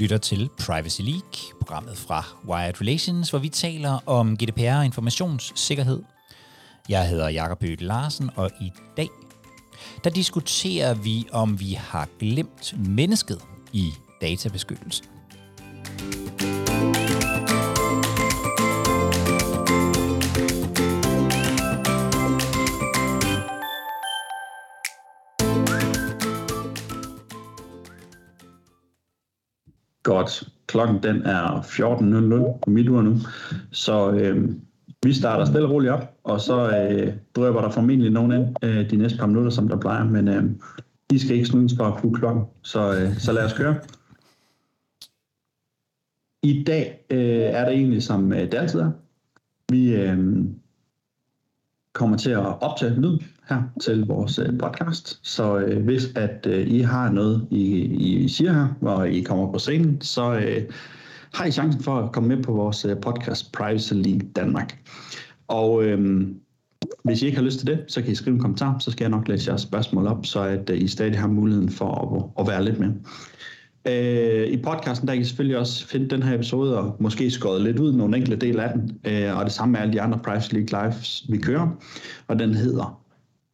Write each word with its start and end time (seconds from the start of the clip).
lytter 0.00 0.18
til 0.18 0.50
Privacy 0.58 1.00
League, 1.00 1.58
programmet 1.60 1.98
fra 1.98 2.24
Wired 2.48 2.80
Relations, 2.80 3.30
hvor 3.30 3.38
vi 3.38 3.48
taler 3.48 4.08
om 4.08 4.36
GDPR 4.36 4.76
og 4.76 4.84
informationssikkerhed. 4.84 6.02
Jeg 6.88 7.08
hedder 7.08 7.28
Jakob 7.28 7.64
Øde 7.64 7.84
Larsen, 7.84 8.30
og 8.36 8.50
i 8.60 8.72
dag 8.96 9.08
der 10.04 10.10
diskuterer 10.10 10.94
vi, 10.94 11.26
om 11.32 11.60
vi 11.60 11.72
har 11.72 12.08
glemt 12.18 12.74
mennesket 12.88 13.40
i 13.72 13.92
databeskyttelsen. 14.20 15.19
Godt. 30.30 30.52
Klokken 30.66 31.02
den 31.02 31.22
er 31.22 31.60
14.00 31.60 32.58
på 32.62 32.70
mit 32.70 32.88
ur 32.88 33.02
nu, 33.02 33.16
så 33.70 34.10
øh, 34.10 34.50
vi 35.02 35.12
starter 35.12 35.44
stille 35.44 35.66
og 35.66 35.70
roligt 35.70 35.92
op, 35.92 36.14
og 36.24 36.40
så 36.40 36.70
øh, 36.70 37.12
drøber 37.36 37.60
der 37.60 37.70
formentlig 37.70 38.10
nogen 38.10 38.32
ind 38.32 38.56
øh, 38.62 38.90
de 38.90 38.96
næste 38.96 39.18
par 39.18 39.26
minutter, 39.26 39.50
som 39.50 39.68
der 39.68 39.76
plejer, 39.76 40.04
men 40.04 40.28
øh, 40.28 40.44
I 41.12 41.18
skal 41.18 41.34
ikke 41.34 41.46
snydes 41.46 41.72
for 41.76 41.84
at 41.84 42.14
klokken, 42.14 42.44
så, 42.62 42.94
øh, 42.94 43.18
så 43.18 43.32
lad 43.32 43.44
os 43.44 43.52
køre. 43.52 43.76
I 46.42 46.64
dag 46.64 47.06
øh, 47.10 47.18
er 47.20 47.64
det 47.64 47.74
egentlig 47.74 48.02
som 48.02 48.32
øh, 48.32 48.40
det 48.40 48.54
altid 48.54 48.80
er. 48.80 48.90
Vi 49.72 49.94
øh, 49.94 50.44
kommer 51.92 52.16
til 52.16 52.30
at 52.30 52.62
optage 52.62 53.00
lyd 53.00 53.18
her 53.50 53.62
til 53.80 54.06
vores 54.06 54.38
øh, 54.38 54.58
podcast. 54.58 55.20
Så 55.22 55.58
øh, 55.58 55.84
hvis 55.84 56.12
at 56.14 56.46
øh, 56.46 56.68
I 56.68 56.80
har 56.80 57.10
noget, 57.10 57.46
I, 57.50 57.64
I 57.84 58.28
siger 58.28 58.52
her, 58.52 58.68
hvor 58.80 59.04
I 59.04 59.20
kommer 59.20 59.52
på 59.52 59.58
scenen, 59.58 60.00
så 60.00 60.34
øh, 60.34 60.62
har 61.34 61.44
I 61.44 61.50
chancen 61.50 61.82
for 61.82 61.98
at 61.98 62.12
komme 62.12 62.36
med 62.36 62.42
på 62.42 62.52
vores 62.52 62.84
øh, 62.84 62.96
podcast 63.00 63.52
Privacy 63.52 63.92
League 63.94 64.28
Danmark. 64.36 64.78
Og 65.48 65.84
øh, 65.84 66.26
hvis 67.04 67.22
I 67.22 67.26
ikke 67.26 67.38
har 67.38 67.44
lyst 67.44 67.58
til 67.58 67.66
det, 67.66 67.84
så 67.88 68.02
kan 68.02 68.12
I 68.12 68.14
skrive 68.14 68.34
en 68.34 68.40
kommentar, 68.40 68.78
så 68.78 68.90
skal 68.90 69.04
jeg 69.04 69.10
nok 69.10 69.28
læse 69.28 69.48
jeres 69.48 69.62
spørgsmål 69.62 70.06
op, 70.06 70.26
så 70.26 70.42
at 70.42 70.70
øh, 70.70 70.82
I 70.82 70.88
stadig 70.88 71.18
har 71.18 71.28
muligheden 71.28 71.70
for 71.70 72.30
at, 72.38 72.42
at 72.44 72.50
være 72.50 72.64
lidt 72.64 72.78
med. 72.78 72.88
Øh, 73.88 74.48
I 74.48 74.56
podcasten 74.62 75.08
der 75.08 75.14
kan 75.14 75.22
I 75.22 75.24
selvfølgelig 75.24 75.58
også 75.58 75.86
finde 75.86 76.08
den 76.08 76.22
her 76.22 76.34
episode 76.34 76.78
og 76.78 76.96
måske 77.00 77.30
skåret 77.30 77.62
lidt 77.62 77.78
ud 77.78 77.92
nogle 77.92 78.16
enkelte 78.16 78.46
dele 78.46 78.64
af 78.64 78.72
den, 78.72 78.98
øh, 79.04 79.38
og 79.38 79.44
det 79.44 79.52
samme 79.52 79.72
med 79.72 79.80
alle 79.80 79.92
de 79.92 80.00
andre 80.00 80.18
Privacy 80.18 80.52
League 80.52 80.82
Lives, 80.82 81.24
vi 81.28 81.38
kører, 81.38 81.68
og 82.28 82.38
den 82.38 82.54
hedder 82.54 83.00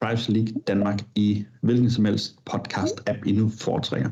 Privacy 0.01 0.31
League 0.31 0.55
Danmark 0.67 1.01
i 1.15 1.45
hvilken 1.61 1.91
som 1.91 2.05
helst 2.05 2.37
podcast-app, 2.51 3.27
I 3.27 3.33
nu 3.33 3.51
foretrækker. 3.61 4.11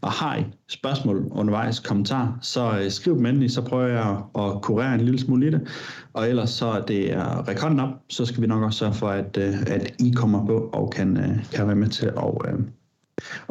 Og 0.00 0.12
har 0.12 0.36
I 0.36 0.44
spørgsmål 0.68 1.28
undervejs, 1.30 1.80
kommentar, 1.80 2.38
så 2.42 2.78
øh, 2.78 2.90
skriv 2.90 3.16
dem 3.16 3.26
endelig, 3.26 3.50
så 3.50 3.62
prøver 3.62 3.86
jeg 3.86 4.22
at 4.38 4.62
kurere 4.62 4.94
en 4.94 5.00
lille 5.00 5.20
smule 5.20 5.46
i 5.46 5.50
det. 5.50 5.68
Og 6.12 6.28
ellers 6.28 6.50
så 6.50 6.66
er 6.66 6.84
det 6.84 7.04
øh, 7.04 7.10
er 7.10 7.48
række 7.48 7.62
hånden 7.62 7.80
op, 7.80 7.90
så 8.08 8.24
skal 8.24 8.42
vi 8.42 8.46
nok 8.46 8.62
også 8.62 8.78
sørge 8.78 8.94
for, 8.94 9.08
at, 9.08 9.36
øh, 9.36 9.62
at 9.66 9.94
I 9.98 10.12
kommer 10.16 10.46
på 10.46 10.70
og 10.72 10.90
kan, 10.90 11.40
kan 11.52 11.66
være 11.66 11.76
med 11.76 11.88
til 11.88 12.06
at, 12.06 12.54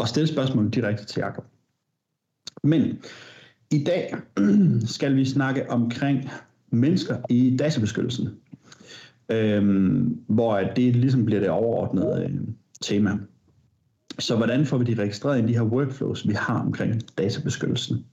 at 0.01 0.07
stille 0.07 0.27
spørgsmål 0.27 0.69
direkte 0.69 1.05
til 1.05 1.19
Jacob. 1.19 1.45
Men 2.63 2.97
i 3.71 3.83
dag 3.83 4.15
skal 4.95 5.15
vi 5.15 5.25
snakke 5.25 5.69
omkring 5.69 6.29
mennesker 6.71 7.17
i 7.29 7.57
databeskyttelsen 7.59 8.29
øhm, 9.29 10.23
hvor 10.27 10.59
det 10.59 10.95
ligesom 10.95 11.25
bliver 11.25 11.39
det 11.41 11.49
overordnede 11.49 12.25
øh, 12.29 12.39
tema. 12.81 13.17
Så 14.19 14.35
hvordan 14.35 14.65
får 14.65 14.77
vi 14.77 14.85
de 14.85 15.01
registreret 15.01 15.43
i 15.43 15.47
de 15.47 15.53
her 15.53 15.63
workflows, 15.63 16.27
vi 16.27 16.33
har 16.33 16.59
omkring 16.59 17.17
databeskyttelsen? 17.17 18.05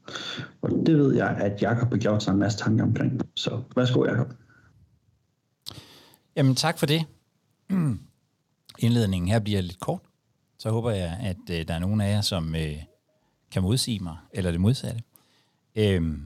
Og 0.62 0.70
det 0.86 0.98
ved 0.98 1.14
jeg, 1.14 1.28
at 1.28 1.62
Jakob 1.62 1.88
har 1.88 1.98
gjort 1.98 2.22
sig 2.22 2.32
en 2.32 2.38
masse 2.38 2.58
tanker 2.58 2.84
omkring. 2.84 3.20
Så 3.34 3.62
værsgo, 3.76 4.04
Jakob. 4.04 4.34
Jamen 6.36 6.54
tak 6.54 6.78
for 6.78 6.86
det. 6.86 7.04
Indledningen 8.78 9.28
her 9.28 9.38
bliver 9.38 9.60
lidt 9.60 9.80
kort. 9.80 10.00
Så 10.58 10.70
håber 10.70 10.90
jeg, 10.90 11.18
at 11.22 11.60
øh, 11.60 11.68
der 11.68 11.74
er 11.74 11.78
nogen 11.78 12.00
af 12.00 12.10
jer, 12.10 12.20
som 12.20 12.54
øh, 12.54 12.76
kan 13.50 13.62
modsige 13.62 14.00
mig, 14.00 14.16
eller 14.32 14.50
det 14.50 14.60
modsatte. 14.60 15.02
Øhm, 15.76 16.22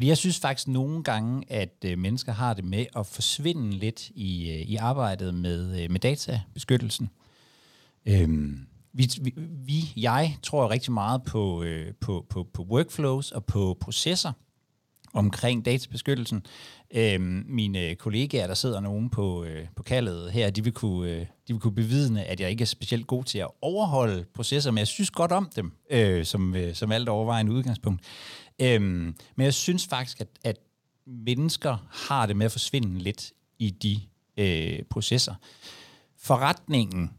fordi 0.00 0.08
jeg 0.08 0.16
synes 0.16 0.40
faktisk 0.40 0.68
nogle 0.68 1.02
gange, 1.02 1.52
at 1.52 1.84
øh, 1.84 1.98
mennesker 1.98 2.32
har 2.32 2.54
det 2.54 2.64
med 2.64 2.86
at 2.96 3.06
forsvinde 3.06 3.70
lidt 3.70 4.08
i, 4.08 4.50
øh, 4.50 4.56
i 4.56 4.76
arbejdet 4.76 5.34
med, 5.34 5.82
øh, 5.82 5.90
med 5.90 6.00
databeskyttelsen. 6.00 7.10
Øhm, 8.06 8.66
vi, 8.92 9.10
vi, 9.20 9.34
vi, 9.66 9.92
jeg 9.96 10.36
tror 10.42 10.70
rigtig 10.70 10.92
meget 10.92 11.22
på, 11.22 11.62
øh, 11.62 11.94
på, 12.00 12.26
på, 12.28 12.46
på 12.54 12.62
workflows 12.62 13.32
og 13.32 13.44
på 13.44 13.76
processer 13.80 14.32
omkring 15.12 15.64
databeskyttelsen. 15.64 16.46
Øhm, 16.94 17.44
mine 17.48 17.94
kollegaer, 17.94 18.46
der 18.46 18.54
sidder 18.54 18.80
nogen 18.80 19.10
på, 19.10 19.44
øh, 19.44 19.66
på 19.76 19.82
kaldet 19.82 20.32
her, 20.32 20.50
de 20.50 20.64
vil, 20.64 20.72
kunne, 20.72 21.10
øh, 21.10 21.20
de 21.20 21.52
vil 21.52 21.60
kunne 21.60 21.74
bevidne, 21.74 22.24
at 22.24 22.40
jeg 22.40 22.50
ikke 22.50 22.62
er 22.62 22.66
specielt 22.66 23.06
god 23.06 23.24
til 23.24 23.38
at 23.38 23.48
overholde 23.62 24.24
processer, 24.34 24.70
men 24.70 24.78
jeg 24.78 24.86
synes 24.86 25.10
godt 25.10 25.32
om 25.32 25.50
dem, 25.56 25.72
øh, 25.90 26.24
som, 26.24 26.54
øh, 26.54 26.74
som 26.74 26.92
alt 26.92 27.08
overvejende 27.08 27.52
udgangspunkt. 27.52 28.02
Øhm, 28.60 29.14
men 29.36 29.44
jeg 29.44 29.54
synes 29.54 29.86
faktisk, 29.86 30.20
at, 30.20 30.28
at 30.44 30.56
mennesker 31.06 31.88
har 31.90 32.26
det 32.26 32.36
med 32.36 32.46
at 32.46 32.52
forsvinde 32.52 32.98
lidt 32.98 33.32
i 33.58 33.70
de 33.70 34.00
øh, 34.36 34.82
processer. 34.90 35.34
Forretningen, 36.18 37.10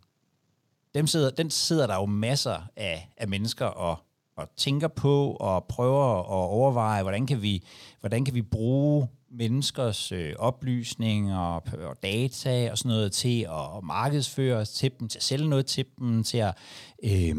dem 0.96 1.08
sidder, 1.08 1.30
den 1.30 1.50
sidder 1.50 1.88
der 1.88 1.96
jo 1.96 2.06
masser 2.06 2.68
af, 2.76 3.10
af 3.18 3.28
mennesker 3.28 3.66
og, 3.66 3.98
og 4.36 4.50
tænker 4.58 4.88
på 4.88 5.32
og 5.32 5.66
prøver 5.66 6.20
at 6.20 6.50
overveje, 6.50 7.02
hvordan 7.02 7.28
kan 7.28 7.42
vi, 7.42 7.64
hvordan 8.00 8.26
kan 8.26 8.36
vi 8.36 8.42
bruge 8.42 9.08
menneskers 9.32 10.12
øh, 10.12 10.34
oplysninger 10.40 11.38
og, 11.38 11.64
og 11.80 12.04
data 12.04 12.72
og 12.72 12.78
sådan 12.78 12.90
noget 12.90 13.12
til 13.12 13.42
at 13.42 13.84
markedsføre 13.84 14.58
os 14.58 14.70
til 14.70 14.92
dem, 15.00 15.08
til 15.08 15.20
at 15.20 15.24
sælge 15.24 15.50
noget 15.50 15.66
til 15.66 15.86
dem, 16.00 16.24
til 16.24 16.38
at 16.38 16.58
øh, 17.04 17.36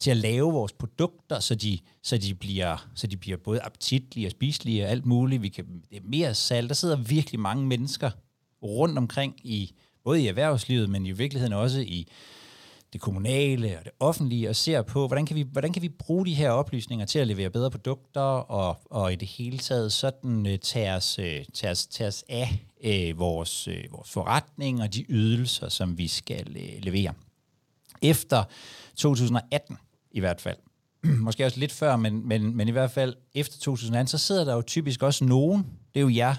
til 0.00 0.10
at 0.10 0.16
lave 0.16 0.52
vores 0.52 0.72
produkter, 0.72 1.40
så 1.40 1.54
de, 1.54 1.78
så 2.02 2.18
de, 2.18 2.34
bliver, 2.34 2.88
så 2.94 3.06
de 3.06 3.16
bliver 3.16 3.36
både 3.36 3.60
appetitlige 3.60 4.26
og 4.26 4.30
spiselige 4.30 4.84
og 4.84 4.90
alt 4.90 5.06
muligt. 5.06 5.42
Vi 5.42 5.48
kan, 5.48 5.64
det 5.90 5.96
er 5.96 6.02
mere 6.04 6.34
salg. 6.34 6.68
Der 6.68 6.74
sidder 6.74 6.96
virkelig 6.96 7.40
mange 7.40 7.66
mennesker 7.66 8.10
rundt 8.62 8.98
omkring, 8.98 9.34
i 9.44 9.74
både 10.04 10.22
i 10.22 10.26
erhvervslivet, 10.26 10.90
men 10.90 11.06
i 11.06 11.12
virkeligheden 11.12 11.52
også 11.52 11.80
i 11.80 12.08
det 12.92 13.00
kommunale 13.00 13.78
og 13.78 13.84
det 13.84 13.92
offentlige, 14.00 14.48
og 14.48 14.56
ser 14.56 14.82
på, 14.82 15.06
hvordan 15.06 15.26
kan 15.26 15.36
vi, 15.36 15.46
hvordan 15.52 15.72
kan 15.72 15.82
vi 15.82 15.88
bruge 15.88 16.26
de 16.26 16.34
her 16.34 16.50
oplysninger 16.50 17.06
til 17.06 17.18
at 17.18 17.26
levere 17.26 17.50
bedre 17.50 17.70
produkter, 17.70 18.20
og, 18.20 18.80
og 18.84 19.12
i 19.12 19.16
det 19.16 19.28
hele 19.28 19.58
taget 19.58 19.92
sådan 19.92 20.46
uh, 20.46 20.56
tage, 20.62 20.92
os, 20.92 21.18
uh, 21.18 21.24
tage, 21.54 21.70
os, 21.70 21.86
tage 21.86 22.08
os 22.08 22.24
af 22.28 22.66
øh, 22.84 23.18
vores, 23.18 23.68
øh, 23.68 23.84
vores 23.90 24.10
forretning 24.10 24.82
og 24.82 24.94
de 24.94 25.04
ydelser, 25.08 25.68
som 25.68 25.98
vi 25.98 26.08
skal 26.08 26.56
øh, 26.56 26.82
levere. 26.82 27.12
Efter 28.02 28.44
2018, 28.96 29.78
i 30.10 30.20
hvert 30.20 30.40
fald. 30.40 30.56
Måske 31.26 31.46
også 31.46 31.60
lidt 31.60 31.72
før, 31.72 31.96
men, 31.96 32.28
men, 32.28 32.56
men 32.56 32.68
i 32.68 32.70
hvert 32.70 32.90
fald 32.90 33.14
efter 33.34 33.58
2018, 33.58 34.08
så 34.08 34.18
sidder 34.18 34.44
der 34.44 34.54
jo 34.54 34.62
typisk 34.62 35.02
også 35.02 35.24
nogen, 35.24 35.66
det 35.94 36.00
er 36.00 36.04
jo 36.04 36.08
jer, 36.08 36.34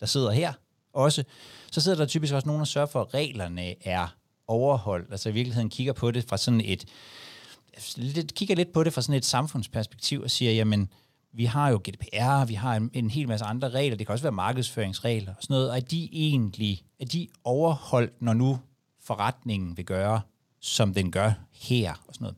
der 0.00 0.06
sidder 0.06 0.30
her 0.30 0.52
også, 0.92 1.24
så 1.72 1.80
sidder 1.80 1.98
der 1.98 2.06
typisk 2.06 2.34
også 2.34 2.46
nogen, 2.46 2.58
der 2.58 2.64
sørger 2.64 2.86
for, 2.86 3.00
at 3.00 3.14
reglerne 3.14 3.86
er 3.86 4.16
overholdt. 4.48 5.10
Altså 5.10 5.28
i 5.28 5.32
virkeligheden 5.32 5.70
kigger 5.70 5.92
på 5.92 6.10
det 6.10 6.24
fra 6.24 6.36
sådan 6.36 6.60
et, 6.60 6.84
lidt, 7.96 8.34
kigger 8.34 8.54
lidt 8.54 8.72
på 8.72 8.84
det 8.84 8.92
fra 8.92 9.02
sådan 9.02 9.14
et 9.14 9.24
samfundsperspektiv 9.24 10.20
og 10.20 10.30
siger, 10.30 10.52
jamen, 10.52 10.88
vi 11.32 11.44
har 11.44 11.68
jo 11.68 11.80
GDPR, 11.88 12.44
vi 12.44 12.54
har 12.54 12.76
en, 12.76 12.90
en 12.92 13.10
hel 13.10 13.28
masse 13.28 13.44
andre 13.44 13.68
regler, 13.68 13.96
det 13.96 14.06
kan 14.06 14.12
også 14.12 14.22
være 14.22 14.32
markedsføringsregler 14.32 15.34
og 15.34 15.42
sådan 15.42 15.54
noget, 15.54 15.70
og 15.70 15.76
er 15.76 15.80
de 15.80 16.08
egentlig, 16.12 16.84
er 17.00 17.04
de 17.04 17.28
overholdt, 17.44 18.22
når 18.22 18.34
nu 18.34 18.58
forretningen 19.00 19.76
vil 19.76 19.84
gøre, 19.84 20.20
som 20.60 20.94
den 20.94 21.10
gør 21.10 21.32
her 21.52 21.92
og 22.08 22.14
sådan 22.14 22.24
noget. 22.24 22.36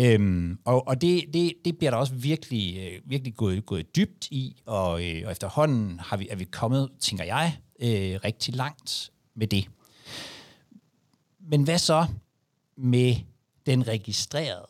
Øhm, 0.00 0.58
og 0.64 0.88
og 0.88 1.00
det, 1.00 1.24
det, 1.32 1.52
det 1.64 1.78
bliver 1.78 1.90
der 1.90 1.98
også 1.98 2.14
virkelig, 2.14 2.78
øh, 2.78 3.10
virkelig 3.10 3.34
gået, 3.34 3.66
gået 3.66 3.96
dybt 3.96 4.28
i, 4.30 4.62
og, 4.66 5.04
øh, 5.04 5.22
og 5.24 5.32
efterhånden 5.32 5.98
har 5.98 6.16
vi, 6.16 6.28
er 6.28 6.36
vi 6.36 6.44
kommet, 6.44 6.90
tænker 7.00 7.24
jeg, 7.24 7.58
øh, 7.80 8.20
rigtig 8.24 8.54
langt 8.54 9.10
med 9.34 9.46
det. 9.46 9.68
Men 11.40 11.62
hvad 11.62 11.78
så 11.78 12.06
med 12.76 13.14
den 13.66 13.88
registrerede, 13.88 14.66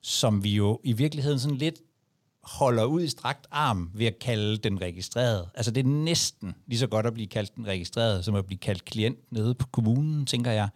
som 0.00 0.44
vi 0.44 0.50
jo 0.50 0.80
i 0.84 0.92
virkeligheden 0.92 1.38
sådan 1.38 1.58
lidt 1.58 1.80
holder 2.42 2.84
ud 2.84 3.02
i 3.02 3.08
strakt 3.08 3.46
arm 3.50 3.90
ved 3.94 4.06
at 4.06 4.18
kalde 4.18 4.56
den 4.56 4.80
registreret. 4.80 5.48
Altså 5.54 5.70
det 5.70 5.86
er 5.86 5.88
næsten 5.88 6.54
lige 6.66 6.78
så 6.78 6.86
godt 6.86 7.06
at 7.06 7.14
blive 7.14 7.26
kaldt 7.26 7.56
den 7.56 7.66
registreret, 7.66 8.24
som 8.24 8.34
at 8.34 8.46
blive 8.46 8.58
kaldt 8.58 8.84
klient 8.84 9.32
nede 9.32 9.54
på 9.54 9.66
kommunen, 9.66 10.26
tænker 10.26 10.50
jeg. 10.50 10.68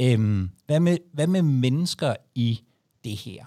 Øhm, 0.00 0.50
hvad, 0.66 0.80
med, 0.80 0.98
hvad 1.12 1.26
med 1.26 1.42
mennesker 1.42 2.14
i 2.34 2.60
det 3.04 3.16
her. 3.16 3.44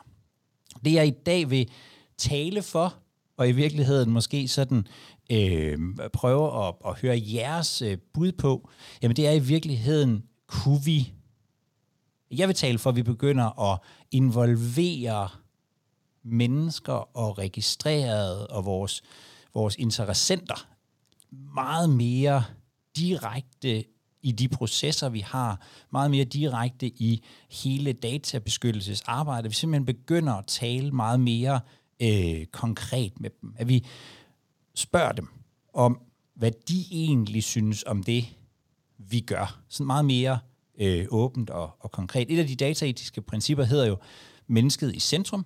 Det 0.85 0.93
jeg 0.93 1.07
i 1.07 1.13
dag 1.25 1.49
vil 1.49 1.69
tale 2.17 2.61
for, 2.61 2.95
og 3.37 3.49
i 3.49 3.51
virkeligheden 3.51 4.11
måske 4.11 4.47
sådan 4.47 4.87
øh, 5.31 5.79
prøve 6.13 6.67
at, 6.67 6.75
at 6.85 6.99
høre 7.01 7.21
jeres 7.33 7.81
øh, 7.81 7.97
bud 8.13 8.31
på, 8.31 8.69
jamen 9.01 9.15
det 9.15 9.27
er 9.27 9.31
i 9.31 9.39
virkeligheden, 9.39 10.23
kunne 10.47 10.81
vi, 10.85 11.13
jeg 12.31 12.47
vil 12.47 12.55
tale 12.55 12.77
for, 12.77 12.89
at 12.89 12.95
vi 12.95 13.03
begynder 13.03 13.71
at 13.73 13.79
involvere 14.11 15.29
mennesker 16.23 17.17
og 17.17 17.37
registrerede 17.37 18.47
og 18.47 18.65
vores, 18.65 19.03
vores 19.53 19.75
interessenter 19.75 20.67
meget 21.55 21.89
mere 21.89 22.43
direkte 22.97 23.83
i 24.25 24.31
de 24.31 24.47
processer, 24.47 25.09
vi 25.09 25.19
har, 25.19 25.61
meget 25.91 26.11
mere 26.11 26.25
direkte 26.25 26.87
i 26.87 27.23
hele 27.51 27.93
databeskyttelsesarbejdet. 27.93 29.49
Vi 29.49 29.55
simpelthen 29.55 29.85
begynder 29.85 30.33
at 30.33 30.45
tale 30.47 30.91
meget 30.91 31.19
mere 31.19 31.59
øh, 31.99 32.45
konkret 32.45 33.19
med 33.19 33.29
dem. 33.41 33.53
At 33.57 33.67
vi 33.67 33.85
spørger 34.75 35.11
dem 35.11 35.27
om, 35.73 36.01
hvad 36.35 36.51
de 36.67 36.85
egentlig 36.91 37.43
synes 37.43 37.83
om 37.83 38.03
det, 38.03 38.25
vi 38.97 39.19
gør. 39.19 39.61
Sådan 39.69 39.87
meget 39.87 40.05
mere 40.05 40.39
øh, 40.77 41.05
åbent 41.09 41.49
og, 41.49 41.75
og 41.79 41.91
konkret. 41.91 42.31
Et 42.31 42.39
af 42.39 42.47
de 42.47 42.55
dataetiske 42.55 43.21
principper 43.21 43.63
hedder 43.63 43.85
jo 43.85 43.97
mennesket 44.47 44.95
i 44.95 44.99
centrum, 44.99 45.45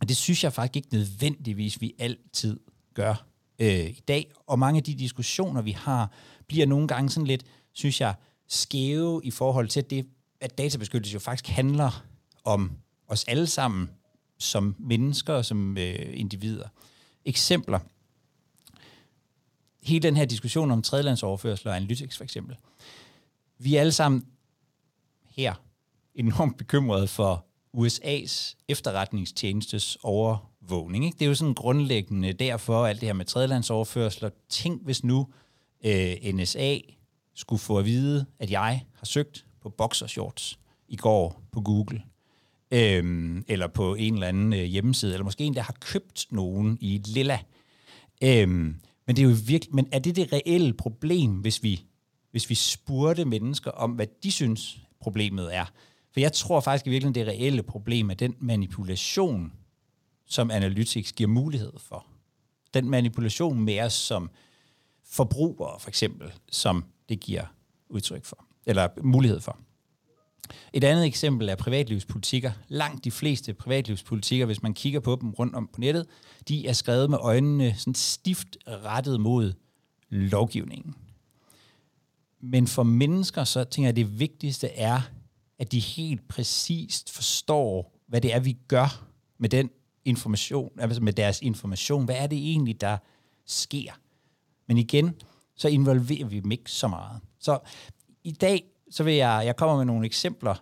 og 0.00 0.08
det 0.08 0.16
synes 0.16 0.44
jeg 0.44 0.52
faktisk 0.52 0.76
ikke 0.76 0.94
nødvendigvis, 0.94 1.80
vi 1.80 1.94
altid 1.98 2.60
gør 2.94 3.26
øh, 3.58 3.86
i 3.86 4.02
dag. 4.08 4.32
Og 4.46 4.58
mange 4.58 4.78
af 4.78 4.84
de 4.84 4.94
diskussioner, 4.94 5.62
vi 5.62 5.70
har, 5.70 6.12
bliver 6.48 6.66
nogle 6.66 6.88
gange 6.88 7.10
sådan 7.10 7.26
lidt, 7.26 7.44
synes 7.80 8.00
jeg, 8.00 8.14
skæve 8.48 9.20
i 9.24 9.30
forhold 9.30 9.68
til, 9.68 9.90
det, 9.90 10.06
at 10.40 10.58
databeskyttelse 10.58 11.14
jo 11.14 11.18
faktisk 11.18 11.46
handler 11.46 12.04
om 12.44 12.72
os 13.08 13.24
alle 13.24 13.46
sammen 13.46 13.90
som 14.38 14.76
mennesker 14.78 15.34
og 15.34 15.44
som 15.44 15.78
øh, 15.78 16.20
individer. 16.20 16.68
Eksempler. 17.24 17.78
Hele 19.82 20.02
den 20.02 20.16
her 20.16 20.24
diskussion 20.24 20.70
om 20.70 20.82
tredjelandsoverførsel 20.82 21.68
og 21.68 21.76
analytics 21.76 22.16
for 22.16 22.24
eksempel. 22.24 22.56
Vi 23.58 23.76
er 23.76 23.80
alle 23.80 23.92
sammen 23.92 24.26
her 25.30 25.54
enormt 26.14 26.56
bekymrede 26.56 27.06
for 27.08 27.46
USA's 27.76 28.56
efterretningstjenestes 28.68 29.98
overvågning. 30.02 31.04
Ikke? 31.04 31.18
Det 31.18 31.24
er 31.24 31.28
jo 31.28 31.34
sådan 31.34 31.54
grundlæggende 31.54 32.32
derfor, 32.32 32.86
alt 32.86 33.00
det 33.00 33.08
her 33.08 33.12
med 33.12 33.24
tredjelandsoverførsler. 33.24 34.30
Tænk 34.48 34.84
hvis 34.84 35.04
nu 35.04 35.28
øh, 35.84 36.16
NSA 36.34 36.78
skulle 37.40 37.60
få 37.60 37.78
at 37.78 37.84
vide, 37.84 38.26
at 38.38 38.50
jeg 38.50 38.84
har 38.94 39.04
søgt 39.06 39.44
på 39.62 39.68
boxershorts 39.68 40.58
i 40.88 40.96
går 40.96 41.42
på 41.52 41.60
Google, 41.60 42.02
øhm, 42.70 43.44
eller 43.48 43.66
på 43.66 43.94
en 43.94 44.14
eller 44.14 44.26
anden 44.26 44.52
øh, 44.52 44.62
hjemmeside, 44.62 45.12
eller 45.12 45.24
måske 45.24 45.44
en, 45.44 45.54
der 45.54 45.62
har 45.62 45.76
købt 45.80 46.26
nogen 46.30 46.78
i 46.80 47.02
Lilla. 47.06 47.38
Øhm, 48.22 48.80
men 49.06 49.16
det 49.16 49.18
er 49.18 49.28
jo 49.28 49.36
virkelig, 49.46 49.74
men 49.74 49.88
er 49.92 49.98
det 49.98 50.16
det 50.16 50.32
reelle 50.32 50.72
problem, 50.72 51.32
hvis 51.32 51.62
vi, 51.62 51.84
hvis 52.30 52.50
vi 52.50 52.54
spurgte 52.54 53.24
mennesker 53.24 53.70
om, 53.70 53.90
hvad 53.90 54.06
de 54.22 54.32
synes, 54.32 54.78
problemet 55.00 55.54
er? 55.54 55.64
For 56.12 56.20
jeg 56.20 56.32
tror 56.32 56.60
faktisk 56.60 56.86
i 56.86 56.90
virkeligheden, 56.90 57.26
det 57.26 57.34
reelle 57.34 57.62
problem 57.62 58.10
er 58.10 58.14
den 58.14 58.34
manipulation, 58.38 59.52
som 60.26 60.50
Analytics 60.50 61.12
giver 61.12 61.28
mulighed 61.28 61.72
for. 61.78 62.06
Den 62.74 62.90
manipulation 62.90 63.60
med 63.60 63.80
os 63.80 63.92
som 63.92 64.30
forbrugere, 65.04 65.80
for 65.80 65.88
eksempel, 65.88 66.32
som 66.50 66.84
det 67.10 67.20
giver 67.20 67.44
udtryk 67.88 68.24
for, 68.24 68.46
eller 68.66 68.88
mulighed 69.02 69.40
for. 69.40 69.58
Et 70.72 70.84
andet 70.84 71.06
eksempel 71.06 71.48
er 71.48 71.54
privatlivspolitikker. 71.54 72.52
Langt 72.68 73.04
de 73.04 73.10
fleste 73.10 73.54
privatlivspolitikker, 73.54 74.46
hvis 74.46 74.62
man 74.62 74.74
kigger 74.74 75.00
på 75.00 75.18
dem 75.20 75.30
rundt 75.30 75.54
om 75.54 75.68
på 75.72 75.80
nettet, 75.80 76.06
de 76.48 76.66
er 76.66 76.72
skrevet 76.72 77.10
med 77.10 77.18
øjnene 77.20 77.74
sådan 77.76 77.94
stift 77.94 78.56
rettet 78.66 79.20
mod 79.20 79.52
lovgivningen. 80.08 80.94
Men 82.40 82.66
for 82.66 82.82
mennesker, 82.82 83.44
så 83.44 83.64
tænker 83.64 83.86
jeg, 83.86 83.92
at 83.92 83.96
det 83.96 84.20
vigtigste 84.20 84.68
er, 84.68 85.00
at 85.58 85.72
de 85.72 85.78
helt 85.78 86.28
præcist 86.28 87.10
forstår, 87.10 87.96
hvad 88.06 88.20
det 88.20 88.34
er, 88.34 88.40
vi 88.40 88.56
gør 88.68 89.04
med 89.38 89.48
den 89.48 89.70
information, 90.04 90.70
altså 90.78 91.02
med 91.02 91.12
deres 91.12 91.40
information. 91.42 92.04
Hvad 92.04 92.16
er 92.18 92.26
det 92.26 92.38
egentlig, 92.38 92.80
der 92.80 92.98
sker? 93.46 93.92
Men 94.68 94.78
igen, 94.78 95.14
så 95.60 95.68
involverer 95.68 96.24
vi 96.24 96.40
dem 96.40 96.52
ikke 96.52 96.70
så 96.70 96.88
meget. 96.88 97.20
Så 97.38 97.58
i 98.24 98.32
dag, 98.32 98.64
så 98.90 99.04
vil 99.04 99.14
jeg, 99.14 99.42
jeg 99.44 99.56
kommer 99.56 99.76
med 99.76 99.84
nogle 99.84 100.06
eksempler 100.06 100.54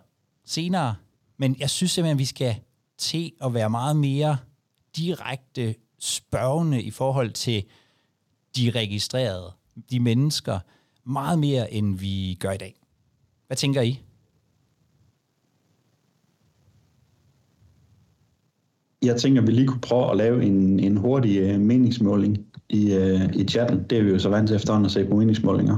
senere, 0.45 0.95
men 1.37 1.55
jeg 1.59 1.69
synes 1.69 1.91
simpelthen, 1.91 2.15
at 2.15 2.19
vi 2.19 2.25
skal 2.25 2.55
til 2.97 3.31
at 3.41 3.53
være 3.53 3.69
meget 3.69 3.95
mere 3.95 4.37
direkte 4.97 5.75
spørgende 5.99 6.81
i 6.81 6.91
forhold 6.91 7.31
til 7.31 7.63
de 8.55 8.71
registrerede, 8.75 9.53
de 9.91 9.99
mennesker, 9.99 10.59
meget 11.03 11.39
mere 11.39 11.73
end 11.73 11.97
vi 11.97 12.37
gør 12.39 12.51
i 12.51 12.57
dag. 12.57 12.75
Hvad 13.47 13.57
tænker 13.57 13.81
I? 13.81 14.01
Jeg 19.05 19.15
tænker, 19.15 19.41
at 19.41 19.47
vi 19.47 19.51
lige 19.51 19.67
kunne 19.67 19.81
prøve 19.81 20.11
at 20.11 20.17
lave 20.17 20.43
en, 20.43 20.79
en 20.79 20.97
hurtig 20.97 21.53
uh, 21.53 21.61
meningsmåling 21.61 22.37
i, 22.69 22.97
uh, 22.97 23.35
i 23.35 23.47
chatten. 23.47 23.83
Det 23.89 23.97
er 23.97 24.03
vi 24.03 24.09
jo 24.09 24.19
så 24.19 24.29
vant 24.29 24.47
til 24.47 24.55
efterhånden 24.55 24.85
at 24.85 24.91
se 24.91 25.05
på 25.05 25.15
meningsmålinger. 25.15 25.77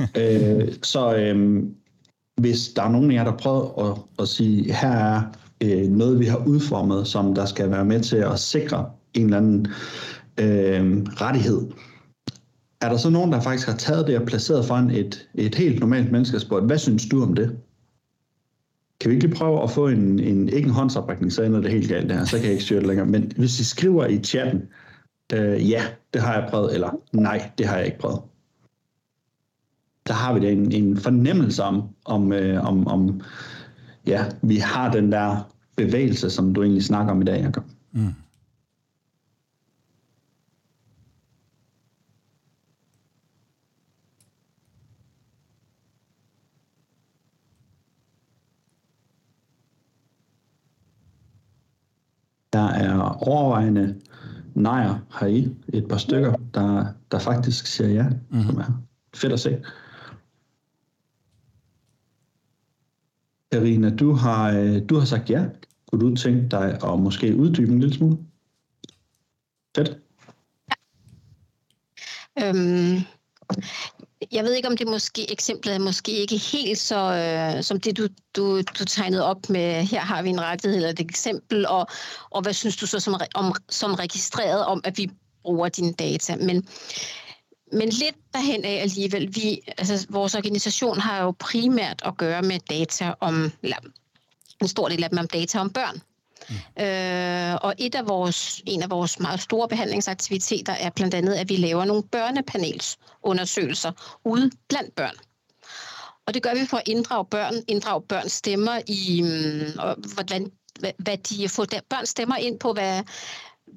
uh, 0.00 0.68
så 0.92 1.32
um, 1.34 1.74
hvis 2.40 2.68
der 2.68 2.82
er 2.82 2.90
nogen 2.90 3.10
af 3.10 3.14
jer, 3.14 3.24
der 3.24 3.36
prøver 3.36 3.90
at, 3.90 3.98
at 4.18 4.28
sige, 4.28 4.74
her 4.74 4.90
er 4.90 5.22
uh, 5.64 5.90
noget, 5.90 6.20
vi 6.20 6.24
har 6.24 6.46
udformet, 6.46 7.06
som 7.06 7.34
der 7.34 7.44
skal 7.44 7.70
være 7.70 7.84
med 7.84 8.00
til 8.00 8.16
at 8.16 8.38
sikre 8.38 8.86
en 9.14 9.24
eller 9.24 9.36
anden 9.36 9.66
uh, 10.40 11.02
rettighed, 11.20 11.62
er 12.82 12.88
der 12.88 12.96
så 12.96 13.10
nogen, 13.10 13.32
der 13.32 13.40
faktisk 13.40 13.68
har 13.68 13.76
taget 13.76 14.06
det 14.06 14.18
og 14.18 14.26
placeret 14.26 14.64
foran 14.64 14.90
et, 14.90 15.28
et 15.34 15.54
helt 15.54 15.80
normalt 15.80 16.12
menneske 16.12 16.36
og 16.36 16.40
spurgt, 16.40 16.66
hvad 16.66 16.78
synes 16.78 17.08
du 17.08 17.22
om 17.22 17.34
det? 17.34 17.56
Kan 19.02 19.10
vi 19.10 19.14
ikke 19.14 19.26
lige 19.26 19.36
prøve 19.36 19.62
at 19.62 19.70
få 19.70 19.88
en, 19.88 20.20
en 20.20 20.48
ikke 20.48 20.66
en 20.66 20.74
håndsoprækning, 20.74 21.32
så 21.32 21.42
ender 21.42 21.60
det 21.60 21.70
helt 21.70 21.88
galt 21.88 22.08
det 22.08 22.16
her, 22.16 22.24
så 22.24 22.36
kan 22.36 22.44
jeg 22.44 22.52
ikke 22.52 22.64
styre 22.64 22.78
det 22.78 22.86
længere. 22.86 23.06
Men 23.06 23.32
hvis 23.36 23.60
I 23.60 23.64
skriver 23.64 24.06
i 24.06 24.18
chatten, 24.18 24.62
øh, 25.32 25.70
ja, 25.70 25.82
det 26.14 26.22
har 26.22 26.34
jeg 26.34 26.48
prøvet, 26.50 26.74
eller 26.74 26.90
nej, 27.12 27.50
det 27.58 27.66
har 27.66 27.76
jeg 27.76 27.86
ikke 27.86 27.98
prøvet. 27.98 28.20
Der 30.06 30.14
har 30.14 30.34
vi 30.34 30.40
da 30.40 30.50
en, 30.50 30.72
en 30.72 30.96
fornemmelse 30.96 31.62
om, 31.62 31.82
om, 32.04 32.32
øh, 32.32 32.64
om, 32.64 32.86
om 32.86 33.20
ja, 34.06 34.24
vi 34.42 34.56
har 34.56 34.92
den 34.92 35.12
der 35.12 35.52
bevægelse, 35.76 36.30
som 36.30 36.54
du 36.54 36.62
egentlig 36.62 36.84
snakker 36.84 37.12
om 37.12 37.22
i 37.22 37.24
dag, 37.24 37.42
Jacob. 37.42 37.64
Mm. 37.92 38.14
Der 52.52 52.68
er 52.68 53.28
overvejende 53.28 54.00
nejer 54.54 54.98
her 55.20 55.26
i 55.26 55.56
et 55.72 55.88
par 55.88 55.96
stykker, 55.96 56.34
der, 56.54 56.86
der 57.12 57.18
faktisk 57.18 57.66
siger 57.66 57.90
ja, 57.90 58.08
mm-hmm. 58.08 58.46
som 58.46 58.56
er 58.56 58.82
fedt 59.14 59.32
at 59.32 59.40
se. 59.40 59.62
Karina, 63.52 63.90
du 63.90 64.12
har, 64.12 64.50
øh, 64.50 64.82
du 64.88 64.98
har 64.98 65.04
sagt 65.04 65.30
ja. 65.30 65.46
Kunne 65.90 66.10
du 66.10 66.16
tænke 66.16 66.48
dig 66.48 66.78
at 66.84 66.98
måske 67.00 67.36
uddybe 67.36 67.72
en 67.72 67.80
lille 67.80 67.94
smule? 67.94 68.18
Fedt. 69.76 69.98
Ja. 72.36 72.48
Øhm, 72.48 72.98
jeg 74.32 74.44
ved 74.44 74.54
ikke, 74.54 74.68
om 74.68 74.76
det 74.76 74.86
måske 74.86 75.32
eksemplet 75.32 75.74
er 75.74 75.78
måske 75.78 76.12
ikke 76.12 76.36
helt 76.36 76.78
så 76.78 76.96
øh, 76.96 77.62
som 77.62 77.80
det, 77.80 77.96
du, 77.96 78.08
du, 78.36 78.62
du 78.78 78.84
tegnede 78.84 79.24
op 79.24 79.50
med, 79.50 79.84
her 79.84 80.00
har 80.00 80.22
vi 80.22 80.28
en 80.28 80.40
rettighed 80.40 80.76
eller 80.76 80.90
et 80.90 81.00
eksempel, 81.00 81.66
og, 81.66 81.86
og 82.30 82.42
hvad 82.42 82.52
synes 82.52 82.76
du 82.76 82.86
så 82.86 83.00
som, 83.00 83.20
om, 83.34 83.54
som 83.68 83.94
registreret 83.94 84.64
om, 84.64 84.80
at 84.84 84.98
vi 84.98 85.10
bruger 85.42 85.68
dine 85.68 85.92
data. 85.92 86.36
Men, 86.36 86.68
men 87.72 87.88
lidt 87.88 88.16
derhen 88.32 88.64
af 88.64 88.82
alligevel, 88.82 89.34
vi, 89.34 89.60
altså, 89.78 90.06
vores 90.10 90.34
organisation 90.34 90.98
har 90.98 91.22
jo 91.22 91.30
primært 91.38 92.02
at 92.04 92.16
gøre 92.16 92.42
med 92.42 92.58
data 92.70 93.14
om, 93.20 93.52
eller 93.62 93.76
en 94.60 94.68
stor 94.68 94.88
del 94.88 95.04
af 95.04 95.10
dem 95.10 95.18
om 95.18 95.28
data 95.28 95.58
om 95.58 95.70
børn. 95.70 96.02
Mm. 96.48 96.82
Øh, 96.84 97.54
og 97.62 97.74
et 97.78 97.94
af 97.94 98.08
vores, 98.08 98.62
en 98.66 98.82
af 98.82 98.90
vores 98.90 99.20
meget 99.20 99.40
store 99.40 99.68
behandlingsaktiviteter 99.68 100.72
er 100.72 100.90
blandt 100.90 101.14
andet, 101.14 101.34
at 101.34 101.48
vi 101.48 101.56
laver 101.56 101.84
nogle 101.84 102.02
børnepanelsundersøgelser 102.02 103.92
ude 104.24 104.50
blandt 104.68 104.94
børn. 104.94 105.14
Og 106.26 106.34
det 106.34 106.42
gør 106.42 106.54
vi 106.54 106.66
for 106.66 106.76
at 106.76 106.88
inddrage 106.88 107.24
børn, 107.24 107.54
inddrage 107.68 108.02
børns 108.02 108.32
stemmer 108.32 108.80
i, 108.86 109.22
mm, 109.22 109.78
og 109.78 109.96
hvordan, 110.14 110.50
hvad, 110.80 110.92
hvad 110.98 111.16
de 111.16 111.48
får 111.48 111.64
der, 111.64 111.80
børns 111.88 112.08
stemmer 112.08 112.36
ind 112.36 112.60
på, 112.60 112.72
hvad, 112.72 113.02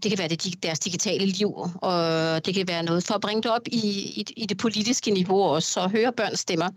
det 0.03 0.11
kan 0.11 0.17
være 0.17 0.27
det, 0.27 0.63
deres 0.63 0.79
digitale 0.79 1.25
liv, 1.25 1.53
og 1.75 2.45
det 2.45 2.53
kan 2.53 2.67
være 2.67 2.83
noget 2.83 3.03
for 3.03 3.13
at 3.13 3.21
bringe 3.21 3.43
det 3.43 3.51
op 3.51 3.67
i, 3.67 3.79
i, 4.19 4.25
i 4.37 4.45
det 4.45 4.57
politiske 4.57 5.11
niveau 5.11 5.43
også, 5.43 5.79
og 5.79 5.91
høre 5.91 6.13
børns 6.13 6.39
stemmer. 6.39 6.69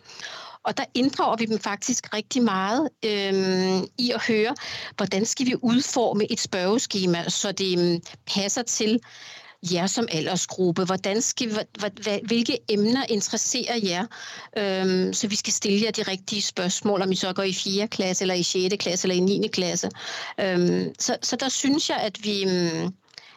Og 0.64 0.76
der 0.76 0.84
inddrager 0.94 1.36
vi 1.36 1.44
dem 1.44 1.58
faktisk 1.58 2.14
rigtig 2.14 2.42
meget 2.42 2.88
øh, 3.04 3.82
i 3.98 4.10
at 4.10 4.22
høre, 4.28 4.54
hvordan 4.96 5.24
skal 5.24 5.46
vi 5.46 5.54
udforme 5.62 6.32
et 6.32 6.40
spørgeskema, 6.40 7.28
så 7.28 7.52
det 7.52 7.78
øhm, 7.78 8.00
passer 8.26 8.62
til 8.62 9.00
jer 9.62 9.86
som 9.86 10.08
aldersgruppe? 10.10 10.84
Hvordan 10.84 11.22
skal, 11.22 11.48
hvad, 11.78 12.26
hvilke 12.26 12.58
emner 12.68 13.04
interesserer 13.08 13.76
jer? 13.82 14.06
Øhm, 14.58 15.12
så 15.12 15.28
vi 15.28 15.36
skal 15.36 15.52
stille 15.52 15.84
jer 15.84 15.90
de 15.90 16.02
rigtige 16.02 16.42
spørgsmål, 16.42 17.02
om 17.02 17.12
I 17.12 17.16
så 17.16 17.32
går 17.32 17.42
i 17.42 17.52
4. 17.52 17.88
klasse, 17.88 18.24
eller 18.24 18.34
i 18.34 18.42
6. 18.42 18.74
klasse, 18.78 19.08
eller 19.08 19.16
i 19.16 19.38
9. 19.38 19.48
klasse. 19.48 19.90
Øhm, 20.40 20.94
så, 20.98 21.16
så 21.22 21.36
der 21.36 21.48
synes 21.48 21.90
jeg, 21.90 21.96
at 21.96 22.24
vi, 22.24 22.44
øhm, 22.44 22.94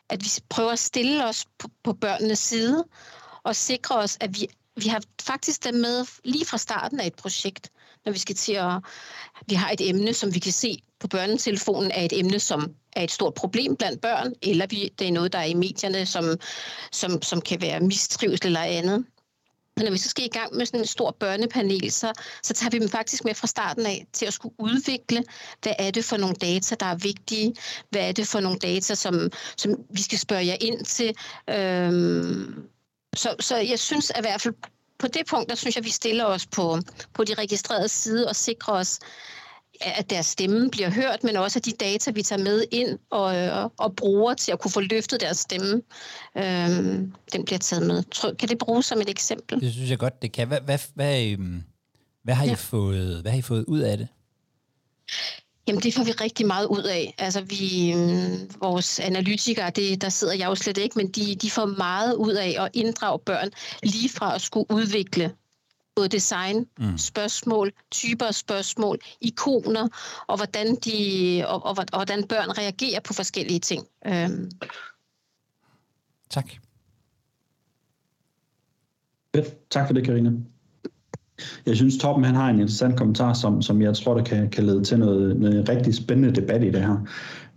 at 0.10 0.24
vi 0.24 0.30
prøver 0.50 0.72
at 0.72 0.80
stille 0.80 1.26
os 1.26 1.46
på, 1.60 1.68
på 1.84 1.94
børnenes 1.94 2.40
side, 2.40 2.84
og 3.44 3.56
sikre 3.56 3.96
os, 3.96 4.18
at 4.20 4.40
vi 4.40 4.48
vi 4.76 4.88
har 4.88 5.02
faktisk 5.22 5.64
dem 5.64 5.76
med 5.76 6.06
lige 6.24 6.46
fra 6.46 6.58
starten 6.58 7.00
af 7.00 7.08
et 7.08 7.16
projekt, 7.16 7.72
når 8.06 8.12
vi 8.12 8.20
skal 8.20 8.36
til 8.36 8.54
at... 8.54 8.74
Vi 9.48 9.56
har 9.56 9.70
et 9.70 9.90
emne, 9.90 10.14
som 10.14 10.34
vi 10.34 10.40
kan 10.40 10.52
se 10.52 10.84
på 11.00 11.08
børnetelefonen, 11.08 11.92
er 11.92 12.06
et 12.06 12.20
emne, 12.20 12.40
som 12.40 12.76
er 12.96 13.04
et 13.04 13.12
stort 13.12 13.34
problem 13.34 13.76
blandt 13.76 14.02
børn, 14.02 14.34
eller 14.42 14.68
vi, 14.68 14.90
det 15.00 15.08
er 15.08 15.12
noget, 15.12 15.34
der 15.34 15.40
er 15.40 15.46
i 15.46 15.54
medierne, 15.54 16.06
som, 16.06 16.26
som, 16.92 17.22
som 17.22 17.42
kan 17.42 17.62
være 17.62 17.80
mistrivsel 17.80 18.46
eller 18.46 18.60
andet. 18.60 19.06
Men 19.78 19.86
når 19.86 19.92
vi 19.92 19.98
så 19.98 20.10
skal 20.10 20.26
i 20.26 20.28
gang 20.28 20.56
med 20.56 20.66
sådan 20.66 20.80
en 20.80 20.86
stor 20.86 21.12
børnepanel, 21.20 21.92
så, 21.92 22.14
så 22.44 22.54
tager 22.54 22.72
vi 22.72 22.80
dem 22.80 22.90
faktisk 22.90 23.26
med 23.26 23.36
fra 23.36 23.48
starten 23.48 23.86
af 23.86 24.08
til 24.14 24.26
at 24.26 24.34
skulle 24.34 24.56
udvikle, 24.60 25.24
hvad 25.62 25.74
er 25.80 25.92
det 25.92 26.06
for 26.06 26.18
nogle 26.18 26.36
data, 26.36 26.76
der 26.80 26.86
er 26.86 26.96
vigtige, 26.96 27.54
hvad 27.90 28.08
er 28.08 28.12
det 28.12 28.28
for 28.28 28.40
nogle 28.40 28.60
data, 28.60 28.96
som, 28.96 29.30
som 29.58 29.76
vi 29.90 30.02
skal 30.02 30.18
spørge 30.18 30.46
jer 30.46 30.58
ind 30.62 30.86
til. 30.86 31.16
Øhm, 31.50 32.68
så, 33.16 33.36
så 33.40 33.58
jeg 33.58 33.80
synes 33.80 34.12
at 34.12 34.18
i 34.18 34.22
hvert 34.22 34.42
fald 34.42 34.54
på 35.00 35.08
det 35.08 35.22
punkt, 35.30 35.50
der 35.50 35.56
synes 35.56 35.76
jeg, 35.76 35.82
at 35.82 35.86
vi 35.86 35.90
stiller 35.90 36.26
os 36.26 36.46
på, 36.46 36.78
på 37.14 37.24
de 37.24 37.34
registrerede 37.34 37.88
side 37.88 38.28
og 38.28 38.36
sikrer 38.36 38.74
os, 38.74 39.00
at 39.82 40.10
deres 40.10 40.26
stemme 40.26 40.72
bliver 40.72 40.90
hørt, 40.90 41.24
men 41.24 41.36
også 41.36 41.60
at 41.60 41.66
de 41.66 41.72
data, 41.72 42.12
vi 42.12 42.22
tager 42.22 42.44
med 42.44 42.66
ind 42.72 43.00
og, 43.10 43.24
og, 43.24 43.74
og 43.78 43.96
bruger 43.96 44.34
til 44.34 44.52
at 44.52 44.60
kunne 44.60 44.72
få 44.72 44.80
løftet 44.80 45.22
deres 45.22 45.38
stemme, 45.38 45.82
øhm, 46.38 47.14
den 47.34 47.46
bliver 47.46 47.60
taget 47.60 47.88
med. 47.88 48.04
Kan 48.36 48.50
det 48.50 48.58
bruges 48.58 48.86
som 48.86 49.02
et 49.02 49.10
eksempel? 49.10 49.62
Det 49.62 49.74
synes 49.74 49.90
jeg 49.90 50.00
godt, 50.00 50.22
det 50.22 50.32
kan. 50.32 50.48
Hvad, 50.48 50.62
hvad, 50.62 50.80
hvad, 50.96 51.26
øhm, 51.26 51.64
hvad, 52.24 52.36
har, 52.36 52.46
I 52.46 52.48
ja. 52.48 52.54
fået, 52.54 53.22
hvad 53.22 53.32
har 53.32 53.40
I 53.40 53.42
fået 53.42 53.66
ud 53.66 53.80
af 53.80 53.98
det? 53.98 54.08
Jamen 55.68 55.82
det 55.82 55.94
får 55.94 56.04
vi 56.04 56.12
rigtig 56.12 56.48
meget 56.48 56.66
ud 56.66 56.84
af. 56.84 57.16
Altså 57.18 57.42
vi, 57.42 57.94
øhm, 57.94 58.50
vores 58.60 59.00
analytikere, 59.00 59.70
det, 59.70 60.02
der 60.02 60.10
sidder 60.10 60.34
jeg 60.34 60.48
jo 60.48 60.56
slet 60.56 60.78
ikke, 60.78 60.98
men 60.98 61.08
de, 61.12 61.36
de 61.36 61.52
får 61.52 61.66
meget 61.66 62.14
ud 62.14 62.34
af 62.34 62.56
at 62.60 62.70
inddrage 62.74 63.20
børn 63.20 63.50
lige 63.84 64.10
fra 64.10 64.36
at 64.36 64.42
skulle 64.42 64.66
udvikle 64.72 65.36
både 65.96 66.08
design, 66.08 66.68
mm. 66.80 66.98
spørgsmål, 66.98 67.72
typer 67.92 68.26
af 68.26 68.36
spørgsmål, 68.36 69.00
ikoner, 69.22 69.88
og 70.28 70.38
hvordan, 70.38 70.76
de, 70.76 71.44
og, 71.48 71.66
og, 71.66 71.76
og 71.92 71.98
hvordan 71.98 72.28
børn 72.28 72.50
reagerer 72.58 73.00
på 73.00 73.14
forskellige 73.14 73.60
ting. 73.60 73.88
Øhm. 74.08 74.52
Tak. 76.30 76.52
Tak 79.70 79.88
for 79.88 79.94
det, 79.94 80.06
Karina. 80.06 80.32
Jeg 81.66 81.76
synes, 81.76 81.98
Toppen 81.98 82.26
han 82.26 82.36
har 82.36 82.50
en 82.50 82.56
interessant 82.56 82.98
kommentar, 82.98 83.34
som, 83.34 83.62
som 83.62 83.82
jeg 83.82 83.96
tror, 83.96 84.14
der 84.14 84.24
kan, 84.24 84.50
kan 84.50 84.64
lede 84.64 84.84
til 84.84 85.00
noget, 85.00 85.40
noget 85.40 85.70
rigtig 85.70 85.96
spændende 85.96 86.42
debat 86.42 86.64
i 86.64 86.72
det 86.72 86.82
her. 86.82 86.98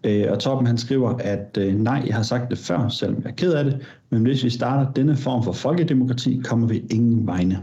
Øh, 0.04 0.26
og 0.30 0.38
Toppen 0.38 0.66
han 0.66 0.78
skriver, 0.78 1.10
at 1.10 1.58
øh, 1.60 1.74
nej, 1.74 2.02
jeg 2.06 2.14
har 2.14 2.22
sagt 2.22 2.50
det 2.50 2.58
før, 2.58 2.88
selvom 2.88 3.22
jeg 3.22 3.30
er 3.30 3.34
ked 3.34 3.52
af 3.52 3.64
det, 3.64 3.80
men 4.10 4.22
hvis 4.22 4.44
vi 4.44 4.50
starter 4.50 4.92
denne 4.92 5.16
form 5.16 5.44
for 5.44 5.52
folkedemokrati, 5.52 6.40
kommer 6.44 6.66
vi 6.66 6.84
ingen 6.90 7.26
vegne. 7.26 7.62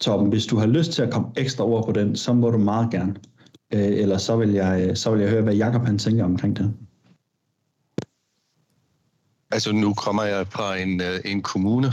Toppen, 0.00 0.28
hvis 0.28 0.46
du 0.46 0.56
har 0.56 0.66
lyst 0.66 0.92
til 0.92 1.02
at 1.02 1.12
komme 1.12 1.28
ekstra 1.36 1.64
over 1.64 1.82
på 1.82 1.92
den, 1.92 2.16
så 2.16 2.32
må 2.32 2.50
du 2.50 2.58
meget 2.58 2.90
gerne. 2.90 3.14
Øh, 3.74 4.00
eller 4.02 4.18
så 4.18 4.36
vil, 4.36 4.50
jeg, 4.50 4.86
øh, 4.88 4.96
så 4.96 5.10
vil 5.10 5.20
jeg 5.20 5.30
høre, 5.30 5.42
hvad 5.42 5.54
Jakob 5.54 5.86
han 5.86 5.98
tænker 5.98 6.24
omkring 6.24 6.56
det. 6.56 6.74
Altså 9.50 9.72
nu 9.72 9.94
kommer 9.94 10.22
jeg 10.22 10.46
fra 10.46 10.76
en, 10.76 11.00
øh, 11.00 11.20
en 11.24 11.42
kommune, 11.42 11.92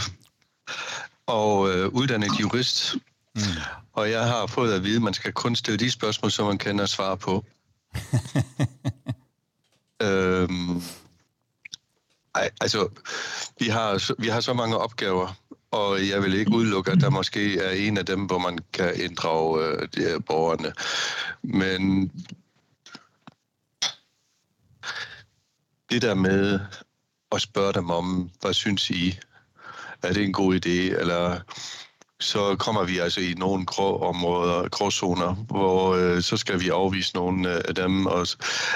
og 1.30 1.70
øh, 1.70 1.88
uddannet 1.88 2.40
jurist. 2.40 2.96
Mm. 3.36 3.42
Og 3.94 4.12
jeg 4.12 4.26
har 4.26 4.48
fået 4.48 4.74
at 4.74 4.84
vide, 4.84 4.96
at 4.96 5.02
man 5.02 5.14
skal 5.14 5.34
kun 5.34 5.56
stille 5.56 5.78
de 5.78 5.92
spørgsmål, 5.92 6.32
som 6.32 6.46
man 6.46 6.58
kender 6.58 6.86
svar 6.86 7.16
på. 7.16 7.46
øhm, 10.04 10.82
ej, 12.36 12.50
altså, 12.62 12.90
vi 13.60 13.68
har, 13.68 14.22
vi 14.22 14.28
har 14.28 14.42
så 14.42 14.54
mange 14.54 14.78
opgaver, 14.78 15.34
og 15.72 16.08
jeg 16.08 16.22
vil 16.22 16.34
ikke 16.34 16.52
udelukke, 16.52 16.92
at 16.92 17.02
der 17.02 17.10
måske 17.10 17.60
er 17.60 17.72
en 17.72 17.98
af 17.98 18.06
dem, 18.06 18.26
hvor 18.26 18.38
man 18.38 18.60
kan 18.74 18.96
inddrage 18.96 19.66
øh, 19.66 19.88
de 19.96 20.22
borgerne. 20.22 20.74
Men 21.44 22.12
det 25.90 26.02
der 26.02 26.14
med 26.14 26.60
at 27.32 27.42
spørge 27.42 27.74
dem 27.74 27.90
om, 27.90 28.32
hvad 28.42 28.54
synes 28.54 28.90
I? 28.90 29.20
Er 30.04 30.14
det 30.14 30.24
en 30.24 30.34
god 30.34 30.56
idé, 30.56 31.00
eller 31.00 31.40
så 32.20 32.56
kommer 32.56 32.84
vi 32.84 32.98
altså 32.98 33.22
i 33.22 33.34
nogle 33.34 33.66
grå 33.66 33.98
områder, 33.98 34.70
gråzoner, 34.70 35.34
hvor 35.34 35.96
øh, 35.96 36.22
så 36.22 36.38
skal 36.38 36.60
vi 36.60 36.70
afvise 36.70 37.16
nogle 37.16 37.56
øh, 37.56 37.62
af 37.68 37.76
dem, 37.76 38.06
og 38.06 38.28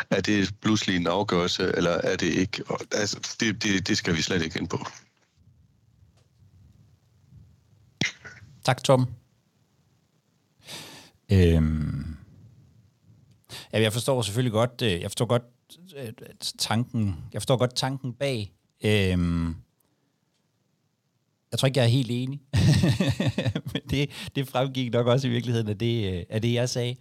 er 0.09 0.21
det 0.21 0.55
pludselig 0.61 0.95
en 0.95 1.07
afgørelse, 1.07 1.71
eller 1.77 1.91
er 1.91 2.15
det 2.15 2.27
ikke? 2.27 2.63
Og, 2.69 2.79
altså, 2.91 3.35
det, 3.39 3.63
det, 3.63 3.87
det 3.87 3.97
skal 3.97 4.15
vi 4.15 4.21
slet 4.21 4.41
ikke 4.41 4.59
ind 4.59 4.69
på. 4.69 4.85
Tak, 8.65 8.83
Tom. 8.83 9.07
Øhm. 11.31 12.17
Ja, 13.73 13.81
jeg 13.81 13.93
forstår 13.93 14.21
selvfølgelig 14.21 14.51
godt, 14.51 14.81
øh, 14.81 15.01
jeg 15.01 15.11
forstår 15.11 15.25
godt 15.25 15.43
øh, 15.97 16.13
tanken, 16.57 17.15
jeg 17.33 17.41
forstår 17.41 17.57
godt 17.57 17.75
tanken 17.75 18.13
bag, 18.13 18.53
øhm, 18.83 19.55
jeg 21.53 21.59
tror 21.59 21.65
ikke, 21.65 21.79
jeg 21.79 21.85
er 21.85 21.89
helt 21.89 22.11
enig. 22.11 22.41
Men 23.73 23.81
det, 23.89 24.09
det 24.35 24.47
fremgik 24.47 24.93
nok 24.93 25.07
også 25.07 25.27
i 25.27 25.31
virkeligheden 25.31 25.69
af 25.69 25.77
det, 25.77 26.13
øh, 26.13 26.23
af 26.29 26.41
det 26.41 26.53
jeg 26.53 26.69
sagde. 26.69 26.95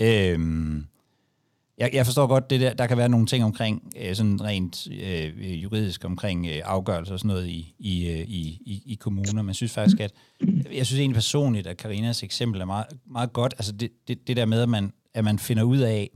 Øhm, 0.00 0.86
jeg, 1.78 1.90
jeg 1.92 2.06
forstår 2.06 2.26
godt, 2.26 2.50
det 2.50 2.60
der, 2.60 2.74
der 2.74 2.86
kan 2.86 2.96
være 2.98 3.08
nogle 3.08 3.26
ting 3.26 3.44
omkring, 3.44 3.92
øh, 3.96 4.14
sådan 4.14 4.44
rent 4.44 4.88
øh, 4.90 5.62
juridisk 5.62 6.04
omkring 6.04 6.46
øh, 6.46 6.60
afgørelser 6.64 7.12
og 7.12 7.18
sådan 7.18 7.28
noget 7.28 7.46
i, 7.46 7.74
i, 7.78 8.08
øh, 8.08 8.18
i, 8.18 8.60
i, 8.66 8.82
i 8.86 8.94
kommuner. 8.94 9.42
Men 9.42 9.48
jeg 9.48 9.56
synes 9.56 9.72
faktisk, 9.72 10.00
at 10.00 10.12
jeg 10.72 10.86
synes 10.86 11.00
egentlig 11.00 11.14
personligt, 11.14 11.66
at 11.66 11.76
Karinas 11.76 12.22
eksempel 12.22 12.60
er 12.60 12.64
meget, 12.64 12.86
meget 13.06 13.32
godt. 13.32 13.54
Altså 13.58 13.72
det, 13.72 13.90
det, 14.08 14.28
det 14.28 14.36
der 14.36 14.46
med, 14.46 14.62
at 14.62 14.68
man, 14.68 14.92
at 15.14 15.24
man 15.24 15.38
finder 15.38 15.62
ud 15.62 15.78
af, 15.78 16.10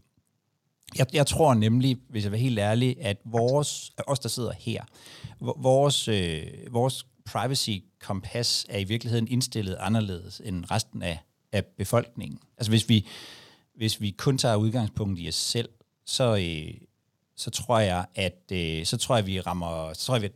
jeg, 0.99 1.07
jeg 1.13 1.27
tror 1.27 1.55
nemlig, 1.55 1.99
hvis 2.09 2.25
jeg 2.25 2.33
vil 2.33 2.41
helt 2.41 2.59
ærlig, 2.59 2.97
at 3.01 3.17
vores, 3.25 3.93
os 4.07 4.19
der 4.19 4.29
sidder 4.29 4.53
her, 4.59 4.85
vores, 5.41 6.09
øh, 6.09 6.43
vores 6.71 7.07
privacy-kompas 7.27 8.67
er 8.69 8.79
i 8.79 8.85
virkeligheden 8.85 9.29
indstillet 9.29 9.77
anderledes 9.81 10.43
end 10.45 10.65
resten 10.71 11.03
af, 11.03 11.19
af 11.53 11.65
befolkningen. 11.65 12.39
Altså 12.59 12.71
hvis 12.71 12.89
vi, 12.89 13.07
hvis 13.77 14.01
vi 14.01 14.11
kun 14.11 14.39
tager 14.39 14.57
udgangspunkt 14.57 15.21
i 15.21 15.29
os 15.29 15.35
selv, 15.35 15.69
så, 16.07 16.37
øh, 16.37 16.75
så 17.37 17.51
tror 17.51 17.79
jeg, 17.79 18.07
at 18.15 18.43
øh, 18.53 18.87
så 18.87 18.97
tror 18.97 19.17
jeg, 19.17 19.27
vi 19.27 19.41
rammer, 19.41 19.93
så 19.93 20.07
tror 20.07 20.15
jeg, 20.15 20.23
vi 20.23 20.29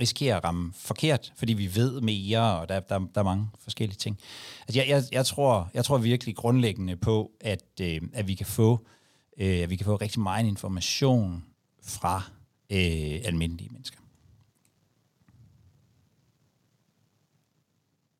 risikerer 0.00 0.36
at 0.36 0.44
ramme 0.44 0.72
forkert, 0.74 1.32
fordi 1.36 1.52
vi 1.52 1.74
ved 1.74 2.00
mere, 2.00 2.60
og 2.60 2.68
der, 2.68 2.80
der, 2.80 2.98
der 2.98 3.20
er 3.20 3.24
mange 3.24 3.48
forskellige 3.58 3.98
ting. 3.98 4.18
Altså 4.60 4.80
jeg, 4.80 4.88
jeg, 4.88 5.02
jeg, 5.12 5.26
tror, 5.26 5.70
jeg 5.74 5.84
tror 5.84 5.98
virkelig 5.98 6.36
grundlæggende 6.36 6.96
på, 6.96 7.30
at, 7.40 7.64
øh, 7.80 8.00
at 8.12 8.28
vi 8.28 8.34
kan 8.34 8.46
få 8.46 8.86
øh, 9.40 9.62
at 9.62 9.70
vi 9.70 9.76
kan 9.76 9.84
få 9.84 9.96
rigtig 9.96 10.20
meget 10.20 10.46
information 10.46 11.44
fra 11.82 12.22
øh, 12.70 13.20
almindelige 13.24 13.70
mennesker. 13.72 13.98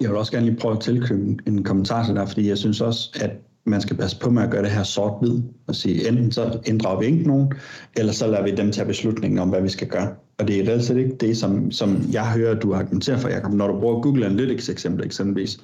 Jeg 0.00 0.08
vil 0.10 0.18
også 0.18 0.32
gerne 0.32 0.46
lige 0.46 0.56
prøve 0.56 0.74
at 0.74 0.80
tilkøbe 0.80 1.36
en 1.46 1.64
kommentar 1.64 2.04
til 2.04 2.14
dig, 2.14 2.28
fordi 2.28 2.48
jeg 2.48 2.58
synes 2.58 2.80
også, 2.80 3.10
at 3.20 3.30
man 3.64 3.80
skal 3.80 3.96
passe 3.96 4.18
på 4.18 4.30
med 4.30 4.42
at 4.42 4.50
gøre 4.50 4.62
det 4.62 4.70
her 4.70 4.82
sort-hvid 4.82 5.42
og 5.66 5.74
sige, 5.74 6.08
enten 6.08 6.32
så 6.32 6.58
inddrager 6.66 7.00
vi 7.00 7.06
ikke 7.06 7.28
nogen, 7.28 7.52
eller 7.96 8.12
så 8.12 8.26
lader 8.26 8.42
vi 8.42 8.50
dem 8.50 8.72
tage 8.72 8.86
beslutningen 8.86 9.38
om, 9.38 9.48
hvad 9.48 9.62
vi 9.62 9.68
skal 9.68 9.88
gøre. 9.88 10.14
Og 10.38 10.48
det 10.48 10.60
er 10.60 10.68
reelt 10.68 10.84
set 10.84 10.96
ikke 10.96 11.16
det, 11.20 11.36
som, 11.36 11.70
som 11.70 12.02
jeg 12.12 12.32
hører, 12.32 12.54
du 12.54 12.74
argumenterer 12.74 13.18
for, 13.18 13.28
Jacob, 13.28 13.52
når 13.52 13.66
du 13.66 13.80
bruger 13.80 14.00
Google 14.00 14.26
Analytics 14.26 14.68
eksempel 14.68 15.04
eksempelvis. 15.04 15.58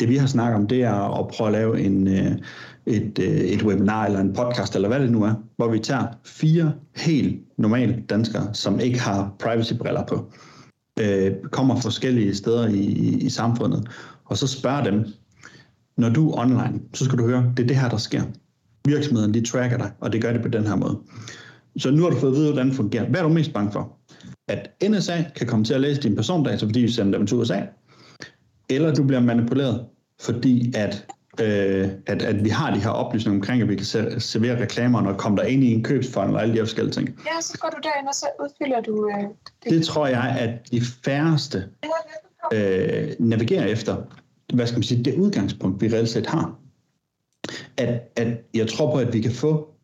Det 0.00 0.08
vi 0.08 0.16
har 0.16 0.26
snakket 0.26 0.56
om, 0.56 0.66
det 0.66 0.82
er 0.82 1.18
at 1.20 1.28
prøve 1.28 1.48
at 1.48 1.52
lave 1.52 1.80
en, 1.80 2.08
øh, 2.08 2.32
et, 2.86 3.18
øh, 3.18 3.26
et 3.26 3.62
webinar 3.62 4.06
eller 4.06 4.20
en 4.20 4.32
podcast, 4.32 4.74
eller 4.74 4.88
hvad 4.88 5.00
det 5.00 5.12
nu 5.12 5.24
er, 5.24 5.34
hvor 5.56 5.68
vi 5.68 5.78
tager 5.78 6.06
fire 6.24 6.72
helt 6.96 7.42
normale 7.58 8.02
danskere, 8.10 8.54
som 8.54 8.80
ikke 8.80 9.00
har 9.00 9.34
privacy-briller 9.38 10.04
på, 10.06 10.32
øh, 11.00 11.32
kommer 11.50 11.80
forskellige 11.80 12.34
steder 12.34 12.68
i, 12.68 12.84
i 13.20 13.28
samfundet, 13.28 13.88
og 14.24 14.36
så 14.38 14.46
spørger 14.46 14.84
dem, 14.84 15.06
når 15.96 16.08
du 16.08 16.30
er 16.30 16.38
online, 16.38 16.80
så 16.94 17.04
skal 17.04 17.18
du 17.18 17.26
høre, 17.26 17.52
det 17.56 17.62
er 17.62 17.66
det 17.66 17.76
her, 17.76 17.88
der 17.88 17.96
sker. 17.96 18.22
Virksomheden, 18.84 19.34
de 19.34 19.46
tracker 19.46 19.76
dig, 19.76 19.92
og 20.00 20.12
det 20.12 20.22
gør 20.22 20.32
det 20.32 20.42
på 20.42 20.48
den 20.48 20.66
her 20.66 20.76
måde. 20.76 20.98
Så 21.78 21.90
nu 21.90 22.02
har 22.02 22.10
du 22.10 22.16
fået 22.16 22.30
at 22.30 22.36
vide, 22.36 22.46
hvordan 22.46 22.68
det 22.68 22.76
fungerer. 22.76 23.08
Hvad 23.08 23.20
er 23.20 23.24
du 23.24 23.32
mest 23.32 23.52
bange 23.52 23.72
for? 23.72 23.96
At 24.48 24.70
NSA 24.90 25.24
kan 25.36 25.46
komme 25.46 25.64
til 25.64 25.74
at 25.74 25.80
læse 25.80 26.00
dine 26.00 26.16
persondata, 26.16 26.66
fordi 26.66 26.80
vi 26.80 26.88
sender 26.88 27.18
dem 27.18 27.26
til 27.26 27.36
USA, 27.36 27.60
eller 28.68 28.94
du 28.94 29.04
bliver 29.04 29.20
manipuleret, 29.20 29.84
fordi 30.20 30.72
at 30.76 31.06
øh, 31.40 31.88
at, 32.06 32.22
at 32.22 32.44
vi 32.44 32.48
har 32.48 32.74
de 32.74 32.80
her 32.80 32.90
oplysninger 32.90 33.38
omkring, 33.38 33.62
at 33.62 33.68
vi 33.68 33.76
kan 33.76 33.84
servere 34.20 34.62
reklamer 34.62 35.06
og 35.06 35.18
komme 35.18 35.38
der 35.38 35.44
ind 35.44 35.64
i 35.64 35.72
en 35.72 35.82
købsfond 35.82 36.34
og 36.34 36.42
alle 36.42 36.52
de 36.52 36.58
her 36.58 36.64
forskellige 36.64 36.92
ting. 36.92 37.08
Ja, 37.08 37.40
så 37.40 37.58
går 37.58 37.68
du 37.68 37.76
derind, 37.82 38.08
og 38.08 38.14
så 38.14 38.26
udfylder 38.40 38.80
du... 38.80 39.10
Øh, 39.10 39.24
det. 39.64 39.70
det 39.70 39.86
tror 39.86 40.06
jeg, 40.06 40.36
at 40.38 40.70
de 40.70 40.80
færreste 41.04 41.64
øh, 42.52 43.08
navigerer 43.18 43.66
efter, 43.66 43.96
hvad 44.54 44.66
skal 44.66 44.78
man 44.78 44.82
sige, 44.82 45.04
det 45.04 45.14
udgangspunkt, 45.14 45.82
vi 45.82 45.88
reelt 45.88 46.08
set 46.08 46.26
har. 46.26 46.58
At, 47.76 48.00
at 48.16 48.28
jeg 48.54 48.68
tror 48.68 48.90
på, 48.92 48.98
at 48.98 49.12
vi 49.12 49.20
kan 49.20 49.32
få 49.32 49.76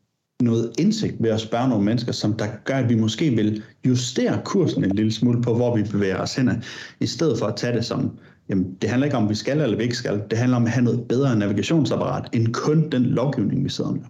noget 0.43 0.73
indsigt 0.79 1.15
ved 1.19 1.31
at 1.31 1.41
spørge 1.41 1.69
nogle 1.69 1.85
mennesker, 1.85 2.13
som 2.13 2.33
der 2.33 2.47
gør, 2.65 2.75
at 2.75 2.89
vi 2.89 2.95
måske 2.95 3.31
vil 3.31 3.63
justere 3.87 4.43
kursen 4.45 4.85
en 4.85 4.97
lille 4.97 5.13
smule 5.13 5.43
på, 5.43 5.55
hvor 5.55 5.77
vi 5.77 5.83
bevæger 5.83 6.19
os 6.19 6.35
hen, 6.35 6.65
i 7.01 7.07
stedet 7.07 7.39
for 7.39 7.47
at 7.47 7.57
tage 7.57 7.77
det 7.77 7.85
som, 7.85 8.19
jamen 8.53 8.75
det 8.83 8.91
handler 8.91 9.05
ikke 9.05 9.17
om, 9.17 9.23
om 9.23 9.29
vi 9.29 9.35
skal 9.35 9.61
eller 9.61 9.77
vi 9.77 9.83
ikke 9.83 9.97
skal. 9.97 10.23
Det 10.31 10.39
handler 10.39 10.57
om 10.57 10.65
at 10.65 10.71
have 10.71 10.85
noget 10.85 11.09
bedre 11.09 11.37
navigationsapparat, 11.37 12.29
end 12.33 12.55
kun 12.55 12.91
den 12.91 13.03
lovgivning, 13.03 13.65
vi 13.65 13.69
sidder 13.69 13.91
med. 13.91 14.03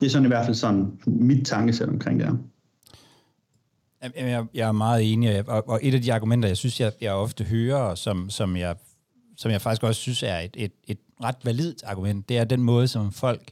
Det 0.00 0.06
er 0.06 0.10
sådan 0.10 0.24
i 0.24 0.28
hvert 0.28 0.44
fald 0.44 0.56
sådan 0.56 0.98
mit 1.06 1.46
tankesæt 1.46 1.88
omkring 1.88 2.20
det 2.20 2.28
her. 2.28 2.36
Jeg, 4.16 4.46
jeg 4.54 4.68
er 4.68 4.72
meget 4.72 5.12
enig, 5.12 5.48
og, 5.48 5.68
og 5.68 5.80
et 5.82 5.94
af 5.94 6.02
de 6.02 6.12
argumenter, 6.12 6.48
jeg 6.48 6.56
synes, 6.56 6.80
jeg, 6.80 6.92
jeg 7.00 7.12
ofte 7.12 7.44
hører, 7.44 7.94
som, 7.94 8.30
som, 8.30 8.56
jeg, 8.56 8.76
som 9.36 9.50
jeg 9.50 9.60
faktisk 9.60 9.82
også 9.82 10.00
synes 10.00 10.22
er 10.22 10.38
et, 10.38 10.56
et, 10.58 10.72
et 10.88 10.98
ret 11.24 11.36
validt 11.44 11.82
argument, 11.86 12.28
det 12.28 12.38
er 12.38 12.44
den 12.44 12.62
måde, 12.62 12.88
som 12.88 13.12
folk 13.12 13.50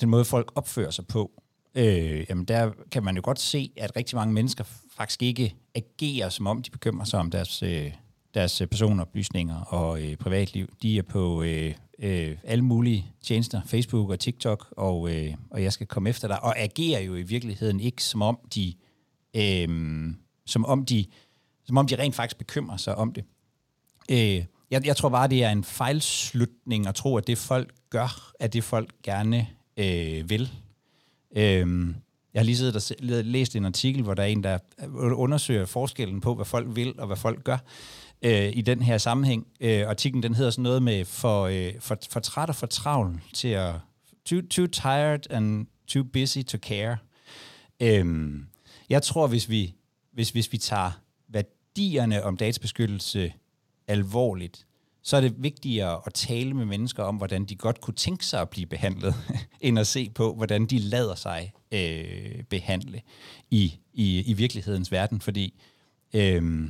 den 0.00 0.10
måde, 0.10 0.24
folk 0.24 0.52
opfører 0.54 0.90
sig 0.90 1.06
på. 1.06 1.30
Øh, 1.74 2.24
jamen 2.28 2.44
der 2.44 2.70
kan 2.90 3.04
man 3.04 3.16
jo 3.16 3.22
godt 3.24 3.40
se, 3.40 3.72
at 3.76 3.96
rigtig 3.96 4.16
mange 4.16 4.34
mennesker 4.34 4.64
faktisk 4.96 5.22
ikke 5.22 5.54
agerer, 5.74 6.28
som 6.28 6.46
om 6.46 6.62
de 6.62 6.70
bekymrer 6.70 7.04
sig 7.04 7.20
om 7.20 7.30
deres, 7.30 7.62
øh, 7.62 7.92
deres 8.34 8.60
øh, 8.60 8.66
personoplysninger 8.66 9.60
og 9.60 10.02
øh, 10.02 10.16
privatliv. 10.16 10.68
De 10.82 10.98
er 10.98 11.02
på 11.02 11.42
øh, 11.42 11.74
øh, 11.98 12.36
alle 12.44 12.64
mulige 12.64 13.06
tjenester, 13.22 13.60
Facebook 13.66 14.10
og 14.10 14.20
TikTok, 14.20 14.74
og, 14.76 15.14
øh, 15.14 15.34
og 15.50 15.62
jeg 15.62 15.72
skal 15.72 15.86
komme 15.86 16.08
efter 16.10 16.28
dig, 16.28 16.42
og 16.42 16.58
agerer 16.58 17.00
jo 17.00 17.14
i 17.14 17.22
virkeligheden 17.22 17.80
ikke, 17.80 18.04
som 18.04 18.22
om 18.22 18.38
de, 18.54 18.74
øh, 19.36 19.68
som 20.46 20.64
om 20.64 20.84
de, 20.84 21.06
som 21.64 21.76
om 21.76 21.86
de 21.86 21.96
rent 21.96 22.14
faktisk 22.14 22.38
bekymrer 22.38 22.76
sig 22.76 22.94
om 22.94 23.12
det. 23.12 23.24
Øh, 24.10 24.44
jeg, 24.70 24.86
jeg 24.86 24.96
tror 24.96 25.08
bare, 25.08 25.28
det 25.28 25.44
er 25.44 25.50
en 25.50 25.64
fejlslutning 25.64 26.86
at 26.86 26.94
tro, 26.94 27.16
at 27.16 27.26
det 27.26 27.38
folk 27.38 27.74
gør, 27.90 28.32
at 28.40 28.52
det 28.52 28.64
folk 28.64 28.90
gerne 29.02 29.46
øh, 29.76 30.30
vil. 30.30 30.52
Øh, 31.36 31.94
jeg 32.34 32.40
har 32.40 32.44
lige 32.44 32.56
siddet 32.56 32.92
og 33.00 33.24
læst 33.24 33.56
en 33.56 33.64
artikel, 33.64 34.02
hvor 34.02 34.14
der 34.14 34.22
er 34.22 34.26
en, 34.26 34.44
der 34.44 34.58
øh, 34.80 35.18
undersøger 35.18 35.66
forskellen 35.66 36.20
på, 36.20 36.34
hvad 36.34 36.44
folk 36.44 36.76
vil 36.76 37.00
og 37.00 37.06
hvad 37.06 37.16
folk 37.16 37.44
gør 37.44 37.58
øh, 38.22 38.50
i 38.54 38.60
den 38.60 38.82
her 38.82 38.98
sammenhæng. 38.98 39.46
Øh, 39.60 39.88
artiklen 39.88 40.22
den 40.22 40.34
hedder 40.34 40.50
sådan 40.50 40.62
noget 40.62 40.82
med 40.82 41.04
for, 41.04 41.42
øh, 41.42 41.72
for, 41.80 41.98
for 42.10 42.20
træt 42.20 42.48
og 42.48 42.54
for 42.54 42.66
travl 42.66 43.20
til 43.32 43.48
at... 43.48 43.74
Too, 44.24 44.40
too 44.50 44.66
tired 44.66 45.30
and 45.30 45.66
too 45.86 46.04
busy 46.04 46.38
to 46.38 46.58
care. 46.58 46.96
Øhm, 47.80 48.46
jeg 48.88 49.02
tror, 49.02 49.26
hvis 49.26 49.48
vi, 49.48 49.74
hvis, 50.12 50.30
hvis 50.30 50.52
vi 50.52 50.58
tager 50.58 50.90
værdierne 51.28 52.22
om 52.22 52.36
databeskyttelse 52.36 53.32
alvorligt, 53.88 54.66
så 55.02 55.16
er 55.16 55.20
det 55.20 55.34
vigtigere 55.38 56.00
at 56.06 56.14
tale 56.14 56.54
med 56.54 56.64
mennesker 56.64 57.02
om, 57.02 57.16
hvordan 57.16 57.44
de 57.44 57.56
godt 57.56 57.80
kunne 57.80 57.94
tænke 57.94 58.26
sig 58.26 58.40
at 58.40 58.50
blive 58.50 58.66
behandlet, 58.66 59.14
end 59.60 59.78
at 59.78 59.86
se 59.86 60.10
på, 60.10 60.34
hvordan 60.34 60.66
de 60.66 60.78
lader 60.78 61.14
sig 61.14 61.52
øh, 61.72 62.42
behandle 62.42 63.02
i, 63.50 63.78
i, 63.92 64.22
i 64.26 64.32
virkelighedens 64.32 64.92
verden. 64.92 65.20
Fordi 65.20 65.54
øh, 66.14 66.68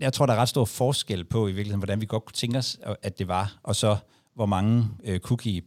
jeg 0.00 0.12
tror, 0.12 0.26
der 0.26 0.32
er 0.32 0.38
ret 0.38 0.48
stor 0.48 0.64
forskel 0.64 1.24
på 1.24 1.48
i 1.48 1.52
virkeligheden, 1.52 1.80
hvordan 1.80 2.00
vi 2.00 2.06
godt 2.06 2.24
kunne 2.24 2.34
tænke 2.34 2.58
os, 2.58 2.78
øh, 2.86 2.94
at 3.02 3.18
det 3.18 3.28
var, 3.28 3.58
og 3.62 3.76
så 3.76 3.96
hvor 4.34 4.46
mange 4.46 4.88
øh, 5.04 5.20
cookie 5.20 5.62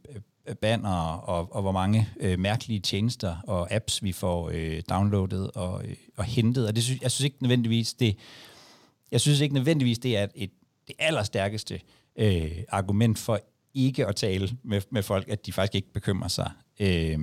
øh, 0.47 0.55
banner 0.55 1.13
og, 1.13 1.55
og 1.55 1.61
hvor 1.61 1.71
mange 1.71 2.09
øh, 2.19 2.39
mærkelige 2.39 2.79
tjenester 2.79 3.35
og 3.47 3.71
apps 3.71 4.03
vi 4.03 4.11
får 4.11 4.51
øh, 4.53 4.81
downloadet 4.89 5.51
og, 5.51 5.85
øh, 5.85 5.95
og 6.17 6.23
hentet. 6.23 6.67
Og 6.67 6.75
det 6.75 6.83
synes, 6.83 7.01
jeg 7.01 7.11
synes 7.11 7.25
ikke 7.25 7.37
nødvendigvis 7.41 7.93
det 7.93 8.17
jeg 9.11 9.21
synes 9.21 9.39
ikke 9.39 9.53
nødvendigvis 9.53 9.99
det 9.99 10.17
er 10.17 10.27
et 10.35 10.51
det 10.89 10.95
allerstærkeste 10.99 11.81
øh, 12.15 12.51
argument 12.69 13.19
for 13.19 13.39
ikke 13.73 14.07
at 14.07 14.15
tale 14.15 14.49
med, 14.63 14.81
med 14.91 15.03
folk, 15.03 15.29
at 15.29 15.45
de 15.45 15.53
faktisk 15.53 15.75
ikke 15.75 15.93
bekymrer 15.93 16.27
sig 16.27 16.51
øh, 16.79 17.19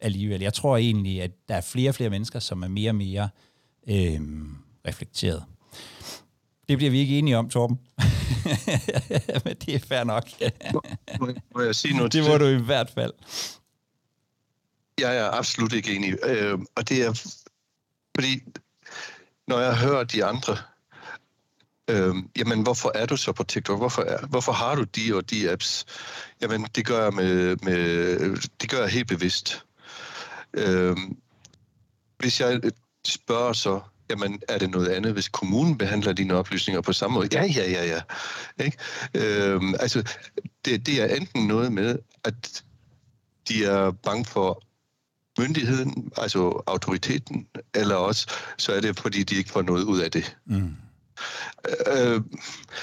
alligevel. 0.00 0.40
Jeg 0.40 0.54
tror 0.54 0.76
egentlig, 0.76 1.22
at 1.22 1.30
der 1.48 1.54
er 1.54 1.60
flere 1.60 1.90
og 1.90 1.94
flere 1.94 2.10
mennesker, 2.10 2.38
som 2.38 2.62
er 2.62 2.68
mere 2.68 2.90
og 2.90 2.94
mere 2.94 3.28
øh, 3.88 4.20
reflekteret. 4.86 5.44
Det 6.68 6.78
bliver 6.78 6.90
vi 6.90 6.98
ikke 6.98 7.18
enige 7.18 7.38
om, 7.38 7.50
Torben. 7.50 7.78
Men 9.44 9.56
det 9.56 9.74
er 9.74 9.78
fair 9.88 10.04
nok. 10.04 10.28
må, 11.20 11.32
må 11.54 11.60
jeg 11.62 11.74
sige 11.74 11.96
noget 11.96 12.12
Det 12.12 12.24
må 12.28 12.38
du 12.38 12.46
i 12.46 12.62
hvert 12.62 12.90
fald. 12.90 13.12
Jeg 15.00 15.16
er 15.16 15.30
absolut 15.30 15.72
ikke 15.72 15.94
enig. 15.94 16.14
Øh, 16.24 16.58
og 16.74 16.88
det 16.88 17.02
er, 17.02 17.32
fordi 18.16 18.42
når 19.46 19.60
jeg 19.60 19.76
hører 19.76 20.04
de 20.04 20.24
andre 20.24 20.56
øh, 21.88 22.14
jamen 22.36 22.62
hvorfor 22.62 22.92
er 22.94 23.06
du 23.06 23.16
så 23.16 23.32
på 23.32 23.44
TikTok? 23.44 23.78
Hvorfor, 23.78 24.02
er, 24.02 24.26
hvorfor 24.26 24.52
har 24.52 24.74
du 24.74 24.82
de 24.82 25.14
og 25.14 25.30
de 25.30 25.50
apps? 25.50 25.84
Jamen 26.40 26.62
det 26.62 26.86
gør 26.86 27.02
jeg, 27.02 27.12
med, 27.12 27.56
med, 27.56 28.18
det 28.60 28.70
gør 28.70 28.80
jeg 28.80 28.88
helt 28.88 29.08
bevidst. 29.08 29.64
Øh, 30.54 30.96
hvis 32.18 32.40
jeg 32.40 32.60
spørger 33.06 33.52
så, 33.52 33.80
jamen 34.10 34.42
er 34.48 34.58
det 34.58 34.70
noget 34.70 34.88
andet, 34.88 35.12
hvis 35.12 35.28
kommunen 35.28 35.78
behandler 35.78 36.12
dine 36.12 36.34
oplysninger 36.34 36.80
på 36.80 36.92
samme 36.92 37.14
måde? 37.14 37.28
Ja, 37.32 37.44
ja, 37.44 37.70
ja, 37.70 37.84
ja. 37.86 38.00
Ikke? 38.64 38.76
Øh, 39.14 39.60
altså, 39.80 40.16
det, 40.64 40.86
det 40.86 41.02
er 41.02 41.06
enten 41.16 41.46
noget 41.46 41.72
med, 41.72 41.98
at 42.24 42.64
de 43.48 43.64
er 43.64 43.90
bange 43.90 44.24
for 44.24 44.62
myndigheden, 45.38 46.12
altså 46.16 46.62
autoriteten, 46.66 47.46
eller 47.74 47.94
også 47.94 48.30
så 48.58 48.72
er 48.72 48.80
det, 48.80 49.00
fordi 49.00 49.22
de 49.22 49.36
ikke 49.36 49.50
får 49.50 49.62
noget 49.62 49.84
ud 49.84 50.00
af 50.00 50.10
det. 50.10 50.36
Mm. 50.46 50.76
Øh, 51.86 52.20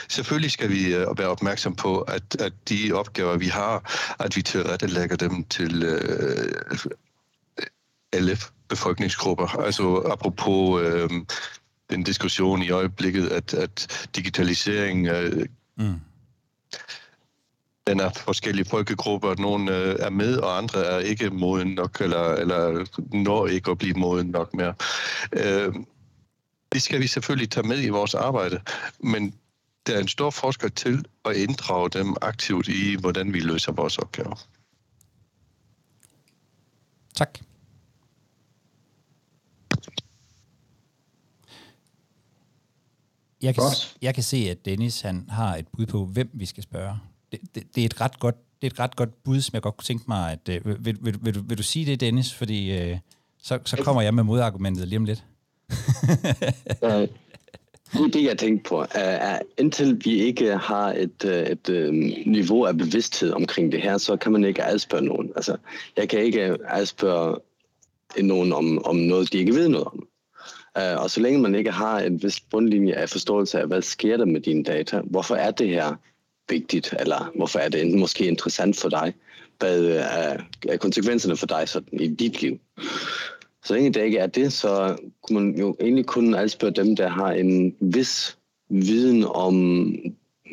selvfølgelig 0.10 0.52
skal 0.52 0.70
vi 0.70 0.96
øh, 0.96 1.18
være 1.18 1.28
opmærksom 1.28 1.76
på, 1.76 2.02
at, 2.02 2.42
at 2.42 2.54
de 2.70 2.92
opgaver, 2.94 3.38
vi 3.38 3.48
har, 3.48 3.92
at 4.20 4.36
vi 4.36 4.42
tilrettelægger 4.42 5.16
dem 5.16 5.44
til 5.44 5.84
øh, 5.84 6.80
alle 8.14 8.38
befolkningsgrupper. 8.68 9.48
Altså 9.48 9.98
apropos 10.12 10.82
øh, 10.82 11.10
den 11.90 12.04
diskussion 12.04 12.62
i 12.62 12.70
øjeblikket, 12.70 13.28
at, 13.28 13.54
at 13.54 14.08
digitalisering 14.16 15.08
øh, 15.08 15.46
mm. 15.78 16.00
den 17.88 18.00
er 18.00 18.10
forskellige 18.10 18.70
folkegrupper. 18.70 19.36
Nogle 19.36 19.78
øh, 19.78 19.96
er 20.00 20.10
med, 20.10 20.38
og 20.38 20.58
andre 20.58 20.86
er 20.86 21.00
ikke 21.00 21.30
moden 21.30 21.68
nok, 21.68 22.02
eller, 22.02 22.34
eller 22.34 22.86
når 23.14 23.48
ikke 23.48 23.72
at 23.72 23.78
blive 23.78 23.94
moden 23.94 24.28
nok 24.28 24.54
mere. 24.54 24.74
Øh, 25.34 25.74
det 26.72 26.82
skal 26.82 27.00
vi 27.02 27.08
selvfølgelig 27.08 27.52
tage 27.52 27.68
med 27.68 27.84
i 27.84 27.90
vores 27.90 28.14
arbejde, 28.14 28.62
men 29.00 29.34
der 29.88 29.96
er 29.96 30.00
en 30.00 30.08
stor 30.08 30.30
forskel 30.30 30.72
til 30.72 31.06
at 31.26 31.36
inddrage 31.36 31.90
dem 31.90 32.16
aktivt 32.22 32.68
i, 32.68 32.96
hvordan 33.00 33.34
vi 33.34 33.40
løser 33.40 33.72
vores 33.72 33.98
opgaver. 33.98 34.48
Tak. 37.16 37.40
Jeg 43.42 43.56
kan, 43.56 43.64
jeg 44.02 44.14
kan 44.14 44.24
se, 44.24 44.38
at 44.38 44.66
Dennis 44.66 45.02
han 45.02 45.26
har 45.30 45.56
et 45.56 45.68
bud 45.68 45.86
på, 45.86 46.06
hvem 46.06 46.30
vi 46.34 46.46
skal 46.46 46.64
spørge. 46.64 46.98
Det, 47.32 47.40
det, 47.56 47.64
det, 47.76 47.82
er, 47.82 47.86
et 47.86 48.02
ret 48.02 48.20
godt, 48.20 48.36
det 48.62 48.68
er 48.68 48.72
et 48.72 48.80
ret 48.80 48.96
godt 48.96 49.24
bud, 49.24 49.42
som 49.42 49.54
jeg 49.54 49.62
godt 49.62 49.78
kunne 49.78 49.86
tænke 49.86 50.06
mig, 50.08 50.32
at... 50.32 50.50
Øh, 50.50 50.66
vil, 50.66 50.78
vil, 50.86 50.98
vil, 51.02 51.16
vil, 51.22 51.50
vil 51.50 51.58
du 51.58 51.64
sige 51.64 51.86
det, 51.86 52.00
Dennis? 52.00 52.34
Fordi 52.34 52.72
øh, 52.80 52.98
så, 53.44 53.60
så 53.66 53.78
kommer 53.78 54.02
jeg 54.02 54.14
med 54.14 54.24
modargumentet 54.24 54.88
lige 54.88 54.98
om 54.98 55.06
lidt 55.06 55.24
uh, 56.82 57.08
det, 58.14 58.24
jeg 58.24 58.38
tænkte 58.38 58.70
på, 58.70 58.86
er, 58.92 59.40
indtil 59.58 60.02
vi 60.06 60.20
ikke 60.20 60.58
har 60.58 60.94
et, 60.94 61.26
øh, 61.26 61.34
et, 61.34 61.52
et 61.52 61.70
øh, 61.70 61.94
niveau 62.26 62.64
af 62.64 62.78
bevidsthed 62.78 63.32
omkring 63.32 63.72
det 63.72 63.82
her, 63.82 63.98
så 63.98 64.18
kan 64.18 64.32
man 64.32 64.44
ikke 64.44 64.64
adspørge 64.64 65.06
nogen. 65.06 65.32
Altså, 65.36 65.58
jeg 65.98 66.10
kan 66.10 66.20
ikke 66.20 66.58
adspørge 66.68 67.38
nogen 68.22 68.54
om, 68.54 68.86
om 68.86 68.96
noget, 68.96 69.34
de 69.34 69.38
ikke 69.38 69.56
ved 69.56 69.68
noget 69.68 69.88
om. 69.88 70.08
Uh, 70.80 71.04
og 71.04 71.10
så 71.10 71.20
længe 71.20 71.40
man 71.40 71.56
ikke 71.56 71.72
har 71.72 72.00
en 72.00 72.24
vis 72.24 72.40
bundlinje 72.40 72.94
af 72.94 73.10
forståelse 73.10 73.60
af, 73.60 73.68
hvad 73.68 73.82
sker 73.82 74.18
der 74.18 74.26
med 74.26 74.42
dine 74.42 74.64
data, 74.64 75.02
hvorfor 75.04 75.36
er 75.36 75.52
det 75.52 75.70
her 75.70 75.96
vigtigt, 76.50 76.94
eller 77.00 77.32
hvorfor 77.36 77.60
er 77.60 77.70
det 77.70 78.00
måske 78.00 78.26
interessant 78.26 78.78
for 78.78 78.90
dig, 78.90 79.14
hvad 79.60 79.86
er, 79.86 80.38
er 80.70 80.78
konsekvenserne 80.78 81.38
for 81.38 81.46
dig 81.46 81.70
sådan, 81.70 82.00
i 82.00 82.08
dit 82.08 82.42
liv, 82.42 82.60
så 83.64 83.74
længe 83.74 83.94
det 83.94 84.04
ikke 84.04 84.18
er 84.18 84.28
det, 84.28 84.54
så 84.54 84.98
kunne 85.22 85.40
man 85.40 85.60
jo 85.60 85.76
egentlig 85.80 86.06
kun 86.06 86.36
adspørge 86.36 86.74
dem, 86.74 86.96
der 86.96 87.08
har 87.08 87.32
en 87.32 87.76
vis 87.80 88.38
viden 88.70 89.24
om, 89.24 89.56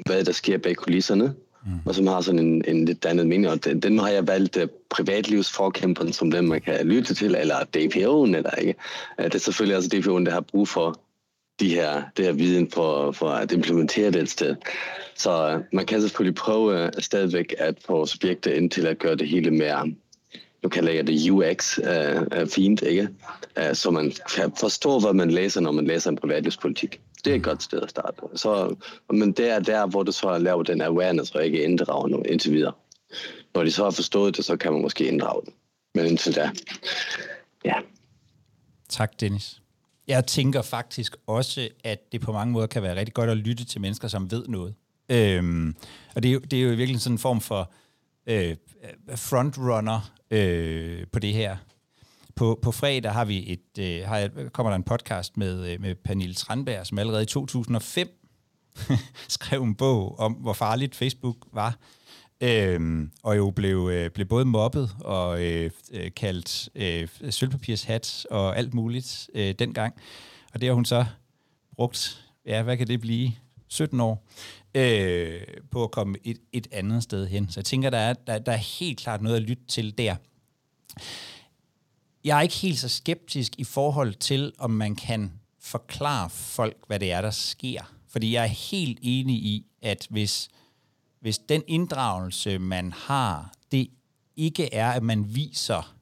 hvad 0.06 0.24
der 0.24 0.32
sker 0.32 0.58
bag 0.58 0.76
kulisserne, 0.76 1.34
mm. 1.66 1.72
og 1.84 1.94
som 1.94 2.06
har 2.06 2.20
sådan 2.20 2.38
en, 2.38 2.64
en 2.68 2.84
lidt 2.84 3.04
andet 3.04 3.26
mening. 3.26 3.48
Og 3.48 3.64
den, 3.64 3.80
den 3.80 3.98
har 3.98 4.08
jeg 4.08 4.26
valgt 4.26 4.56
uh, 4.56 4.62
privatlivsforkæmperen 4.90 6.12
som 6.12 6.30
dem, 6.30 6.44
man 6.44 6.60
kan 6.60 6.86
lytte 6.86 7.14
til, 7.14 7.34
eller 7.34 7.56
DPO'en, 7.56 8.36
eller 8.36 8.50
ikke. 8.50 8.74
Uh, 9.18 9.24
det 9.24 9.34
er 9.34 9.38
selvfølgelig 9.38 9.76
også 9.76 9.90
DPO'en, 9.94 10.24
der 10.24 10.30
har 10.30 10.40
brug 10.40 10.68
for 10.68 11.00
de 11.60 11.74
her, 11.74 12.02
det 12.16 12.24
her 12.24 12.32
viden 12.32 12.70
for, 12.70 13.12
for 13.12 13.28
at 13.28 13.52
implementere 13.52 14.10
det 14.10 14.22
et 14.22 14.30
sted. 14.30 14.56
Så 15.14 15.54
uh, 15.54 15.60
man 15.72 15.86
kan 15.86 16.00
selvfølgelig 16.00 16.34
prøve 16.34 16.84
uh, 16.84 16.88
stadigvæk 16.98 17.54
at 17.58 17.74
få 17.86 18.06
subjekter 18.06 18.52
ind 18.52 18.70
til 18.70 18.86
at 18.86 18.98
gøre 18.98 19.16
det 19.16 19.28
hele 19.28 19.50
mere, 19.50 19.92
nu 20.62 20.68
kalder 20.68 20.92
jeg 20.92 21.06
det 21.06 21.30
UX, 21.30 21.78
uh, 21.78 22.22
uh, 22.40 22.48
fint, 22.48 22.82
ikke? 22.82 23.08
Uh, 23.60 23.74
så 23.74 23.90
man 23.90 24.12
kan 24.36 24.52
forstå, 24.60 24.98
hvad 24.98 25.12
man 25.12 25.30
læser, 25.30 25.60
når 25.60 25.72
man 25.72 25.86
læser 25.86 26.10
en 26.10 26.16
privatlivspolitik. 26.16 27.00
Det 27.24 27.30
er 27.30 27.34
et 27.34 27.42
godt 27.42 27.62
sted 27.62 27.80
at 27.82 27.90
starte. 27.90 28.16
Så, 28.34 28.76
men 29.10 29.32
det 29.32 29.50
er 29.50 29.58
der, 29.58 29.86
hvor 29.86 30.02
du 30.02 30.12
så 30.12 30.28
har 30.28 30.38
lavet 30.38 30.66
den 30.66 30.80
awareness, 30.80 31.30
og 31.30 31.44
ikke 31.44 31.64
inddrager 31.64 32.08
noget 32.08 32.26
indtil 32.26 32.52
videre. 32.52 32.72
Når 33.54 33.64
de 33.64 33.70
så 33.70 33.84
har 33.84 33.90
forstået 33.90 34.36
det, 34.36 34.44
så 34.44 34.56
kan 34.56 34.72
man 34.72 34.82
måske 34.82 35.04
inddrage 35.08 35.42
det. 35.44 35.54
Men 35.94 36.06
indtil 36.06 36.34
da, 36.34 36.50
ja. 37.64 37.74
Tak, 38.88 39.20
Dennis. 39.20 39.62
Jeg 40.08 40.26
tænker 40.26 40.62
faktisk 40.62 41.16
også, 41.26 41.68
at 41.84 42.12
det 42.12 42.20
på 42.20 42.32
mange 42.32 42.52
måder 42.52 42.66
kan 42.66 42.82
være 42.82 42.96
rigtig 42.96 43.14
godt 43.14 43.30
at 43.30 43.36
lytte 43.36 43.64
til 43.64 43.80
mennesker, 43.80 44.08
som 44.08 44.30
ved 44.30 44.48
noget. 44.48 44.74
Øhm, 45.08 45.76
og 46.14 46.22
det 46.22 46.28
er, 46.28 46.32
jo, 46.32 46.38
det 46.38 46.58
er 46.58 46.62
jo 46.62 46.68
virkelig 46.68 47.00
sådan 47.00 47.14
en 47.14 47.18
form 47.18 47.40
for 47.40 47.72
øh, 48.26 48.56
frontrunner 49.16 50.12
øh, 50.30 51.06
på 51.12 51.18
det 51.18 51.32
her. 51.32 51.56
På, 52.36 52.58
på 52.62 52.72
fredag 52.72 53.12
har 53.12 53.24
vi 53.24 53.52
et, 53.52 53.78
øh, 53.78 54.08
har 54.08 54.30
kommer 54.52 54.70
der 54.70 54.76
en 54.76 54.82
podcast 54.82 55.36
med, 55.36 55.72
øh, 55.72 55.80
med 55.80 55.94
Pernille 55.94 56.34
Tranberg, 56.34 56.86
som 56.86 56.98
allerede 56.98 57.22
i 57.22 57.26
2005 57.26 58.08
skrev 59.28 59.62
en 59.62 59.74
bog 59.74 60.18
om, 60.18 60.32
hvor 60.32 60.52
farligt 60.52 60.96
Facebook 60.96 61.36
var. 61.52 61.78
Øhm, 62.40 63.10
og 63.22 63.36
jo 63.36 63.50
blev, 63.50 63.90
øh, 63.92 64.10
blev 64.10 64.26
både 64.26 64.44
mobbet 64.44 64.90
og 65.00 65.44
øh, 65.44 65.70
øh, 65.92 66.10
kaldt 66.16 66.68
øh, 66.74 67.08
sølvpapirshat 67.30 68.26
og 68.30 68.58
alt 68.58 68.74
muligt 68.74 69.30
øh, 69.34 69.54
dengang. 69.58 69.94
Og 70.54 70.60
det 70.60 70.68
har 70.68 70.74
hun 70.74 70.84
så 70.84 71.04
brugt, 71.76 72.24
ja, 72.46 72.62
hvad 72.62 72.76
kan 72.76 72.86
det 72.86 73.00
blive, 73.00 73.32
17 73.68 74.00
år, 74.00 74.26
øh, 74.74 75.40
på 75.70 75.84
at 75.84 75.90
komme 75.90 76.16
et, 76.24 76.38
et 76.52 76.66
andet 76.72 77.02
sted 77.02 77.26
hen. 77.26 77.50
Så 77.50 77.60
jeg 77.60 77.64
tænker, 77.64 77.90
der 77.90 77.98
er, 77.98 78.12
der, 78.12 78.38
der 78.38 78.52
er 78.52 78.78
helt 78.80 78.98
klart 78.98 79.22
noget 79.22 79.36
at 79.36 79.42
lytte 79.42 79.64
til 79.68 79.98
der. 79.98 80.16
Jeg 82.24 82.38
er 82.38 82.42
ikke 82.42 82.54
helt 82.54 82.78
så 82.78 82.88
skeptisk 82.88 83.52
i 83.58 83.64
forhold 83.64 84.14
til, 84.14 84.52
om 84.58 84.70
man 84.70 84.96
kan 84.96 85.32
forklare 85.60 86.30
folk, 86.30 86.76
hvad 86.86 87.00
det 87.00 87.12
er, 87.12 87.20
der 87.20 87.30
sker. 87.30 87.92
Fordi 88.08 88.34
jeg 88.34 88.42
er 88.42 88.46
helt 88.46 88.98
enig 89.02 89.36
i, 89.36 89.66
at 89.82 90.06
hvis 90.10 90.50
hvis 91.22 91.38
den 91.38 91.62
inddragelse, 91.66 92.58
man 92.58 92.92
har, 92.92 93.52
det 93.72 93.90
ikke 94.36 94.74
er, 94.74 94.90
at 94.90 95.02
man 95.02 95.34
viser 95.34 95.94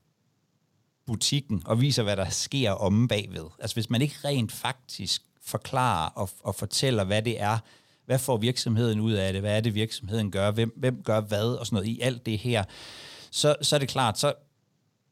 butikken 1.06 1.62
og 1.66 1.80
viser, 1.80 2.02
hvad 2.02 2.16
der 2.16 2.28
sker 2.28 2.70
omme 2.70 3.09
bagved. 3.09 3.44
Altså 3.59 3.76
hvis 3.76 3.90
man 3.90 4.02
ikke 4.02 4.16
rent 4.24 4.52
faktisk 4.52 5.22
forklarer 5.42 6.09
og, 6.09 6.30
og 6.40 6.54
fortæller, 6.54 7.04
hvad 7.04 7.22
det 7.22 7.40
er, 7.40 7.59
hvad 8.06 8.18
får 8.18 8.37
virksomheden 8.37 9.00
ud 9.00 9.12
af 9.12 9.33
det, 9.33 9.42
hvad 9.42 9.56
er 9.56 9.61
det, 9.61 9.74
virksomheden 9.74 10.30
gør, 10.30 10.50
hvem, 10.50 10.72
hvem 10.76 11.02
gør 11.02 11.20
hvad 11.20 11.54
og 11.54 11.66
sådan 11.66 11.76
noget 11.76 11.88
i 11.88 12.00
alt 12.00 12.26
det 12.26 12.38
her, 12.38 12.64
så, 13.30 13.56
så 13.62 13.76
er 13.76 13.80
det 13.80 13.88
klart, 13.88 14.18
så, 14.18 14.35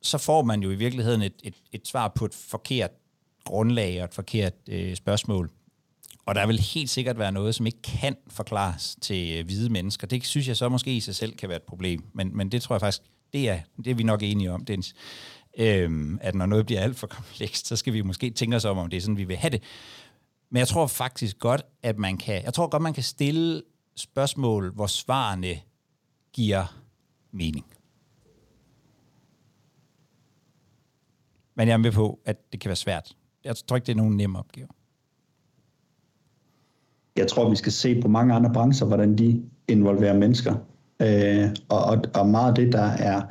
så 0.02 0.18
får 0.18 0.42
man 0.42 0.62
jo 0.62 0.70
i 0.70 0.74
virkeligheden 0.74 1.22
et, 1.22 1.34
et, 1.44 1.54
et 1.72 1.88
svar 1.88 2.08
på 2.08 2.24
et 2.24 2.34
forkert 2.34 2.90
grundlag 3.44 3.98
og 3.98 4.04
et 4.04 4.14
forkert 4.14 4.54
øh, 4.68 4.96
spørgsmål. 4.96 5.50
Og 6.26 6.34
der 6.34 6.46
vil 6.46 6.58
helt 6.58 6.90
sikkert 6.90 7.18
være 7.18 7.32
noget, 7.32 7.54
som 7.54 7.66
ikke 7.66 7.82
kan 7.82 8.16
forklares 8.28 8.96
til 9.00 9.38
øh, 9.38 9.44
hvide 9.44 9.70
mennesker. 9.70 10.06
Det 10.06 10.26
synes 10.26 10.48
jeg 10.48 10.56
så 10.56 10.68
måske 10.68 10.96
i 10.96 11.00
sig 11.00 11.14
selv 11.14 11.36
kan 11.36 11.48
være 11.48 11.56
et 11.56 11.62
problem. 11.62 12.04
Men, 12.12 12.36
men 12.36 12.52
det 12.52 12.62
tror 12.62 12.74
jeg 12.74 12.80
faktisk, 12.80 13.02
det 13.32 13.48
er, 13.48 13.60
det 13.76 13.90
er 13.90 13.94
vi 13.94 14.02
nok 14.02 14.22
enige 14.22 14.52
om, 14.52 14.64
Dennis. 14.64 14.94
Øhm, 15.58 16.18
at 16.22 16.34
når 16.34 16.46
noget 16.46 16.66
bliver 16.66 16.80
alt 16.80 16.96
for 16.96 17.06
komplekst, 17.16 17.66
så 17.66 17.76
skal 17.76 17.92
vi 17.92 18.02
måske 18.02 18.30
tænke 18.30 18.56
os 18.56 18.64
om, 18.64 18.78
om 18.78 18.90
det 18.90 18.96
er 18.96 19.00
sådan, 19.00 19.16
vi 19.16 19.24
vil 19.24 19.36
have 19.36 19.50
det. 19.50 19.62
Men 20.50 20.58
jeg 20.58 20.68
tror 20.68 20.86
faktisk 20.86 21.38
godt, 21.38 21.62
at 21.82 21.98
man 21.98 22.16
kan, 22.16 22.44
jeg 22.44 22.54
tror 22.54 22.66
godt, 22.66 22.82
man 22.82 22.94
kan 22.94 23.02
stille 23.02 23.62
spørgsmål, 23.96 24.74
hvor 24.74 24.86
svarene 24.86 25.60
giver 26.32 26.78
mening. 27.32 27.66
Men 31.58 31.68
jeg 31.68 31.74
er 31.74 31.78
med 31.78 31.92
på, 31.92 32.18
at 32.24 32.36
det 32.52 32.60
kan 32.60 32.68
være 32.68 32.76
svært. 32.76 33.12
Jeg 33.44 33.56
tror 33.56 33.76
ikke, 33.76 33.86
det 33.86 33.92
er 33.92 33.96
nogen 33.96 34.16
nem 34.16 34.36
opgave 34.36 34.68
jeg 37.18 37.28
tror, 37.28 37.50
vi 37.50 37.56
skal 37.56 37.72
se 37.72 38.00
på 38.00 38.08
mange 38.08 38.34
andre 38.34 38.50
brancher, 38.52 38.86
hvordan 38.86 39.18
de 39.18 39.42
involverer 39.68 40.18
mennesker. 40.18 40.54
Øh, 41.02 41.48
og, 41.68 41.84
og, 41.84 42.02
og 42.14 42.28
meget 42.28 42.48
af 42.48 42.54
det, 42.54 42.72
der 42.72 42.84
er, 42.84 43.22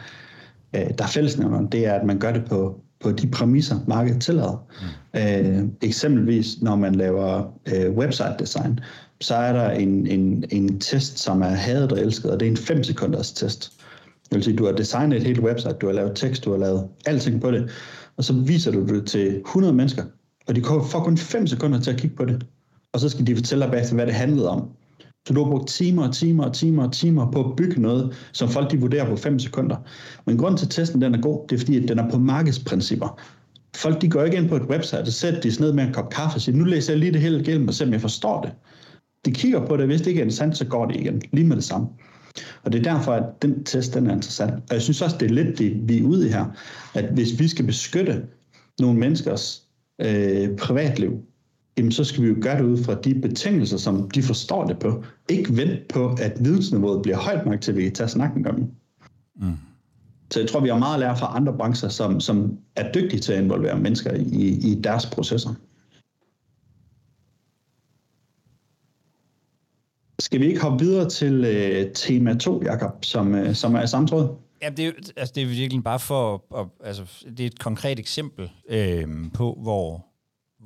øh, 0.75 0.87
der 0.97 1.03
er 1.03 1.07
fællesnævneren, 1.07 1.65
det 1.65 1.85
er, 1.85 1.93
at 1.93 2.05
man 2.05 2.19
gør 2.19 2.31
det 2.31 2.45
på, 2.45 2.81
på 2.99 3.11
de 3.11 3.27
præmisser, 3.27 3.75
markedet 3.87 4.21
tillader. 4.21 4.67
Mm. 5.13 5.19
Øh, 5.19 5.67
eksempelvis, 5.81 6.61
når 6.61 6.75
man 6.75 6.95
laver 6.95 7.53
øh, 7.75 7.91
website 7.91 8.35
design, 8.39 8.79
så 9.21 9.35
er 9.35 9.53
der 9.53 9.69
en, 9.69 10.07
en, 10.07 10.43
en 10.51 10.79
test, 10.79 11.19
som 11.19 11.41
er 11.41 11.47
hadet 11.47 11.91
og 11.91 11.99
elsket, 11.99 12.31
og 12.31 12.39
det 12.39 12.45
er 12.45 12.51
en 12.51 12.57
5 12.57 12.83
sekunders 12.83 13.31
test. 13.31 13.71
Det 14.29 14.35
vil 14.35 14.43
sige, 14.43 14.57
du 14.57 14.65
har 14.65 14.71
designet 14.71 15.17
et 15.17 15.23
helt 15.23 15.39
website, 15.39 15.73
du 15.73 15.85
har 15.85 15.93
lavet 15.93 16.15
tekst, 16.15 16.45
du 16.45 16.51
har 16.51 16.57
lavet 16.57 16.87
alting 17.05 17.41
på 17.41 17.51
det, 17.51 17.69
og 18.17 18.23
så 18.23 18.33
viser 18.33 18.71
du 18.71 18.85
det 18.85 19.05
til 19.07 19.37
100 19.37 19.73
mennesker, 19.73 20.03
og 20.47 20.55
de 20.55 20.63
får 20.63 21.03
kun 21.03 21.17
5 21.17 21.47
sekunder 21.47 21.79
til 21.79 21.91
at 21.91 21.97
kigge 21.97 22.15
på 22.15 22.25
det 22.25 22.45
og 22.93 23.01
så 23.01 23.09
skal 23.09 23.27
de 23.27 23.35
fortælle 23.35 23.63
dig 23.63 23.71
bagefter, 23.71 23.95
hvad 23.95 24.05
det 24.05 24.13
handlede 24.13 24.49
om. 24.49 24.69
Så 25.27 25.33
du 25.33 25.43
har 25.43 25.51
brugt 25.51 25.69
timer 25.69 26.07
og 26.07 26.13
timer 26.13 26.43
og 26.43 26.53
timer 26.53 26.83
og 26.83 26.93
timer 26.93 27.31
på 27.31 27.43
at 27.43 27.55
bygge 27.55 27.81
noget, 27.81 28.29
som 28.31 28.49
folk 28.49 28.71
de 28.71 28.81
vurderer 28.81 29.09
på 29.09 29.15
5 29.15 29.39
sekunder. 29.39 29.75
Men 30.25 30.37
grund 30.37 30.57
til 30.57 30.65
at 30.65 30.71
testen 30.71 31.01
den 31.01 31.15
er 31.15 31.21
god, 31.21 31.47
det 31.49 31.55
er 31.55 31.59
fordi, 31.59 31.83
at 31.83 31.89
den 31.89 31.99
er 31.99 32.09
på 32.09 32.17
markedsprincipper. 32.17 33.19
Folk 33.75 34.01
de 34.01 34.09
går 34.09 34.23
ikke 34.23 34.37
ind 34.37 34.49
på 34.49 34.55
et 34.55 34.61
website 34.61 34.99
og 34.99 35.07
sætter 35.07 35.41
de 35.41 35.51
ned 35.59 35.73
med 35.73 35.83
en 35.83 35.93
kop 35.93 36.09
kaffe 36.09 36.37
og 36.37 36.41
siger, 36.41 36.57
nu 36.57 36.63
læser 36.63 36.93
jeg 36.93 36.99
lige 36.99 37.13
det 37.13 37.21
hele 37.21 37.39
igennem 37.39 37.67
og 37.67 37.73
ser, 37.73 37.85
om 37.85 37.91
jeg 37.91 38.01
forstår 38.01 38.41
det. 38.41 38.51
De 39.25 39.31
kigger 39.31 39.65
på 39.65 39.77
det, 39.77 39.85
hvis 39.85 40.01
det 40.01 40.07
ikke 40.07 40.19
er 40.19 40.23
interessant, 40.23 40.57
så 40.57 40.65
går 40.65 40.85
det 40.85 40.95
igen, 40.95 41.21
lige 41.33 41.47
med 41.47 41.55
det 41.55 41.63
samme. 41.63 41.87
Og 42.63 42.73
det 42.73 42.87
er 42.87 42.93
derfor, 42.93 43.11
at 43.11 43.41
den 43.41 43.63
test 43.63 43.93
den 43.93 44.07
er 44.07 44.13
interessant. 44.13 44.53
Og 44.53 44.73
jeg 44.73 44.81
synes 44.81 45.01
også, 45.01 45.17
det 45.19 45.31
er 45.31 45.33
lidt 45.33 45.57
det, 45.57 45.89
vi 45.89 45.97
er 45.97 46.03
ude 46.03 46.27
i 46.27 46.31
her, 46.31 46.45
at 46.93 47.05
hvis 47.05 47.39
vi 47.39 47.47
skal 47.47 47.65
beskytte 47.65 48.23
nogle 48.79 48.99
menneskers 48.99 49.63
øh, 50.01 50.57
privatliv, 50.57 51.11
jamen 51.77 51.91
så 51.91 52.03
skal 52.03 52.23
vi 52.23 52.27
jo 52.27 52.35
gøre 52.41 52.57
det 52.57 52.63
ud 52.63 52.83
fra 52.83 52.95
de 52.95 53.15
betingelser, 53.15 53.77
som 53.77 54.09
de 54.09 54.23
forstår 54.23 54.65
det 54.65 54.79
på. 54.79 55.03
Ikke 55.29 55.57
vente 55.57 55.81
på, 55.89 56.15
at 56.21 56.45
vidensniveauet 56.45 57.01
bliver 57.01 57.17
højt 57.17 57.45
nok 57.45 57.61
til, 57.61 57.71
at 57.71 57.77
vi 57.77 57.83
kan 57.83 57.93
tage 57.93 58.09
snakken 58.09 58.47
om 58.47 58.55
det. 58.55 58.67
Mm. 59.41 59.53
Så 60.31 60.39
jeg 60.39 60.49
tror, 60.49 60.59
vi 60.59 60.69
har 60.69 60.77
meget 60.77 60.93
at 60.93 60.99
lære 60.99 61.17
fra 61.17 61.35
andre 61.35 61.53
brancher, 61.57 61.89
som, 61.89 62.19
som 62.19 62.57
er 62.75 62.91
dygtige 62.91 63.19
til 63.19 63.33
at 63.33 63.43
involvere 63.43 63.79
mennesker 63.79 64.13
i, 64.13 64.71
i 64.71 64.81
deres 64.83 65.05
processer. 65.05 65.49
Skal 70.19 70.39
vi 70.39 70.45
ikke 70.45 70.61
hoppe 70.61 70.85
videre 70.85 71.09
til 71.09 71.45
øh, 71.45 71.91
tema 71.93 72.33
2, 72.33 72.63
Jakob, 72.63 73.05
som, 73.05 73.35
øh, 73.35 73.55
som 73.55 73.75
er 73.75 73.85
samtråd? 73.85 74.35
Ja, 74.61 74.69
det 74.69 74.87
er, 74.87 74.91
altså, 75.17 75.33
det 75.35 75.43
er 75.43 75.47
virkelig 75.47 75.83
bare 75.83 75.99
for, 75.99 76.43
at, 76.59 76.67
altså, 76.83 77.03
det 77.37 77.39
er 77.39 77.47
et 77.47 77.59
konkret 77.59 77.99
eksempel 77.99 78.49
øh, 78.69 79.07
på, 79.33 79.57
hvor 79.61 80.07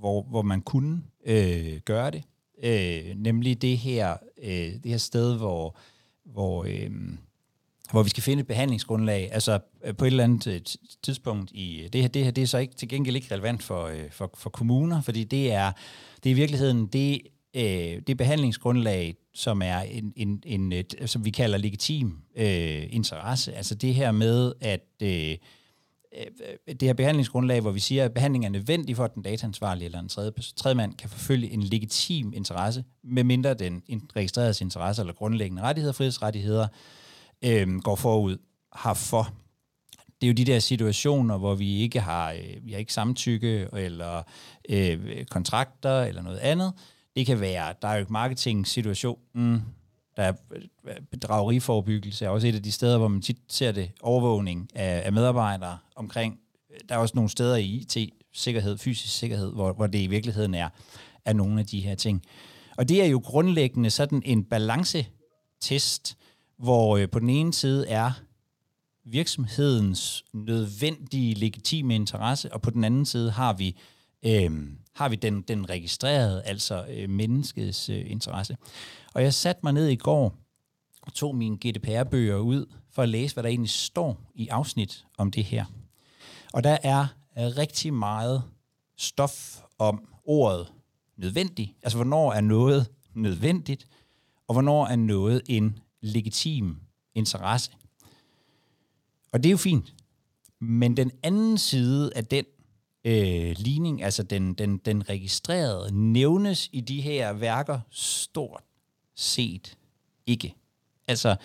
hvor, 0.02 0.22
hvor 0.30 0.42
man 0.42 0.62
kunne 0.62 1.02
øh, 1.26 1.80
gøre 1.86 2.12
det. 2.12 2.24
Øh, 2.64 3.16
nemlig 3.16 3.62
det 3.62 3.78
her, 3.78 4.18
øh, 4.44 4.74
det 4.84 4.86
her 4.86 4.98
sted, 4.98 5.38
hvor, 5.38 5.78
hvor, 6.26 6.66
øh, 6.68 6.92
hvor 7.92 8.04
vi 8.04 8.10
skal 8.10 8.24
finde 8.24 8.42
et 8.42 8.48
behandlingsgrundlag. 8.48 9.30
Altså 9.32 9.60
øh, 9.84 9.96
på 9.96 10.06
et 10.06 10.12
eller 10.12 10.24
andet 10.24 10.48
øh, 10.48 10.62
tidspunkt 11.04 11.52
i 11.52 11.82
øh, 11.82 11.90
det 11.94 12.02
her, 12.02 12.08
det 12.08 12.24
her 12.24 12.32
det 12.32 12.42
er 12.42 12.48
så 12.48 12.58
ikke 12.58 12.76
til 12.76 12.88
gengæld 12.88 13.16
ikke 13.16 13.34
relevant 13.34 13.64
for, 13.64 13.86
øh, 13.86 14.12
for, 14.12 14.32
for 14.38 14.50
kommuner, 14.50 15.02
fordi 15.02 15.24
det 15.24 15.52
er, 15.52 15.72
det 16.24 16.30
er 16.30 16.34
i 16.34 16.38
virkeligheden 16.38 16.88
det, 16.88 17.22
øh, 17.56 18.02
det 18.08 18.18
behandlingsgrundlag, 18.18 19.16
som 19.34 19.62
er 19.62 19.80
en, 19.80 20.14
en, 20.16 20.44
en 20.46 20.74
øh, 20.74 20.80
et, 20.80 20.96
som 21.06 21.26
vi 21.26 21.30
kalder 21.30 21.58
legitim 21.58 22.18
øh, 22.36 22.84
interesse. 22.90 23.54
Altså 23.54 23.76
det 23.76 23.96
her 23.96 24.12
med, 24.12 24.54
at 24.62 24.86
øh, 25.04 25.10
øh, 25.30 25.38
det 26.68 26.82
her 26.82 26.94
behandlingsgrundlag, 26.94 27.62
hvor 27.62 27.72
vi 27.72 27.80
siger, 27.80 28.06
at 28.06 28.14
behandling 28.14 28.46
er 28.46 28.50
nødvendig 28.50 28.96
for, 28.96 29.04
at 29.04 29.16
den 29.16 29.24
dataansvarlige 29.24 29.86
eller 29.86 30.00
en 30.00 30.10
tredje, 30.10 30.32
tredje 30.56 30.76
mand 30.76 30.94
kan 30.94 31.10
forfølge 31.10 31.50
en 31.50 31.64
legitim 31.64 32.34
interesse, 32.36 32.84
medmindre 33.04 33.54
den 33.54 33.82
registreredes 34.16 34.62
interesse 34.62 35.02
eller 35.02 35.14
grundlæggende 35.14 35.62
rettigheder, 35.62 35.94
frihedsrettigheder, 35.94 36.68
øh, 37.42 37.80
går 37.80 37.96
forud 37.96 38.38
for. 38.96 39.34
Det 40.22 40.28
er 40.28 40.32
jo 40.32 40.34
de 40.34 40.46
der 40.46 40.60
situationer, 40.60 41.38
hvor 41.38 41.56
vi 41.56 41.78
ikke 41.78 42.00
har, 42.00 42.32
øh, 42.32 42.66
vi 42.66 42.72
har 42.72 42.80
ikke 42.80 42.94
samtykke 42.94 43.68
eller 43.74 44.24
øh, 44.70 45.26
kontrakter 45.26 46.02
eller 46.02 46.22
noget 46.22 46.38
andet. 46.38 46.74
Det 47.16 47.26
kan 47.26 47.40
være 47.40 47.74
direct 47.82 48.10
marketing 48.10 48.68
situationen, 48.68 49.66
der 50.16 50.24
er 50.24 50.32
mm. 50.32 50.90
øh, 50.90 50.96
bedrageriforbyggelse, 51.12 52.26
er 52.26 52.30
også 52.30 52.48
et 52.48 52.56
af 52.56 52.64
de 52.64 52.72
steder, 52.72 52.98
hvor 52.98 53.08
man 53.08 53.22
tit 53.22 53.38
ser 53.48 53.72
det, 53.72 53.92
overvågning 54.02 54.70
af, 54.76 55.02
af 55.06 55.14
medarbejdere 55.14 55.78
omkring. 55.96 56.40
Øh, 56.72 56.80
der 56.90 56.96
er 56.96 57.00
også 57.00 57.16
nogle 57.16 57.30
steder 57.30 57.56
i 57.56 57.66
IT, 57.66 57.98
sikkerhed, 58.34 58.78
fysisk 58.78 59.18
sikkerhed, 59.18 59.52
hvor, 59.52 59.74
hvor 59.74 59.88
det 59.88 60.00
i 60.00 60.08
virkeligheden 60.08 60.54
er, 60.54 60.70
er 61.26 61.34
nogle 61.34 61.60
af 61.60 61.66
de 61.66 61.80
her 61.80 61.96
ting. 61.96 62.24
Og 62.78 62.90
det 62.90 63.02
er 63.02 63.06
jo 63.06 63.22
grundlæggende 63.26 63.90
sådan 63.90 64.22
en 64.26 64.44
balancetest, 64.44 66.18
hvor 66.58 66.98
øh, 66.98 67.10
på 67.10 67.20
den 67.20 67.30
ene 67.30 67.54
side 67.54 67.88
er 67.88 68.12
virksomhedens 69.06 70.26
nødvendige 70.34 71.34
legitime 71.34 71.96
interesse, 71.96 72.54
og 72.54 72.62
på 72.62 72.70
den 72.70 72.84
anden 72.84 73.06
side 73.06 73.32
har 73.32 73.54
vi 73.54 73.78
øh, 74.26 74.52
har 74.94 75.10
vi 75.10 75.16
den, 75.16 75.42
den 75.42 75.70
registrerede, 75.70 76.44
altså 76.44 76.86
øh, 76.90 77.10
menneskets 77.10 77.90
øh, 77.90 78.12
interesse. 78.12 78.58
Og 79.14 79.24
jeg 79.24 79.34
satte 79.34 79.60
mig 79.64 79.74
ned 79.74 79.88
i 79.88 79.96
går 79.96 80.36
og 81.02 81.14
tog 81.14 81.36
mine 81.36 81.58
GDPR-bøger 81.58 82.38
ud 82.38 82.66
for 82.90 83.04
at 83.04 83.10
læse, 83.10 83.36
hvad 83.36 83.44
der 83.44 83.50
egentlig 83.50 83.70
står 83.70 84.32
i 84.36 84.48
afsnit 84.48 85.06
om 85.18 85.32
det 85.32 85.44
her. 85.44 85.66
Og 86.54 86.64
der 86.64 86.78
er 86.84 87.08
rigtig 87.36 87.94
meget 87.94 88.44
stof 88.98 89.62
om 89.80 90.08
ordet 90.26 90.68
nødvendig. 91.18 91.76
Altså, 91.84 91.98
hvornår 91.98 92.34
er 92.34 92.42
noget 92.42 92.88
nødvendigt, 93.14 93.88
og 94.48 94.54
hvornår 94.54 94.86
er 94.86 94.96
noget 94.96 95.42
en 95.48 95.80
legitim 96.02 96.78
interesse. 97.16 97.72
Og 99.32 99.44
det 99.44 99.50
er 99.50 99.52
jo 99.52 99.58
fint. 99.58 99.94
Men 100.60 100.98
den 100.98 101.12
anden 101.24 101.58
side 101.58 102.12
af 102.16 102.26
den 102.26 102.46
øh, 103.06 103.56
ligning, 103.58 104.04
altså 104.04 104.24
den, 104.24 104.54
den, 104.54 104.78
den 104.78 105.10
registrerede, 105.10 106.12
nævnes 106.12 106.70
i 106.72 106.82
de 106.82 107.02
her 107.02 107.34
værker 107.34 107.80
stort 107.92 108.64
set 109.16 109.78
ikke. 110.26 110.56
Altså, 111.08 111.36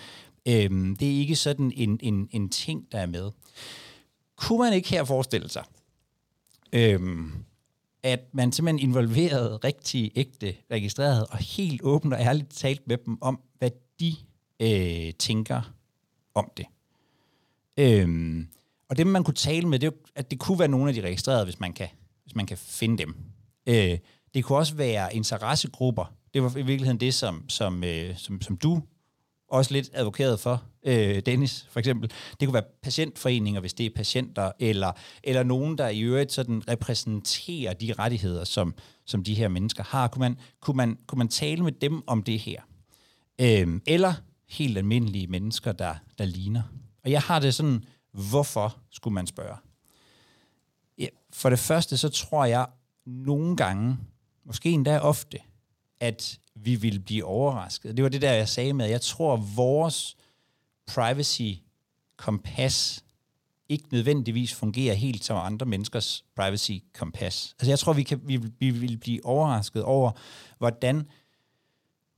øh, 0.48 0.70
det 1.00 1.02
er 1.02 1.18
ikke 1.18 1.36
sådan 1.36 1.72
en, 1.76 1.98
en, 2.02 2.28
en 2.32 2.48
ting, 2.48 2.92
der 2.92 2.98
er 2.98 3.06
med. 3.06 3.30
Kunne 4.36 4.58
man 4.58 4.72
ikke 4.72 4.88
her 4.88 5.04
forestille 5.04 5.48
sig, 5.48 5.64
øh, 6.72 7.00
at 8.02 8.20
man 8.32 8.52
simpelthen 8.52 8.88
involverede 8.88 9.56
rigtig 9.56 10.12
ægte 10.14 10.54
registreret 10.70 11.26
og 11.26 11.38
helt 11.38 11.82
åbent 11.82 12.14
og 12.14 12.20
ærligt 12.20 12.50
talt 12.50 12.86
med 12.86 12.96
dem 12.96 13.22
om, 13.22 13.40
hvad 13.58 13.70
de 14.00 14.16
øh, 14.60 15.14
tænker 15.14 15.72
om 16.34 16.50
det. 16.56 16.66
Øhm, 17.76 18.48
og 18.90 18.96
det, 18.96 19.07
man 19.07 19.25
kunne 19.25 19.35
tale 19.35 19.68
med, 19.68 19.79
det 19.79 19.87
er 19.87 19.90
at 20.14 20.31
det 20.31 20.38
kunne 20.38 20.59
være 20.59 20.68
nogle 20.68 20.88
af 20.88 20.94
de 20.94 21.01
registrerede, 21.01 21.44
hvis 21.44 21.61
man 21.61 21.72
kan, 21.72 21.88
hvis 22.22 22.35
man 22.35 22.46
kan 22.46 22.59
finde 22.59 22.99
dem. 22.99 23.16
Øh, 23.66 23.99
det 24.35 24.44
kunne 24.44 24.59
også 24.59 24.75
være 24.75 25.14
interessegrupper. 25.14 26.14
Det 26.35 26.42
var 26.42 26.51
i 26.57 26.62
virkeligheden 26.62 27.01
det, 27.01 27.14
som, 27.14 27.49
som, 27.49 27.85
øh, 27.85 28.16
som, 28.16 28.42
som 28.42 28.57
du 28.57 28.83
også 29.49 29.72
lidt 29.72 29.90
advokeret 29.92 30.40
for, 30.40 30.62
øh, 30.87 31.22
Dennis 31.27 31.66
for 31.70 31.79
eksempel. 31.79 32.11
Det 32.40 32.49
kunne 32.49 32.55
være 32.55 32.64
patientforeninger, 32.83 33.61
hvis 33.61 33.75
det 33.75 33.87
er 33.87 33.90
patienter, 33.96 34.53
eller, 34.59 34.92
eller 35.25 35.42
nogen, 35.42 35.79
der 35.79 35.88
i 35.88 36.01
øvrigt 36.01 36.33
sådan 36.33 36.62
repræsenterer 36.68 37.72
de 37.72 37.92
rettigheder, 37.92 38.44
som, 38.44 38.75
som 39.07 39.25
de 39.25 39.35
her 39.35 39.49
mennesker 39.49 39.85
har. 39.85 40.09
Kunne 40.09 40.20
man, 40.20 40.38
kunne, 40.61 40.77
man, 40.77 40.99
kunne 41.07 41.18
man 41.18 41.29
tale 41.29 41.64
med 41.64 41.72
dem 41.72 42.03
om 42.07 42.22
det 42.22 42.38
her? 42.38 42.61
Øh, 43.40 43.81
eller 43.87 44.14
helt 44.49 44.79
almindelige 44.79 45.27
mennesker, 45.27 45.72
der, 45.72 45.94
der 46.18 46.25
ligner. 46.25 46.62
Og 47.05 47.11
jeg 47.11 47.20
har 47.20 47.38
det 47.38 47.55
sådan, 47.55 47.85
hvorfor 48.16 48.76
skulle 48.90 49.14
man 49.14 49.26
spørge? 49.26 49.57
Ja, 50.98 51.07
for 51.33 51.50
det 51.50 51.59
første, 51.59 51.96
så 51.96 52.09
tror 52.09 52.44
jeg 52.44 52.66
nogle 53.07 53.57
gange, 53.57 53.98
måske 54.44 54.70
endda 54.70 54.98
ofte, 54.98 55.38
at 56.00 56.38
vi 56.55 56.74
vil 56.74 57.00
blive 57.00 57.24
overrasket. 57.24 57.96
Det 57.96 58.02
var 58.02 58.09
det 58.09 58.22
der, 58.22 58.33
jeg 58.33 58.48
sagde 58.48 58.72
med, 58.72 58.85
at 58.85 58.90
jeg 58.90 59.00
tror, 59.00 59.35
at 59.35 59.40
vores 59.57 60.16
privacy-kompas 60.87 63.05
ikke 63.68 63.85
nødvendigvis 63.92 64.55
fungerer 64.55 64.94
helt 64.94 65.24
som 65.24 65.37
andre 65.37 65.66
menneskers 65.66 66.24
privacy-kompas. 66.37 67.55
Altså 67.59 67.70
jeg 67.70 67.79
tror, 67.79 67.92
vi, 67.92 68.02
kan, 68.02 68.20
vi, 68.24 68.37
vi 68.37 68.70
vil 68.70 68.98
blive 68.98 69.26
overrasket 69.26 69.83
over, 69.83 70.12
hvordan 70.59 71.09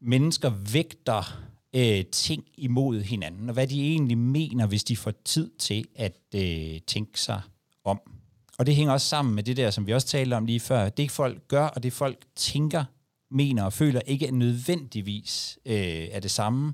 mennesker 0.00 0.50
vægter 0.72 1.42
øh, 1.76 2.04
ting 2.12 2.44
imod 2.56 3.00
hinanden, 3.00 3.48
og 3.48 3.52
hvad 3.52 3.66
de 3.66 3.82
egentlig 3.82 4.18
mener, 4.18 4.66
hvis 4.66 4.84
de 4.84 4.96
får 4.96 5.12
tid 5.24 5.50
til 5.58 5.84
at 5.96 6.16
øh, 6.34 6.80
tænke 6.86 7.20
sig 7.20 7.40
om. 7.84 8.00
Og 8.58 8.66
det 8.66 8.76
hænger 8.76 8.92
også 8.92 9.06
sammen 9.06 9.34
med 9.34 9.42
det 9.42 9.56
der, 9.56 9.70
som 9.70 9.86
vi 9.86 9.94
også 9.94 10.06
talte 10.06 10.34
om 10.34 10.46
lige 10.46 10.60
før. 10.60 10.88
Det 10.88 11.10
folk 11.10 11.48
gør, 11.48 11.66
og 11.66 11.82
det 11.82 11.92
folk 11.92 12.24
tænker, 12.36 12.84
mener 13.30 13.64
og 13.64 13.72
føler, 13.72 14.00
ikke 14.00 14.26
er 14.26 14.32
nødvendigvis 14.32 15.58
øh, 15.66 16.08
er 16.10 16.20
det 16.20 16.30
samme. 16.30 16.72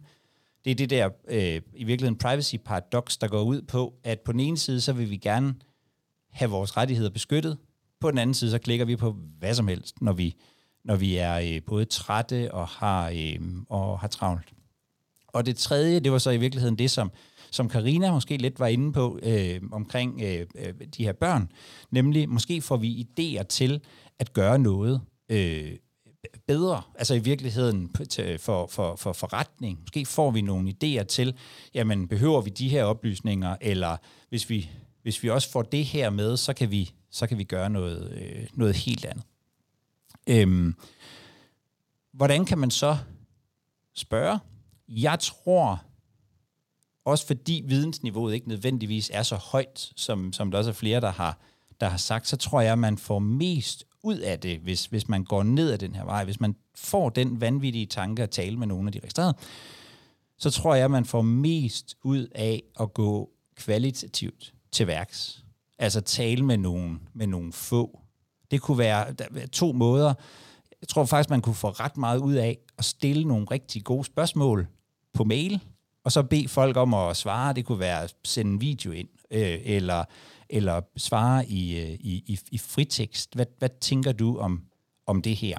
Det 0.65 0.71
er 0.71 0.75
det 0.75 0.91
der, 0.91 1.11
øh, 1.29 1.61
i 1.75 1.85
virkeligheden, 1.85 2.19
privacy 2.19 2.57
paradox, 2.65 3.19
der 3.19 3.29
går 3.29 3.43
ud 3.43 3.63
på, 3.63 3.95
at 4.05 4.21
på 4.21 4.33
den 4.33 4.41
ene 4.41 4.59
side, 4.59 4.81
så 4.81 4.93
vil 4.93 5.11
vi 5.11 5.17
gerne 5.17 5.55
have 6.31 6.51
vores 6.51 6.77
rettigheder 6.77 7.11
beskyttet. 7.11 7.59
På 8.01 8.11
den 8.11 8.19
anden 8.19 8.35
side, 8.35 8.51
så 8.51 8.59
klikker 8.59 8.85
vi 8.85 8.97
på 8.97 9.17
hvad 9.39 9.55
som 9.55 9.69
helst, 9.69 10.03
når 10.03 10.13
vi, 10.13 10.35
når 10.85 10.97
vi 10.97 11.17
er 11.17 11.35
øh, 11.35 11.63
både 11.67 11.85
trætte 11.85 12.55
og 12.55 12.69
har, 12.69 13.11
øh, 13.11 13.41
og 13.69 14.01
har 14.01 14.09
travlt. 14.09 14.53
Og 15.35 15.47
det 15.47 15.57
tredje, 15.57 16.01
det 16.01 16.13
var 16.13 16.19
så 16.19 16.31
i 16.31 16.37
virkeligheden 16.37 16.79
det, 16.79 16.91
som 16.91 17.11
som 17.55 17.69
Karina 17.69 18.13
måske 18.13 18.37
lidt 18.37 18.61
var 18.61 18.67
inde 18.67 18.93
på 18.93 19.19
øh, 19.23 19.61
omkring 19.73 20.23
øh, 20.23 20.47
øh 20.55 20.75
de 20.97 21.05
her 21.05 21.13
børn, 21.13 21.53
nemlig 21.91 22.29
måske 22.29 22.63
får 22.63 22.77
vi 22.77 23.07
idéer 23.07 23.43
til 23.43 23.81
at 24.19 24.33
gøre 24.33 24.59
noget 24.59 25.01
øh, 25.29 25.73
bedre, 26.47 26.83
altså 26.95 27.15
i 27.15 27.19
virkeligheden 27.19 27.91
for, 28.39 28.67
for, 28.67 28.97
for 28.97 29.13
forretning. 29.13 29.81
Måske 29.81 30.07
får 30.07 30.31
vi 30.31 30.41
nogle 30.41 30.75
idéer 30.75 31.03
til, 31.03 31.35
jamen 31.75 32.09
behøver 32.09 32.41
vi 32.41 32.51
de 32.51 32.69
her 32.69 32.85
oplysninger, 32.85 33.57
eller 33.61 33.97
hvis 34.29 34.51
vi, 34.51 34.71
hvis 35.03 35.23
vi 35.23 35.31
også 35.31 35.51
får 35.51 35.63
det 35.63 35.85
her 35.85 36.11
med, 36.11 36.37
så 36.37 36.53
kan 36.53 36.71
vi, 36.71 36.93
så 37.11 37.27
kan 37.27 37.39
vi 37.39 37.45
gøre 37.45 37.71
noget, 37.71 38.13
øh, 38.13 38.47
noget 38.55 38.77
helt 38.77 39.05
andet. 39.05 39.25
Øhm, 40.27 40.75
hvordan 42.13 42.45
kan 42.45 42.59
man 42.59 42.71
så 42.71 42.97
spørge? 43.95 44.39
Jeg 44.89 45.19
tror, 45.21 45.83
også 47.05 47.27
fordi 47.27 47.63
vidensniveauet 47.67 48.35
ikke 48.35 48.49
nødvendigvis 48.49 49.11
er 49.15 49.23
så 49.23 49.37
højt, 49.37 49.93
som, 49.97 50.33
som 50.33 50.51
der 50.51 50.59
også 50.59 50.71
er 50.71 50.75
flere, 50.75 51.01
der 51.01 51.11
har, 51.11 51.39
der 51.81 51.89
har 51.89 51.97
sagt, 51.97 52.29
så 52.29 52.37
tror 52.37 52.61
jeg, 52.61 52.73
at 52.73 52.79
man 52.79 52.99
får 52.99 53.19
mest 53.19 53.85
ud 54.03 54.19
af 54.19 54.41
det, 54.41 54.59
hvis, 54.59 54.87
hvis 54.87 55.09
man 55.09 55.25
går 55.25 55.43
ned 55.43 55.71
ad 55.71 55.79
den 55.79 55.95
her 55.95 56.05
vej. 56.05 56.25
Hvis 56.25 56.41
man 56.41 56.57
får 56.75 57.09
den 57.09 57.41
vanvittige 57.41 57.87
tanke 57.87 58.23
at 58.23 58.31
tale 58.31 58.57
med 58.57 58.67
nogle 58.67 58.89
af 58.89 58.93
de 58.93 58.99
registrerede, 58.99 59.35
så 60.39 60.51
tror 60.51 60.75
jeg, 60.75 60.85
at 60.85 60.91
man 60.91 61.05
får 61.05 61.23
mest 61.23 61.97
ud 62.03 62.27
af 62.35 62.63
at 62.81 62.95
gå 62.95 63.31
kvalitativt 63.57 64.55
til 64.73 64.87
værks. 64.87 65.45
Altså 65.79 66.01
tale 66.01 66.45
med 66.45 66.57
nogen, 66.57 67.09
med 67.15 67.27
nogle 67.27 67.53
få. 67.53 68.01
Det 68.51 68.61
kunne 68.61 68.79
være 68.79 69.13
der, 69.13 69.47
to 69.47 69.73
måder. 69.73 70.15
Jeg 70.81 70.89
tror 70.89 71.05
faktisk, 71.05 71.31
man 71.31 71.41
kunne 71.41 71.55
få 71.55 71.69
ret 71.69 71.97
meget 71.97 72.19
ud 72.19 72.35
af 72.35 72.59
at 72.79 72.85
stille 72.85 73.25
nogle 73.25 73.47
rigtig 73.51 73.85
gode 73.85 74.05
spørgsmål 74.05 74.67
på 75.13 75.25
mail, 75.25 75.61
og 76.05 76.13
så 76.13 76.23
bede 76.23 76.49
folk 76.49 76.77
om 76.77 76.95
at 76.95 77.17
svare. 77.17 77.53
Det 77.53 77.65
kunne 77.65 77.79
være 77.79 78.03
at 78.03 78.15
sende 78.25 78.53
en 78.53 78.61
video 78.61 78.93
ind, 78.93 79.09
øh, 79.31 79.59
eller, 79.65 80.05
eller 80.49 80.81
svare 80.97 81.47
i, 81.47 81.81
øh, 81.81 81.91
i, 81.91 82.25
i, 82.27 82.39
i 82.51 82.59
fritekst. 82.59 83.35
Hvad, 83.35 83.47
hvad 83.59 83.69
tænker 83.81 84.13
du 84.13 84.39
om, 84.39 84.63
om 85.07 85.23
det 85.23 85.37
her? 85.37 85.59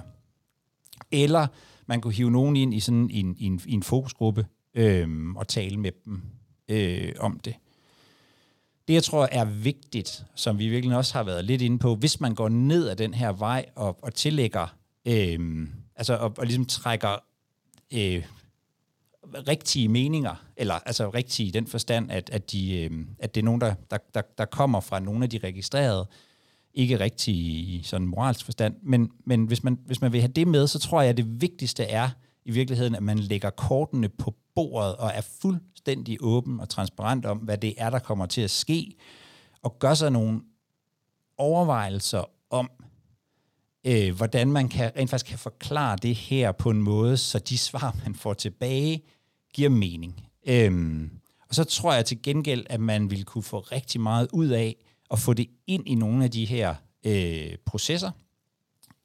Eller 1.12 1.48
man 1.86 2.02
kunne 2.02 2.14
hive 2.14 2.32
nogen 2.32 2.56
ind 2.56 2.74
i 2.74 2.80
sådan 2.80 3.10
en, 3.12 3.36
en, 3.40 3.62
en 3.68 3.84
fokusgruppe 3.84 4.46
øh, 4.74 5.36
og 5.36 5.48
tale 5.48 5.78
med 5.78 5.92
dem 6.06 6.22
øh, 6.70 7.12
om 7.20 7.40
det. 7.40 7.56
Det, 8.88 8.94
jeg 8.94 9.04
tror 9.04 9.28
er 9.32 9.46
vigtigt, 9.46 10.26
som 10.36 10.60
vi 10.60 10.70
virkelig 10.70 10.98
også 10.98 11.14
har 11.14 11.24
været 11.24 11.46
lidt 11.46 11.62
inde 11.62 11.80
på, 11.80 11.96
hvis 11.96 12.20
man 12.20 12.36
går 12.36 12.50
ned 12.50 12.90
ad 12.90 12.96
den 12.96 13.14
her 13.14 13.32
vej 13.32 13.66
og, 13.76 14.04
og 14.04 14.14
tillægger, 14.14 14.76
øh, 15.08 15.68
altså 15.96 16.14
og, 16.18 16.34
og 16.38 16.46
ligesom 16.46 16.66
trækker 16.66 17.18
øh, 17.94 18.26
rigtige 19.48 19.88
meninger, 19.88 20.46
eller 20.58 20.74
altså 20.74 21.10
rigtige 21.10 21.48
i 21.48 21.52
den 21.52 21.68
forstand, 21.68 22.12
at, 22.12 22.30
at, 22.30 22.52
de, 22.52 22.82
øh, 22.82 23.06
at 23.20 23.36
det 23.36 23.42
er 23.42 23.46
nogen, 23.46 23.62
der, 23.62 23.74
der, 23.92 23.98
der, 24.14 24.22
der 24.38 24.46
kommer 24.46 24.80
fra 24.80 25.00
nogle 25.00 25.24
af 25.24 25.30
de 25.30 25.38
registrerede, 25.38 26.08
ikke 26.74 27.00
rigtig 27.00 27.36
i 27.36 27.82
sådan 27.84 28.08
moralsk 28.08 28.46
forstand, 28.46 28.76
men, 28.82 29.12
men 29.26 29.46
hvis, 29.46 29.64
man, 29.64 29.80
hvis 29.86 30.02
man 30.02 30.14
vil 30.14 30.22
have 30.22 30.32
det 30.32 30.48
med, 30.48 30.68
så 30.68 30.80
tror 30.80 31.02
jeg, 31.02 31.10
at 31.10 31.18
det 31.18 31.42
vigtigste 31.42 31.84
er 31.84 32.10
i 32.46 32.52
virkeligheden, 32.52 32.96
at 32.96 33.04
man 33.04 33.20
lægger 33.20 33.50
kortene 33.50 34.10
på 34.10 34.36
bordet 34.56 34.96
og 34.96 35.12
er 35.14 35.22
fuldstændig 35.22 36.18
åben 36.22 36.60
og 36.60 36.70
transparent 36.70 37.26
om, 37.26 37.38
hvad 37.38 37.58
det 37.58 37.74
er, 37.78 37.90
der 37.90 38.00
kommer 38.00 38.26
til 38.26 38.42
at 38.42 38.52
ske, 38.52 38.96
og 39.62 39.80
gør 39.80 39.94
sig 39.94 40.12
nogle 40.12 40.42
overvejelser 41.38 42.24
om, 42.50 42.70
øh, 43.86 44.16
hvordan 44.16 44.52
man 44.52 44.70
kan, 44.70 44.92
rent 44.98 45.10
faktisk 45.10 45.30
kan 45.30 45.40
forklare 45.40 45.98
det 46.02 46.16
her 46.16 46.52
på 46.52 46.70
en 46.70 46.82
måde, 46.82 47.18
så 47.18 47.40
de 47.40 47.58
svar, 47.58 47.96
man 48.06 48.16
får 48.16 48.34
tilbage, 48.34 49.04
giver 49.54 49.70
mening. 49.70 50.28
Øhm, 50.48 51.10
og 51.50 51.56
så 51.56 51.64
tror 51.64 51.94
jeg 51.94 52.06
til 52.06 52.22
gengæld, 52.22 52.66
at 52.70 52.80
man 52.80 53.12
vil 53.12 53.26
kunne 53.26 53.44
få 53.44 53.60
rigtig 53.60 54.02
meget 54.02 54.28
ud 54.34 54.48
af 54.48 54.76
at 55.12 55.20
få 55.20 55.34
det 55.34 55.48
ind 55.68 55.88
i 55.88 55.96
nogle 55.96 56.24
af 56.24 56.32
de 56.32 56.46
her 56.46 56.76
øh, 57.06 57.56
processer, 57.66 58.12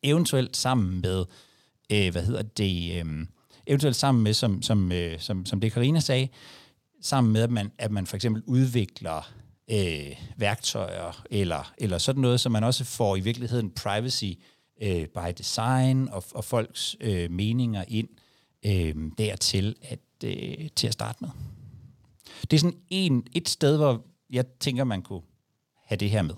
eventuelt 0.02 0.56
sammen 0.56 1.00
med, 1.00 1.24
øh, 1.92 2.12
hvad 2.12 2.22
hedder 2.22 2.42
det, 2.42 3.06
øh, 3.06 3.26
eventuelt 3.66 3.96
sammen 3.96 4.24
med, 4.24 4.34
som, 4.34 4.62
som, 4.62 4.92
øh, 4.92 5.18
som, 5.18 5.46
som 5.46 5.60
det 5.60 5.72
Karina 5.72 6.00
sagde, 6.00 6.28
sammen 7.02 7.32
med, 7.32 7.42
at 7.42 7.50
man, 7.50 7.70
at 7.78 7.90
man 7.90 8.06
for 8.06 8.16
eksempel 8.16 8.42
udvikler 8.46 9.32
øh, 9.70 10.16
værktøjer, 10.36 11.22
eller, 11.30 11.72
eller 11.78 11.98
sådan 11.98 12.22
noget, 12.22 12.40
så 12.40 12.48
man 12.48 12.64
også 12.64 12.84
får 12.84 13.16
i 13.16 13.20
virkeligheden 13.20 13.70
privacy 13.70 14.32
øh, 14.80 15.06
by 15.06 15.32
design 15.38 16.08
og, 16.08 16.24
og 16.34 16.44
folks 16.44 16.96
øh, 17.00 17.30
meninger 17.30 17.84
ind 17.88 18.08
øh, 18.66 18.94
dertil 19.18 19.76
at, 19.82 20.00
øh, 20.24 20.68
til 20.76 20.86
at 20.86 20.92
starte 20.92 21.18
med. 21.20 21.30
Det 22.42 22.52
er 22.52 22.60
sådan 22.60 22.78
en, 22.90 23.26
et 23.32 23.48
sted, 23.48 23.76
hvor 23.76 24.04
jeg 24.30 24.46
tænker, 24.46 24.84
man 24.84 25.02
kunne 25.02 25.22
have 25.84 25.96
det 25.96 26.10
her 26.10 26.22
med. 26.22 26.34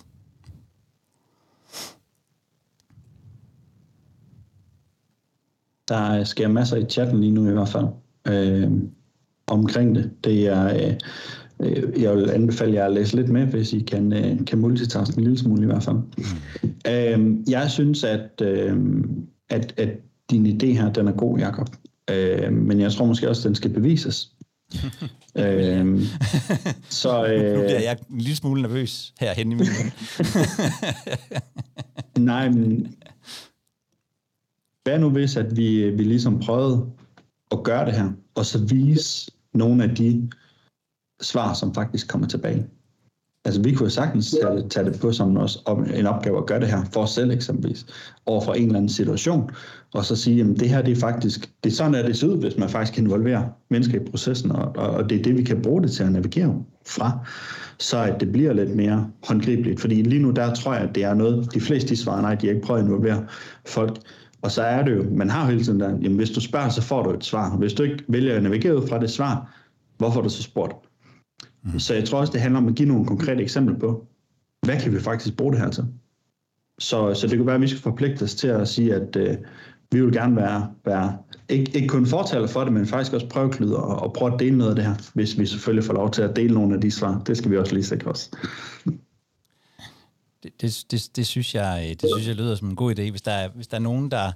Der 5.88 6.24
sker 6.24 6.48
masser 6.48 6.76
i 6.76 6.84
chatten 6.84 7.20
lige 7.20 7.32
nu 7.32 7.48
i 7.48 7.52
hvert 7.52 7.68
fald 7.68 7.86
øh, 8.28 8.70
omkring 9.46 9.94
det. 9.94 10.24
Det 10.24 10.46
er, 10.46 10.88
øh, 10.88 10.94
jeg 11.98 12.16
vil 12.16 12.30
anbefale 12.30 12.74
jer 12.74 12.86
at 12.86 12.92
læse 12.92 13.16
lidt 13.16 13.28
med, 13.28 13.46
hvis 13.46 13.72
I 13.72 13.80
kan, 13.80 14.12
øh, 14.12 14.44
kan 14.46 14.58
multitaske 14.58 15.18
en 15.18 15.24
lille 15.24 15.38
smule 15.38 15.62
i 15.62 15.66
hvert 15.66 15.82
fald. 15.82 15.96
Mm. 15.96 16.68
Øh, 16.90 17.36
jeg 17.50 17.70
synes, 17.70 18.04
at, 18.04 18.42
øh, 18.42 18.76
at, 19.50 19.74
at 19.76 19.88
din 20.30 20.46
idé 20.46 20.66
her, 20.66 20.92
den 20.92 21.08
er 21.08 21.12
god, 21.12 21.38
Jacob. 21.38 21.68
Øh, 22.10 22.52
men 22.52 22.80
jeg 22.80 22.92
tror 22.92 23.06
måske 23.06 23.28
også, 23.28 23.40
at 23.40 23.44
den 23.44 23.54
skal 23.54 23.70
bevises. 23.70 24.32
øhm, 25.38 26.02
så, 26.88 27.26
øh, 27.26 27.54
nu 27.54 27.60
bliver 27.60 27.80
jeg 27.80 27.96
en 28.10 28.18
lille 28.18 28.36
smule 28.36 28.62
nervøs 28.62 29.14
herhen 29.20 29.52
i 29.52 29.54
min 29.54 29.66
Nej, 32.30 32.48
men 32.48 32.94
hvad 34.82 34.98
nu 34.98 35.10
hvis, 35.10 35.36
at 35.36 35.56
vi, 35.56 35.90
vi 35.90 36.02
ligesom 36.02 36.40
prøvede 36.40 36.86
at 37.50 37.62
gøre 37.62 37.86
det 37.86 37.94
her, 37.94 38.10
og 38.34 38.46
så 38.46 38.58
vise 38.64 39.30
nogle 39.54 39.84
af 39.84 39.94
de 39.96 40.30
svar, 41.22 41.54
som 41.54 41.74
faktisk 41.74 42.08
kommer 42.08 42.26
tilbage? 42.26 42.66
Altså, 43.44 43.62
vi 43.62 43.74
kunne 43.74 43.90
sagtens 43.90 44.30
tage 44.42 44.56
det, 44.56 44.70
tage 44.70 44.90
det 44.90 45.00
på 45.00 45.12
som 45.12 45.30
en 45.94 46.06
opgave 46.06 46.38
at 46.38 46.46
gøre 46.46 46.60
det 46.60 46.68
her 46.68 46.84
for 46.92 47.02
os 47.02 47.10
selv 47.10 47.30
eksempelvis, 47.30 47.86
over 48.26 48.40
for 48.40 48.52
en 48.52 48.64
eller 48.64 48.76
anden 48.76 48.88
situation, 48.88 49.50
og 49.94 50.04
så 50.04 50.16
sige, 50.16 50.40
at 50.40 50.46
det 50.60 50.68
her 50.68 50.82
det 50.82 50.92
er 50.92 51.00
faktisk, 51.00 51.50
det 51.64 51.70
er 51.70 51.74
sådan, 51.74 51.94
at 51.94 52.04
det 52.04 52.16
ser 52.16 52.26
ud, 52.26 52.36
hvis 52.36 52.58
man 52.58 52.68
faktisk 52.68 52.98
involverer 52.98 53.44
mennesker 53.70 54.00
i 54.00 54.04
processen, 54.10 54.52
og, 54.52 54.76
og 54.76 55.10
det 55.10 55.18
er 55.18 55.22
det, 55.22 55.36
vi 55.36 55.42
kan 55.42 55.62
bruge 55.62 55.82
det 55.82 55.92
til 55.92 56.04
at 56.04 56.12
navigere 56.12 56.62
fra, 56.86 57.18
så 57.78 57.98
at 58.02 58.20
det 58.20 58.32
bliver 58.32 58.52
lidt 58.52 58.76
mere 58.76 59.10
håndgribeligt. 59.28 59.80
Fordi 59.80 60.02
lige 60.02 60.22
nu, 60.22 60.30
der 60.30 60.54
tror 60.54 60.74
jeg, 60.74 60.82
at 60.82 60.94
det 60.94 61.04
er 61.04 61.14
noget, 61.14 61.54
de 61.54 61.60
fleste 61.60 61.88
de 61.88 61.96
svarer, 61.96 62.20
nej, 62.20 62.34
de 62.34 62.46
har 62.46 62.54
ikke 62.54 62.66
prøvet 62.66 62.80
at 62.80 62.86
involvere 62.86 63.26
folk. 63.66 63.98
Og 64.42 64.50
så 64.50 64.62
er 64.62 64.84
det 64.84 64.96
jo, 64.96 65.04
man 65.10 65.30
har 65.30 65.44
jo 65.44 65.50
hele 65.50 65.64
tiden 65.64 65.80
der, 65.80 65.88
jamen 65.88 66.16
hvis 66.16 66.30
du 66.30 66.40
spørger, 66.40 66.68
så 66.68 66.82
får 66.82 67.02
du 67.02 67.10
et 67.10 67.24
svar. 67.24 67.56
Hvis 67.56 67.74
du 67.74 67.82
ikke 67.82 68.04
vælger 68.08 68.36
at 68.36 68.42
navigere 68.42 68.76
ud 68.76 68.88
fra 68.88 69.00
det 69.00 69.10
svar, 69.10 69.54
hvorfor 69.98 70.14
har 70.14 70.22
du 70.22 70.28
så 70.28 70.42
spurgt? 70.42 70.91
Mm. 71.62 71.78
Så 71.78 71.94
jeg 71.94 72.04
tror 72.04 72.20
også, 72.20 72.32
det 72.32 72.40
handler 72.40 72.60
om 72.60 72.68
at 72.68 72.74
give 72.74 72.88
nogle 72.88 73.06
konkrete 73.06 73.42
eksempler 73.42 73.78
på, 73.78 74.06
hvad 74.62 74.80
kan 74.80 74.92
vi 74.94 75.00
faktisk 75.00 75.36
bruge 75.36 75.52
det 75.52 75.60
her 75.60 75.70
til? 75.70 75.84
Så, 76.78 77.14
så 77.14 77.26
det 77.26 77.36
kunne 77.36 77.46
være, 77.46 77.54
at 77.54 77.60
vi 77.60 77.68
skal 77.68 77.82
forpligte 77.82 78.22
os 78.22 78.34
til 78.34 78.48
at 78.48 78.68
sige, 78.68 78.94
at 78.94 79.16
øh, 79.16 79.36
vi 79.92 80.00
vil 80.00 80.12
gerne 80.12 80.36
være, 80.36 80.70
være 80.84 81.18
ikke, 81.48 81.72
ikke 81.74 81.88
kun 81.88 82.06
fortaler 82.06 82.46
for 82.46 82.64
det, 82.64 82.72
men 82.72 82.86
faktisk 82.86 83.12
også 83.12 83.28
prøveklyder 83.28 83.76
og, 83.76 84.02
og 84.02 84.12
prøve 84.12 84.34
at 84.34 84.40
dele 84.40 84.58
noget 84.58 84.70
af 84.70 84.76
det 84.76 84.84
her, 84.84 84.94
hvis 85.14 85.38
vi 85.38 85.46
selvfølgelig 85.46 85.84
får 85.84 85.94
lov 85.94 86.10
til 86.10 86.22
at 86.22 86.36
dele 86.36 86.54
nogle 86.54 86.74
af 86.74 86.80
de 86.80 86.90
svar. 86.90 87.22
Det 87.26 87.36
skal 87.36 87.50
vi 87.50 87.56
også 87.56 87.74
lige 87.74 87.84
sikre 87.84 88.10
os. 88.10 88.30
Det, 90.42 90.52
det, 90.60 90.84
det, 90.90 91.10
det, 91.16 91.26
synes 91.26 91.54
jeg, 91.54 91.96
det 92.00 92.10
synes 92.14 92.28
jeg 92.28 92.36
lyder 92.36 92.54
som 92.54 92.68
en 92.68 92.76
god 92.76 92.98
idé. 92.98 93.10
Hvis 93.10 93.22
der 93.22 93.32
er, 93.32 93.48
hvis 93.48 93.66
der 93.66 93.76
er 93.76 93.80
nogen, 93.80 94.10
der 94.10 94.32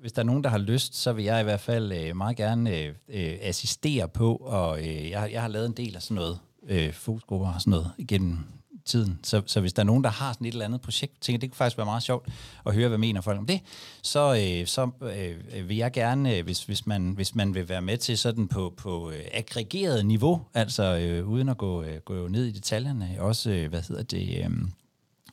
hvis 0.00 0.12
der 0.12 0.22
er 0.22 0.26
nogen, 0.26 0.44
der 0.44 0.50
har 0.50 0.58
lyst, 0.58 0.96
så 0.96 1.12
vil 1.12 1.24
jeg 1.24 1.40
i 1.40 1.44
hvert 1.44 1.60
fald 1.60 1.92
øh, 1.92 2.16
meget 2.16 2.36
gerne 2.36 2.78
øh, 2.78 2.94
øh, 3.08 3.36
assistere 3.40 4.08
på, 4.08 4.36
og 4.36 4.78
øh, 4.78 5.10
jeg, 5.10 5.28
jeg 5.32 5.40
har 5.40 5.48
lavet 5.48 5.66
en 5.66 5.72
del 5.72 5.96
af 5.96 6.02
sådan 6.02 6.14
noget, 6.14 6.38
øh, 6.68 6.92
fokusgrupper 6.92 7.52
og 7.52 7.60
sådan 7.60 7.70
noget 7.70 7.90
igennem 7.98 8.38
tiden. 8.84 9.18
Så, 9.22 9.42
så 9.46 9.60
hvis 9.60 9.72
der 9.72 9.82
er 9.82 9.86
nogen, 9.86 10.04
der 10.04 10.10
har 10.10 10.32
sådan 10.32 10.46
et 10.46 10.52
eller 10.52 10.64
andet 10.64 10.80
projekt, 10.80 11.20
tænker, 11.20 11.40
det 11.40 11.50
kunne 11.50 11.56
faktisk 11.56 11.78
være 11.78 11.84
meget 11.84 12.02
sjovt 12.02 12.28
at 12.66 12.74
høre, 12.74 12.88
hvad 12.88 12.98
mener 12.98 13.20
folk 13.20 13.38
om 13.38 13.46
det, 13.46 13.60
så, 14.02 14.34
øh, 14.34 14.66
så 14.66 14.90
øh, 15.02 15.68
vil 15.68 15.76
jeg 15.76 15.92
gerne, 15.92 16.36
øh, 16.36 16.44
hvis, 16.44 16.64
hvis, 16.64 16.86
man, 16.86 17.10
hvis 17.10 17.34
man 17.34 17.54
vil 17.54 17.68
være 17.68 17.82
med 17.82 17.98
til 17.98 18.18
sådan 18.18 18.48
på, 18.48 18.74
på 18.76 19.10
øh, 19.10 19.24
aggregeret 19.32 20.06
niveau, 20.06 20.40
altså 20.54 20.96
øh, 20.96 21.28
uden 21.28 21.48
at 21.48 21.58
gå, 21.58 21.82
øh, 21.82 22.00
gå 22.00 22.28
ned 22.28 22.44
i 22.44 22.52
detaljerne, 22.52 23.16
også, 23.18 23.50
øh, 23.50 23.68
hvad 23.68 23.82
hedder 23.88 24.02
det, 24.02 24.44
øh, 24.44 24.50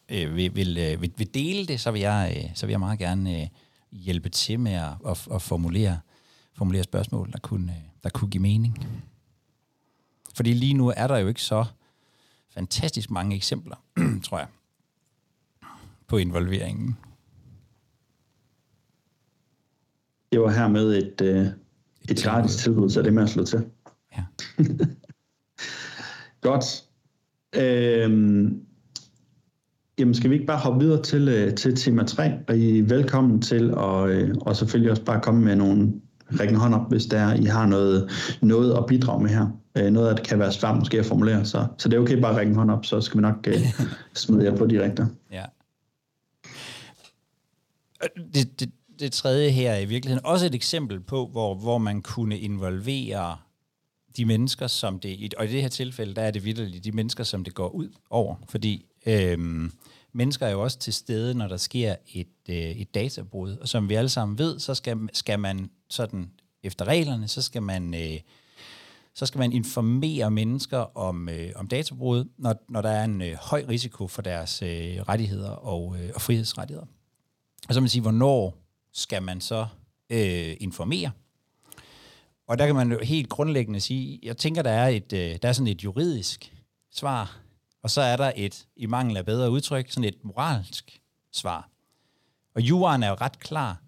øh, 0.10 0.36
vil, 0.36 0.56
vil, 0.56 0.78
øh, 0.78 1.02
vil, 1.02 1.14
vil 1.18 1.34
dele 1.34 1.66
det, 1.66 1.80
så 1.80 1.92
vil 1.92 2.02
jeg, 2.02 2.34
øh, 2.38 2.50
så 2.56 2.66
vil 2.66 2.74
jeg 2.74 2.80
meget 2.80 3.00
gerne 3.00 3.42
øh, 3.42 3.48
hjælpe 3.94 4.30
til 4.30 4.60
med 4.60 4.72
at, 4.72 4.94
at, 5.08 5.28
at 5.32 5.42
formulere, 5.42 6.00
formulere 6.54 6.84
spørgsmål, 6.84 7.32
der 7.32 7.40
kunne, 7.40 7.76
der 8.04 8.10
kunne 8.10 8.30
give 8.30 8.42
mening. 8.42 8.88
Fordi 10.36 10.54
lige 10.54 10.74
nu 10.74 10.94
er 10.98 11.08
der 11.08 11.18
jo 11.18 11.28
ikke 11.28 11.42
så 11.42 11.66
fantastisk 12.50 13.12
mange 13.12 13.36
eksempler, 13.36 13.76
tror 14.26 14.38
jeg, 14.38 14.48
på 16.08 16.18
involveringen. 16.18 16.98
Det 20.32 20.42
var 20.42 20.52
her 20.52 20.68
med 20.68 20.98
et, 20.98 21.22
øh, 21.22 21.48
et, 22.10 22.24
gratis 22.24 22.56
tilbud, 22.56 22.90
så 22.90 23.02
det 23.02 23.08
er 23.08 23.12
med 23.12 23.24
at 23.24 23.30
slå 23.30 23.46
til. 23.46 23.66
Ja. 24.18 24.24
Godt. 26.42 26.86
Øhm, 27.56 28.66
Jamen 30.00 30.14
skal 30.14 30.30
vi 30.30 30.36
ikke 30.36 30.48
bare 30.48 30.58
hoppe 30.58 30.80
videre 30.80 31.02
til, 31.02 31.28
øh, 31.28 31.56
til 31.56 31.76
tema 31.76 32.04
3, 32.04 32.32
og 32.48 32.58
I 32.58 32.80
er 32.80 32.84
velkommen 32.84 33.42
til 33.42 33.70
at 33.70 34.10
øh, 34.10 34.36
og 34.42 34.56
selvfølgelig 34.56 34.92
også 34.92 35.04
bare 35.04 35.22
komme 35.22 35.42
med 35.42 35.56
nogle 35.56 35.94
rækken 36.40 36.58
hånd 36.58 36.74
op, 36.74 36.90
hvis 36.90 37.06
der 37.06 37.34
I 37.34 37.44
har 37.44 37.66
noget, 37.66 38.12
noget 38.42 38.78
at 38.78 38.86
bidrage 38.86 39.24
med 39.24 39.30
her. 39.30 39.48
Øh, 39.78 39.92
noget 39.92 40.10
af 40.10 40.16
det 40.16 40.28
kan 40.28 40.40
være 40.40 40.52
svært 40.52 40.78
måske 40.78 41.00
at 41.00 41.06
formulere, 41.06 41.46
så, 41.46 41.68
så 41.78 41.90
det 41.90 41.98
er 41.98 42.02
okay 42.02 42.22
bare 42.22 42.32
at 42.32 42.38
række 42.38 42.56
hånd 42.56 42.72
op, 42.72 42.86
så 42.86 43.02
skal 43.02 43.18
vi 43.18 43.22
nok 43.22 43.48
smide 44.14 44.46
jer 44.46 44.56
på 44.56 44.66
direkte. 44.66 45.08
Ja. 45.32 45.46
Det, 48.34 48.60
det, 48.60 48.72
det 49.00 49.12
tredje 49.12 49.50
her 49.50 49.72
er 49.72 49.80
i 49.80 49.86
virkeligheden 49.86 50.26
også 50.26 50.46
et 50.46 50.56
eksempel 50.56 51.00
på, 51.00 51.28
hvor, 51.32 51.56
hvor 51.56 51.78
man 51.78 52.02
kunne 52.02 52.40
involvere 52.40 53.38
de 54.18 54.26
mennesker, 54.26 54.68
som 54.68 55.00
det, 55.00 55.34
og 55.38 55.46
i 55.46 55.48
det 55.48 55.62
her 55.62 55.70
tilfælde, 55.70 56.14
der 56.14 56.22
er 56.22 56.32
det 56.32 56.46
vidderligt 56.46 56.84
de 56.84 56.92
mennesker, 56.92 57.24
som 57.24 57.44
det 57.44 57.54
går 57.54 57.70
ud 57.70 57.90
over, 58.10 58.36
fordi 58.50 58.86
øhm, 59.06 59.72
mennesker 60.14 60.46
er 60.46 60.52
jo 60.52 60.64
også 60.64 60.80
til 60.80 60.94
stede, 60.94 61.34
når 61.34 61.48
der 61.48 61.58
sker 61.58 61.96
et, 62.14 62.28
øh, 62.50 62.56
et 62.56 62.96
databrud. 62.96 63.58
Og 63.58 63.68
som 63.68 63.90
vi 63.90 63.96
alle 63.96 64.10
sammen 64.10 64.38
ved, 64.38 64.60
så 64.60 64.76
skal, 64.76 64.98
skal 65.14 65.40
man 65.40 65.70
sådan 65.90 66.32
efter 66.64 66.86
reglerne, 66.86 67.28
så 67.28 67.42
skal 67.42 67.64
man, 67.64 67.94
øh, 67.94 68.20
så 69.16 69.26
skal 69.26 69.40
man 69.40 69.52
informere 69.52 70.32
mennesker 70.32 70.98
om, 70.98 71.30
øh, 71.30 71.52
om 71.56 71.68
databrud, 71.68 72.26
når, 72.38 72.56
når 72.70 72.82
der 72.82 72.90
er 72.90 73.04
en 73.04 73.22
øh, 73.22 73.36
høj 73.42 73.66
risiko 73.70 74.08
for 74.08 74.22
deres 74.22 74.62
øh, 74.62 75.02
rettigheder 75.02 75.50
og, 75.50 75.96
øh, 76.00 76.10
og 76.16 76.22
frihedsrettigheder. 76.22 76.88
Og 77.68 77.74
så 77.74 77.82
man 77.82 77.90
sige, 77.90 78.02
hvornår 78.02 78.58
skal 78.94 79.24
man 79.24 79.42
så 79.42 79.68
øh, 80.10 80.58
informere? 80.60 81.12
Og 82.48 82.58
der 82.58 82.66
kan 82.66 82.76
man 82.76 82.92
jo 82.92 83.00
helt 83.04 83.30
grundlæggende 83.30 83.80
sige, 83.80 84.20
jeg 84.24 84.38
tænker, 84.38 84.62
der 84.62 84.72
er, 84.72 84.88
et, 84.88 85.14
øh, 85.14 85.38
der 85.42 85.50
er 85.50 85.54
sådan 85.54 85.68
et 85.68 85.84
juridisk 85.84 86.54
svar 86.92 87.43
og 87.84 87.92
så 87.92 88.02
er 88.02 88.18
der 88.18 88.32
et, 88.36 88.68
i 88.76 88.86
mangel 88.86 89.18
af 89.18 89.26
bedre 89.26 89.52
udtryk, 89.52 89.92
sådan 89.92 90.04
et 90.04 90.24
moralsk 90.24 91.02
svar. 91.32 91.70
Og 92.56 92.62
juraen 92.62 93.04
er 93.04 93.10
jo 93.10 93.16
ret 93.22 93.40
klar, 93.40 93.82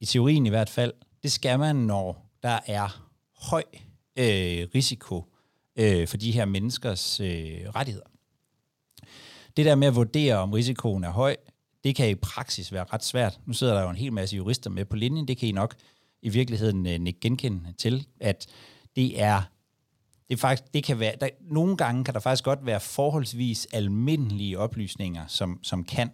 i 0.00 0.06
teorien 0.06 0.46
i 0.46 0.48
hvert 0.48 0.70
fald, 0.70 0.92
det 1.22 1.32
skal 1.32 1.58
man, 1.58 1.76
når 1.76 2.30
der 2.42 2.58
er 2.66 3.10
høj 3.50 3.62
øh, 4.16 4.68
risiko 4.74 5.24
øh, 5.76 6.08
for 6.08 6.16
de 6.16 6.32
her 6.32 6.44
menneskers 6.44 7.20
øh, 7.20 7.60
rettigheder. 7.74 8.06
Det 9.56 9.66
der 9.66 9.74
med 9.74 9.88
at 9.88 9.94
vurdere, 9.94 10.36
om 10.36 10.52
risikoen 10.52 11.04
er 11.04 11.10
høj, 11.10 11.36
det 11.84 11.96
kan 11.96 12.10
i 12.10 12.14
praksis 12.14 12.72
være 12.72 12.84
ret 12.92 13.04
svært. 13.04 13.40
Nu 13.46 13.52
sidder 13.52 13.74
der 13.74 13.82
jo 13.82 13.90
en 13.90 13.96
hel 13.96 14.12
masse 14.12 14.36
jurister 14.36 14.70
med 14.70 14.84
på 14.84 14.96
linjen, 14.96 15.28
det 15.28 15.38
kan 15.38 15.48
I 15.48 15.52
nok 15.52 15.74
i 16.22 16.28
virkeligheden 16.28 16.86
øh, 16.86 16.92
ikke 16.92 17.20
genkende 17.20 17.72
til, 17.72 18.06
at 18.20 18.46
det 18.96 19.22
er 19.22 19.42
det, 20.30 20.36
er 20.36 20.40
faktisk, 20.40 20.74
det 20.74 20.84
kan 20.84 21.00
være, 21.00 21.14
der, 21.20 21.28
nogle 21.40 21.76
gange 21.76 22.04
kan 22.04 22.14
der 22.14 22.20
faktisk 22.20 22.44
godt 22.44 22.66
være 22.66 22.80
forholdsvis 22.80 23.66
almindelige 23.72 24.58
oplysninger, 24.58 25.26
som, 25.26 25.58
som 25.62 25.84
kan 25.84 26.10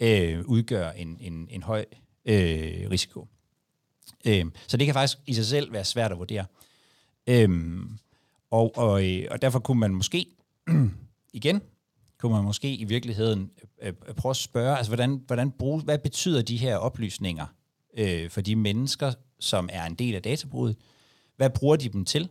øh, 0.00 0.44
udgøre 0.44 0.98
en, 0.98 1.16
en, 1.20 1.46
en 1.50 1.62
høj 1.62 1.84
øh, 2.24 2.90
risiko. 2.90 3.28
Øh, 4.24 4.44
så 4.66 4.76
det 4.76 4.86
kan 4.86 4.94
faktisk 4.94 5.18
i 5.26 5.34
sig 5.34 5.46
selv 5.46 5.72
være 5.72 5.84
svært 5.84 6.12
at 6.12 6.18
vurdere. 6.18 6.44
Øh, 7.26 7.80
og, 8.50 8.76
og, 8.76 9.08
øh, 9.08 9.26
og 9.30 9.42
derfor 9.42 9.58
kunne 9.58 9.80
man 9.80 9.94
måske, 9.94 10.26
igen, 11.32 11.60
kunne 12.18 12.32
man 12.32 12.44
måske 12.44 12.74
i 12.74 12.84
virkeligheden 12.84 13.50
øh, 13.82 13.92
øh, 14.08 14.14
prøve 14.14 14.30
at 14.30 14.36
spørge, 14.36 14.76
altså 14.76 14.90
hvordan, 14.90 15.22
hvordan 15.26 15.50
bruge, 15.50 15.82
hvad 15.82 15.98
betyder 15.98 16.42
de 16.42 16.56
her 16.56 16.76
oplysninger 16.76 17.46
øh, 17.96 18.30
for 18.30 18.40
de 18.40 18.56
mennesker, 18.56 19.12
som 19.40 19.68
er 19.72 19.84
en 19.84 19.94
del 19.94 20.14
af 20.14 20.22
databruget? 20.22 20.76
Hvad 21.36 21.50
bruger 21.50 21.76
de 21.76 21.88
dem 21.88 22.04
til? 22.04 22.28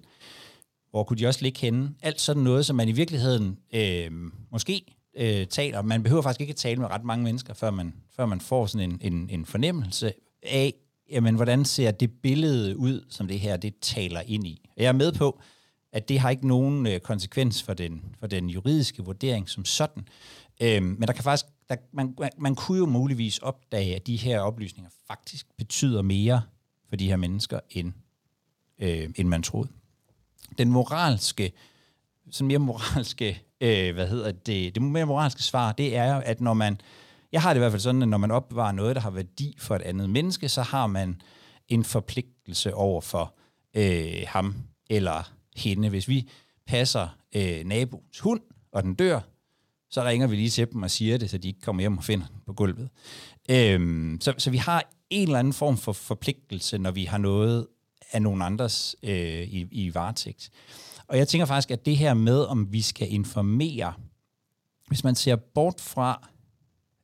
Hvor 0.91 1.03
kunne 1.03 1.17
de 1.17 1.27
også 1.27 1.41
ligge 1.41 1.59
henne? 1.59 1.93
Alt 2.01 2.21
sådan 2.21 2.43
noget, 2.43 2.65
som 2.65 2.75
man 2.75 2.89
i 2.89 2.91
virkeligheden 2.91 3.57
øh, 3.73 4.11
måske 4.51 4.85
øh, 5.17 5.47
taler. 5.47 5.81
Man 5.81 6.03
behøver 6.03 6.21
faktisk 6.21 6.41
ikke 6.41 6.51
at 6.51 6.57
tale 6.57 6.81
med 6.81 6.87
ret 6.87 7.03
mange 7.03 7.23
mennesker, 7.23 7.53
før 7.53 7.71
man, 7.71 7.93
før 8.15 8.25
man 8.25 8.41
får 8.41 8.65
sådan 8.65 8.91
en, 8.91 9.13
en, 9.13 9.29
en 9.29 9.45
fornemmelse 9.45 10.13
af, 10.43 10.73
jamen, 11.11 11.35
hvordan 11.35 11.65
ser 11.65 11.91
det 11.91 12.11
billede 12.21 12.77
ud, 12.77 13.05
som 13.09 13.27
det 13.27 13.39
her 13.39 13.57
det 13.57 13.73
taler 13.81 14.21
ind 14.25 14.47
i. 14.47 14.69
Jeg 14.77 14.85
er 14.85 14.91
med 14.91 15.11
på, 15.11 15.41
at 15.93 16.09
det 16.09 16.19
har 16.19 16.29
ikke 16.29 16.47
nogen 16.47 16.87
øh, 16.87 16.99
konsekvens 16.99 17.63
for 17.63 17.73
den, 17.73 18.01
for 18.19 18.27
den 18.27 18.49
juridiske 18.49 19.03
vurdering 19.03 19.49
som 19.49 19.65
sådan. 19.65 20.07
Øh, 20.61 20.83
men 20.83 21.01
der 21.01 21.13
kan 21.13 21.23
faktisk, 21.23 21.45
der, 21.69 21.75
man, 21.93 22.15
man, 22.19 22.29
man 22.37 22.55
kunne 22.55 22.77
jo 22.77 22.85
muligvis 22.85 23.37
opdage, 23.37 23.95
at 23.95 24.07
de 24.07 24.15
her 24.15 24.39
oplysninger 24.39 24.91
faktisk 25.07 25.47
betyder 25.57 26.01
mere 26.01 26.41
for 26.89 26.95
de 26.95 27.07
her 27.07 27.15
mennesker, 27.15 27.59
end, 27.69 27.93
øh, 28.79 29.09
end 29.15 29.27
man 29.27 29.43
troede 29.43 29.69
den 30.57 30.71
moralske, 30.71 31.51
sådan 32.31 32.47
mere 32.47 32.59
moralske, 32.59 33.41
øh, 33.61 33.93
hvad 33.93 34.07
hedder 34.07 34.31
det, 34.31 34.75
det 34.75 34.83
mere 34.83 35.05
moralske 35.05 35.43
svar, 35.43 35.71
det 35.71 35.95
er 35.95 36.15
jo, 36.15 36.21
at 36.25 36.41
når 36.41 36.53
man 36.53 36.81
jeg 37.31 37.41
har 37.41 37.53
det 37.53 37.57
i 37.57 37.61
hvert 37.61 37.71
fald 37.71 37.81
sådan, 37.81 38.01
at 38.01 38.07
når 38.07 38.17
man 38.17 38.31
opbevarer 38.31 38.71
noget, 38.71 38.95
der 38.95 39.01
har 39.01 39.09
værdi 39.09 39.55
for 39.59 39.75
et 39.75 39.81
andet 39.81 40.09
menneske, 40.09 40.49
så 40.49 40.61
har 40.61 40.87
man 40.87 41.21
en 41.67 41.83
forpligtelse 41.83 42.73
over 42.73 43.01
for 43.01 43.35
øh, 43.75 44.23
ham 44.27 44.55
eller 44.89 45.31
hende. 45.55 45.89
Hvis 45.89 46.07
vi 46.07 46.29
passer 46.67 47.07
øh, 47.35 47.65
naboens 47.65 48.19
hund, 48.19 48.41
og 48.71 48.83
den 48.83 48.95
dør, 48.95 49.19
så 49.89 50.03
ringer 50.03 50.27
vi 50.27 50.35
lige 50.35 50.49
til 50.49 50.71
dem 50.71 50.83
og 50.83 50.91
siger 50.91 51.17
det, 51.17 51.29
så 51.29 51.37
de 51.37 51.47
ikke 51.47 51.61
kommer 51.61 51.81
hjem 51.81 51.97
og 51.97 52.03
finder 52.03 52.27
den 52.27 52.37
på 52.45 52.53
gulvet. 52.53 52.89
Øhm, 53.49 54.17
så, 54.21 54.33
så 54.37 54.51
vi 54.51 54.57
har 54.57 54.89
en 55.09 55.27
eller 55.27 55.39
anden 55.39 55.53
form 55.53 55.77
for 55.77 55.93
forpligtelse, 55.93 56.77
når 56.77 56.91
vi 56.91 57.05
har 57.05 57.17
noget 57.17 57.67
af 58.11 58.21
nogen 58.21 58.41
andres 58.41 58.95
øh, 59.03 59.41
i, 59.41 59.67
i 59.71 59.93
varetægt. 59.93 60.49
Og 61.07 61.17
jeg 61.17 61.27
tænker 61.27 61.45
faktisk, 61.45 61.71
at 61.71 61.85
det 61.85 61.97
her 61.97 62.13
med, 62.13 62.45
om 62.45 62.73
vi 62.73 62.81
skal 62.81 63.13
informere, 63.13 63.93
hvis 64.87 65.03
man 65.03 65.15
ser 65.15 65.35
bort 65.35 65.81
fra 65.81 66.29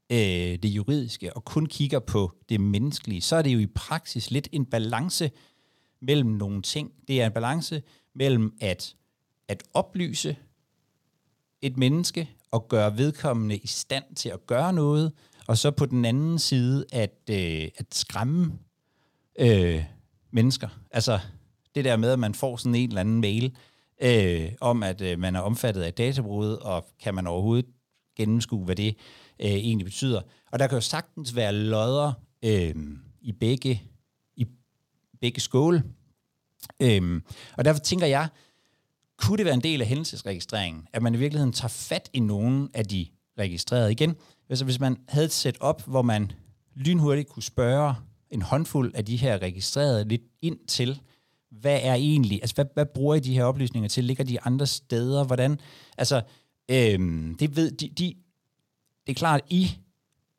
øh, 0.10 0.18
det 0.64 0.66
juridiske 0.66 1.36
og 1.36 1.46
kun 1.46 1.66
kigger 1.66 2.00
på 2.00 2.32
det 2.50 2.62
menneskelige, 2.62 3.22
så 3.22 3.36
er 3.36 3.42
det 3.42 3.54
jo 3.54 3.60
i 3.60 3.68
praksis 3.68 4.32
lidt 4.32 4.48
en 4.52 4.66
balance 4.66 5.32
mellem 6.02 6.30
nogle 6.30 6.62
ting. 6.62 6.92
Det 7.08 7.22
er 7.22 7.26
en 7.26 7.32
balance 7.32 7.84
mellem 8.16 8.54
at, 8.62 8.96
at 9.48 9.64
oplyse 9.74 10.36
et 11.62 11.78
menneske 11.78 12.30
og 12.52 12.68
gøre 12.68 12.98
vedkommende 12.98 13.58
i 13.58 13.68
stand 13.68 14.16
til 14.16 14.30
at 14.30 14.48
gøre 14.48 14.74
noget, 14.74 15.12
og 15.48 15.58
så 15.58 15.72
på 15.72 15.86
den 15.86 16.06
anden 16.06 16.40
side 16.40 16.86
at, 16.92 17.20
øh, 17.30 17.68
at 17.78 17.86
skræmme 17.92 18.54
øh, 19.40 19.84
mennesker. 20.36 20.70
Altså 20.92 21.20
det 21.76 21.86
der 21.86 21.98
med, 21.98 22.12
at 22.12 22.20
man 22.20 22.34
får 22.34 22.58
sådan 22.58 22.76
en 22.76 22.90
eller 22.90 23.02
anden 23.02 23.22
mail 23.22 23.56
øh, 24.02 24.52
om, 24.62 24.84
at 24.84 25.02
øh, 25.02 25.20
man 25.20 25.36
er 25.36 25.40
omfattet 25.40 25.82
af 25.82 25.94
databrud, 25.94 26.52
og 26.52 26.86
kan 27.00 27.16
man 27.16 27.28
overhovedet 27.28 27.66
gennemskue, 28.18 28.66
hvad 28.66 28.76
det 28.76 28.98
øh, 29.40 29.48
egentlig 29.48 29.86
betyder. 29.86 30.22
Og 30.52 30.60
der 30.60 30.68
kan 30.68 30.78
jo 30.78 30.82
sagtens 30.82 31.36
være 31.36 31.54
lodder 31.54 32.14
øh, 32.46 32.76
i 33.22 33.32
begge 33.32 33.84
i 34.36 34.46
begge 35.22 35.42
skåle. 35.42 35.84
Øh, 36.82 37.22
og 37.58 37.66
derfor 37.66 37.80
tænker 37.80 38.06
jeg, 38.06 38.30
kunne 39.18 39.38
det 39.38 39.46
være 39.46 39.54
en 39.54 39.64
del 39.64 39.82
af 39.82 39.88
hændelsesregistreringen, 39.88 40.88
at 40.94 41.02
man 41.02 41.16
i 41.16 41.18
virkeligheden 41.18 41.54
tager 41.54 41.70
fat 41.70 42.10
i 42.14 42.20
nogen 42.20 42.70
af 42.74 42.86
de 42.86 43.08
registrerede 43.40 43.92
igen? 43.92 44.16
Altså 44.50 44.66
hvis 44.66 44.80
man 44.80 44.98
havde 45.08 45.26
et 45.26 45.32
setup, 45.32 45.82
hvor 45.86 46.02
man 46.02 46.32
lynhurtigt 46.76 47.30
kunne 47.30 47.44
spørge 47.44 47.96
en 48.32 48.42
håndfuld 48.42 48.96
af 48.96 49.06
de 49.06 49.16
her 49.16 49.42
registrerede 49.42 50.08
lidt 50.08 50.22
ind 50.42 50.58
til, 50.68 51.02
hvad 51.50 51.80
er 51.84 51.94
egentlig, 51.94 52.40
altså 52.42 52.56
hvad, 52.56 52.66
hvad 52.74 52.86
bruger 52.86 53.16
I 53.16 53.20
de 53.20 53.34
her 53.34 53.44
oplysninger 53.44 53.90
til? 53.90 54.04
Ligger 54.04 54.24
de 54.24 54.42
andre 54.42 54.68
steder? 54.68 55.24
Hvordan, 55.24 55.60
altså, 55.98 56.22
øhm, 56.70 57.36
det 57.40 57.56
ved, 57.56 57.72
de, 57.72 57.90
de, 57.90 58.14
det 59.08 59.14
er 59.14 59.20
klart, 59.20 59.42
at 59.42 59.52
I 59.52 59.72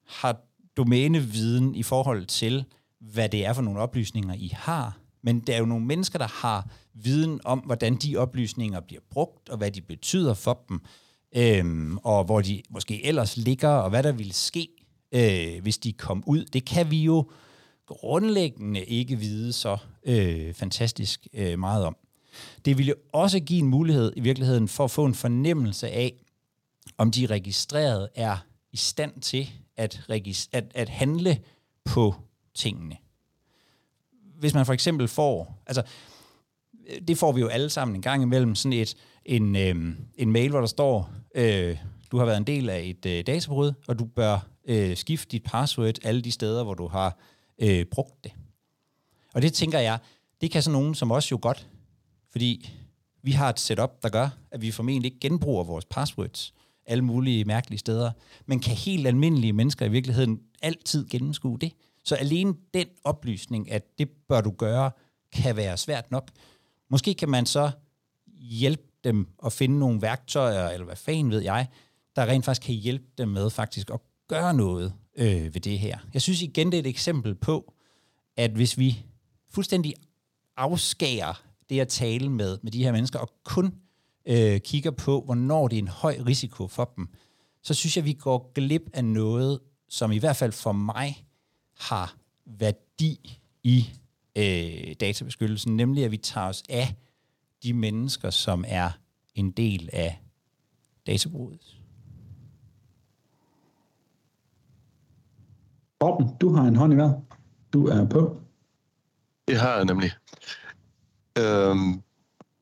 har 0.06 0.40
domæneviden 0.76 1.74
i 1.74 1.82
forhold 1.82 2.26
til, 2.26 2.64
hvad 3.00 3.28
det 3.28 3.46
er 3.46 3.52
for 3.52 3.62
nogle 3.62 3.80
oplysninger, 3.80 4.34
I 4.34 4.52
har, 4.54 4.98
men 5.22 5.40
der 5.40 5.54
er 5.54 5.58
jo 5.58 5.64
nogle 5.64 5.86
mennesker, 5.86 6.18
der 6.18 6.28
har 6.28 6.70
viden 6.94 7.40
om, 7.44 7.58
hvordan 7.58 7.96
de 7.96 8.16
oplysninger 8.16 8.80
bliver 8.80 9.02
brugt, 9.10 9.48
og 9.48 9.58
hvad 9.58 9.70
de 9.70 9.80
betyder 9.80 10.34
for 10.34 10.64
dem, 10.68 10.80
øhm, 11.36 11.98
og 11.98 12.24
hvor 12.24 12.40
de 12.40 12.62
måske 12.70 13.04
ellers 13.04 13.36
ligger, 13.36 13.68
og 13.68 13.90
hvad 13.90 14.02
der 14.02 14.12
ville 14.12 14.32
ske, 14.32 14.68
øh, 15.12 15.62
hvis 15.62 15.78
de 15.78 15.92
kom 15.92 16.24
ud. 16.26 16.44
Det 16.44 16.64
kan 16.64 16.90
vi 16.90 17.02
jo 17.02 17.30
grundlæggende 17.86 18.84
ikke 18.84 19.16
vide 19.16 19.52
så 19.52 19.76
øh, 20.04 20.54
fantastisk 20.54 21.26
øh, 21.34 21.58
meget 21.58 21.84
om. 21.84 21.96
Det 22.64 22.78
ville 22.78 22.94
også 23.12 23.40
give 23.40 23.58
en 23.58 23.68
mulighed 23.68 24.12
i 24.16 24.20
virkeligheden 24.20 24.68
for 24.68 24.84
at 24.84 24.90
få 24.90 25.04
en 25.04 25.14
fornemmelse 25.14 25.90
af, 25.90 26.12
om 26.98 27.10
de 27.10 27.26
registrerede 27.26 28.08
er 28.14 28.36
i 28.72 28.76
stand 28.76 29.20
til 29.20 29.50
at, 29.76 30.00
at, 30.52 30.64
at 30.74 30.88
handle 30.88 31.38
på 31.84 32.14
tingene. 32.54 32.96
Hvis 34.38 34.54
man 34.54 34.66
for 34.66 34.72
eksempel 34.72 35.08
får, 35.08 35.62
altså 35.66 35.82
det 37.08 37.18
får 37.18 37.32
vi 37.32 37.40
jo 37.40 37.48
alle 37.48 37.70
sammen 37.70 37.94
en 37.94 38.02
gang 38.02 38.22
imellem, 38.22 38.54
sådan 38.54 38.72
et, 38.72 38.96
en, 39.24 39.56
øh, 39.56 39.96
en 40.14 40.32
mail, 40.32 40.50
hvor 40.50 40.60
der 40.60 40.66
står, 40.66 41.10
øh, 41.34 41.76
du 42.10 42.18
har 42.18 42.24
været 42.24 42.36
en 42.36 42.46
del 42.46 42.70
af 42.70 42.80
et 42.80 43.06
øh, 43.06 43.26
databrud, 43.26 43.72
og 43.88 43.98
du 43.98 44.04
bør 44.04 44.48
øh, 44.64 44.96
skifte 44.96 45.32
dit 45.32 45.42
password 45.42 45.94
alle 46.04 46.20
de 46.20 46.32
steder, 46.32 46.64
hvor 46.64 46.74
du 46.74 46.86
har 46.86 47.18
øh, 47.58 47.84
brugt 47.84 48.24
det. 48.24 48.32
Og 49.34 49.42
det 49.42 49.52
tænker 49.52 49.78
jeg, 49.78 49.98
det 50.40 50.50
kan 50.50 50.62
sådan 50.62 50.72
nogen 50.72 50.94
som 50.94 51.12
os 51.12 51.30
jo 51.30 51.38
godt, 51.42 51.68
fordi 52.30 52.70
vi 53.22 53.30
har 53.32 53.48
et 53.48 53.60
setup, 53.60 54.02
der 54.02 54.08
gør, 54.08 54.28
at 54.50 54.62
vi 54.62 54.70
formentlig 54.70 55.12
ikke 55.12 55.20
genbruger 55.20 55.64
vores 55.64 55.84
passwords 55.84 56.54
alle 56.86 57.04
mulige 57.04 57.44
mærkelige 57.44 57.78
steder, 57.78 58.12
men 58.46 58.60
kan 58.60 58.74
helt 58.74 59.06
almindelige 59.06 59.52
mennesker 59.52 59.86
i 59.86 59.88
virkeligheden 59.88 60.40
altid 60.62 61.08
gennemskue 61.08 61.58
det. 61.58 61.72
Så 62.04 62.14
alene 62.14 62.54
den 62.74 62.86
oplysning, 63.04 63.72
at 63.72 63.98
det 63.98 64.08
bør 64.28 64.40
du 64.40 64.50
gøre, 64.50 64.90
kan 65.32 65.56
være 65.56 65.76
svært 65.76 66.10
nok. 66.10 66.30
Måske 66.88 67.14
kan 67.14 67.28
man 67.28 67.46
så 67.46 67.70
hjælpe 68.40 68.82
dem 69.04 69.28
at 69.44 69.52
finde 69.52 69.78
nogle 69.78 70.02
værktøjer, 70.02 70.68
eller 70.68 70.84
hvad 70.84 70.96
fanden 70.96 71.30
ved 71.30 71.42
jeg, 71.42 71.68
der 72.16 72.26
rent 72.26 72.44
faktisk 72.44 72.66
kan 72.66 72.74
hjælpe 72.74 73.04
dem 73.18 73.28
med 73.28 73.50
faktisk 73.50 73.90
at 73.90 74.00
gøre 74.28 74.54
noget 74.54 74.92
øh, 75.16 75.54
ved 75.54 75.60
det 75.60 75.78
her. 75.78 75.98
Jeg 76.14 76.22
synes 76.22 76.42
igen, 76.42 76.66
det 76.66 76.74
er 76.74 76.80
et 76.80 76.86
eksempel 76.86 77.34
på, 77.34 77.74
at 78.36 78.50
hvis 78.50 78.78
vi 78.78 79.04
fuldstændig 79.50 79.94
afskærer 80.56 81.42
det 81.68 81.80
at 81.80 81.88
tale 81.88 82.28
med, 82.28 82.58
med 82.62 82.72
de 82.72 82.84
her 82.84 82.92
mennesker, 82.92 83.18
og 83.18 83.30
kun 83.44 83.74
øh, 84.26 84.60
kigger 84.60 84.90
på, 84.90 85.20
hvornår 85.20 85.68
det 85.68 85.76
er 85.76 85.82
en 85.82 85.88
høj 85.88 86.18
risiko 86.26 86.66
for 86.68 86.92
dem, 86.96 87.08
så 87.62 87.74
synes 87.74 87.96
jeg, 87.96 88.04
vi 88.04 88.12
går 88.12 88.52
glip 88.54 88.90
af 88.92 89.04
noget, 89.04 89.60
som 89.88 90.12
i 90.12 90.18
hvert 90.18 90.36
fald 90.36 90.52
for 90.52 90.72
mig 90.72 91.26
har 91.78 92.16
værdi 92.46 93.40
i 93.62 93.90
øh, 94.36 94.94
databeskyttelsen, 95.00 95.76
nemlig 95.76 96.04
at 96.04 96.10
vi 96.10 96.16
tager 96.16 96.48
os 96.48 96.62
af 96.68 96.94
de 97.62 97.72
mennesker, 97.72 98.30
som 98.30 98.64
er 98.68 98.90
en 99.34 99.50
del 99.50 99.90
af 99.92 100.18
databrudet. 101.06 101.76
Morten, 106.00 106.36
du 106.40 106.54
har 106.54 106.62
en 106.62 106.76
hånd 106.76 106.92
i 106.92 106.96
vejret. 106.96 107.22
Du 107.72 107.86
er 107.86 108.04
på. 108.04 108.40
Det 109.48 109.60
har 109.60 109.76
jeg 109.76 109.84
nemlig. 109.84 110.12
Øhm, 111.38 112.02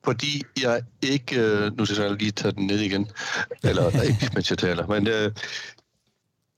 fordi 0.04 0.42
jeg 0.62 0.82
ikke... 1.02 1.40
Øh, 1.40 1.76
nu 1.76 1.84
skal 1.84 2.02
jeg 2.02 2.12
lige 2.12 2.30
tage 2.30 2.52
den 2.52 2.66
ned 2.66 2.78
igen. 2.78 3.10
Eller 3.62 4.02
ikke, 4.02 4.30
mens 4.34 4.50
jeg 4.50 4.58
taler. 4.58 4.86
Men 4.86 5.06
øh, 5.06 5.32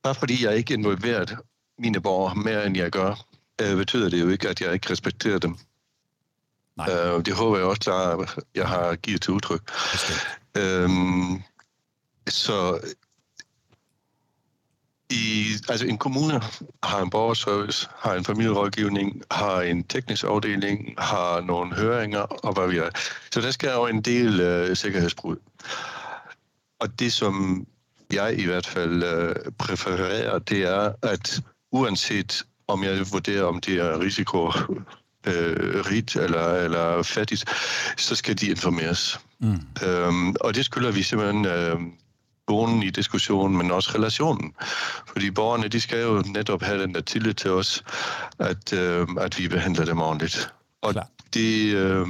bare 0.03 0.14
fordi 0.14 0.45
jeg 0.45 0.57
ikke 0.57 0.74
involveret 0.74 1.37
mine 1.79 2.01
borgere 2.01 2.35
mere, 2.35 2.66
end 2.66 2.77
jeg 2.77 2.91
gør, 2.91 3.27
øh, 3.62 3.77
betyder 3.77 4.09
det 4.11 4.20
jo 4.20 4.29
ikke, 4.29 4.49
at 4.49 4.61
jeg 4.61 4.72
ikke 4.72 4.91
respekterer 4.91 5.39
dem. 5.39 5.57
Nej. 6.77 6.89
Øh, 6.91 7.24
det 7.24 7.35
håber 7.35 7.57
jeg 7.57 7.66
også, 7.66 7.93
at 7.93 8.45
jeg 8.55 8.68
har 8.68 8.97
givet 8.97 9.22
til 9.22 9.33
udtryk. 9.33 9.70
Øhm, 10.57 11.43
så 12.29 12.81
i, 15.11 15.47
altså 15.69 15.87
en 15.87 15.99
kommune 15.99 16.41
har 16.83 17.03
en 17.03 17.11
borgerservice, 17.11 17.89
har 17.99 18.15
en 18.15 18.25
familierådgivning, 18.25 19.23
har 19.31 19.61
en 19.61 19.85
teknisk 19.85 20.25
afdeling, 20.25 20.95
har 20.99 21.41
nogle 21.41 21.75
høringer 21.75 22.21
og 22.21 22.53
hvad 22.53 22.69
vi 22.69 22.79
er. 22.79 22.91
Så 23.33 23.41
der 23.41 23.51
skal 23.51 23.71
jo 23.71 23.87
en 23.87 24.03
del 24.03 24.69
uh, 24.71 24.77
sikkerhedsbrud. 24.77 25.37
Og 26.81 26.99
det, 26.99 27.13
som 27.13 27.67
jeg 28.13 28.39
i 28.39 28.47
hvert 28.47 28.67
fald 28.67 29.03
uh, 29.03 29.53
præfererer, 29.59 30.39
det 30.39 30.63
er, 30.63 30.93
at 31.03 31.41
uanset 31.73 32.43
om 32.69 32.85
jeg 32.85 33.13
vurderer, 33.13 33.45
om 33.45 33.61
det 33.61 33.75
er 33.75 34.01
risiko 34.01 34.51
øh, 35.27 35.85
rigt 35.91 36.17
eller, 36.17 36.55
eller 36.55 37.03
fattigt, 37.03 37.45
så 37.97 38.15
skal 38.15 38.41
de 38.41 38.47
informeres. 38.47 39.21
Mm. 39.39 39.61
Øhm, 39.87 40.35
og 40.41 40.55
det 40.55 40.65
skylder 40.65 40.91
vi 40.91 41.03
simpelthen 41.03 41.47
øh, 41.47 41.81
tonen 42.49 42.83
i 42.83 42.91
diskussionen, 42.91 43.57
men 43.57 43.71
også 43.71 43.93
relationen. 43.95 44.55
Fordi 45.09 45.31
borgerne, 45.31 45.69
de 45.69 45.81
skal 45.81 46.03
jo 46.03 46.25
netop 46.27 46.63
have 46.63 46.83
den 46.83 46.95
der 46.95 47.01
tillid 47.01 47.35
til 47.35 47.51
os, 47.51 47.85
at, 48.39 48.73
øh, 48.73 49.07
at 49.21 49.39
vi 49.39 49.49
behandler 49.49 49.85
dem 49.85 50.01
ordentligt. 50.01 50.53
Og 50.83 50.93
Klar. 50.93 51.09
det... 51.35 51.75
Øh, 51.75 52.07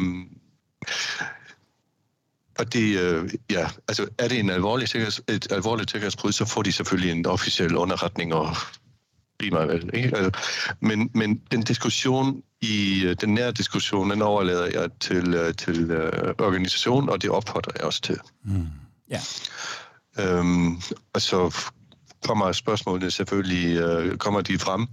og 2.59 2.73
det, 2.73 2.99
øh, 2.99 3.31
ja, 3.51 3.69
altså 3.89 4.09
er 4.19 4.29
det 4.29 4.39
en 4.39 4.51
alvorlig 4.51 4.89
sikkerheds, 4.89 5.21
et 5.29 5.53
alvorligt 5.53 5.91
sikkerhedsbrud, 5.91 6.33
så 6.33 6.45
får 6.45 6.63
de 6.63 6.73
selvfølgelig 6.73 7.13
en 7.13 7.27
officiel 7.27 7.77
underretning 7.77 8.35
og 8.35 8.57
mig 9.53 9.69
vel. 9.69 9.91
Ikke? 9.95 10.17
Altså, 10.17 10.41
men, 10.81 11.11
men 11.15 11.41
den 11.51 11.63
diskussion, 11.63 12.43
i 12.61 13.03
øh, 13.05 13.17
den 13.21 13.35
nære 13.35 13.53
diskussion, 13.53 14.11
den 14.11 14.23
overlader 14.23 14.81
jeg 14.81 14.91
til, 15.01 15.35
øh, 15.35 15.55
til 15.55 15.91
uh, 15.91 16.47
organisationen, 16.47 17.09
og 17.09 17.23
det 17.23 17.31
opfordrer 17.31 17.73
jeg 17.77 17.85
også 17.85 18.01
til. 18.01 18.19
Mm. 18.45 18.67
Ja. 19.11 19.21
Øhm, 20.19 20.81
og 21.13 21.23
så 21.23 21.55
kommer 22.27 22.53
spørgsmålene 22.53 23.11
selvfølgelig, 23.11 23.77
øh, 23.77 24.19
kommer 24.19 24.41
de 24.41 24.59
frem. 24.59 24.87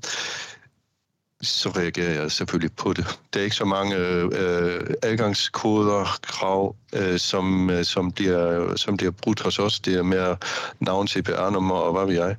så 1.41 1.69
reagerer 1.69 2.21
jeg 2.21 2.31
selvfølgelig 2.31 2.71
på 2.71 2.93
det. 2.93 3.19
Der 3.33 3.39
er 3.39 3.43
ikke 3.43 3.55
så 3.55 3.65
mange 3.65 3.95
øh, 3.95 4.93
adgangskoder, 5.01 6.19
krav, 6.21 6.75
øh, 6.93 7.19
som, 7.19 7.69
øh, 7.69 7.85
som, 7.85 8.11
bliver, 8.11 8.75
som 8.75 8.97
bliver 8.97 9.11
brudt 9.11 9.41
hos 9.41 9.59
os. 9.59 9.79
Det 9.79 9.95
er 9.95 10.03
mere 10.03 10.37
navn, 10.79 11.07
CPR-nummer 11.07 11.75
og 11.75 11.93
hvad 11.93 12.05
ved 12.05 12.25
jeg. 12.25 12.35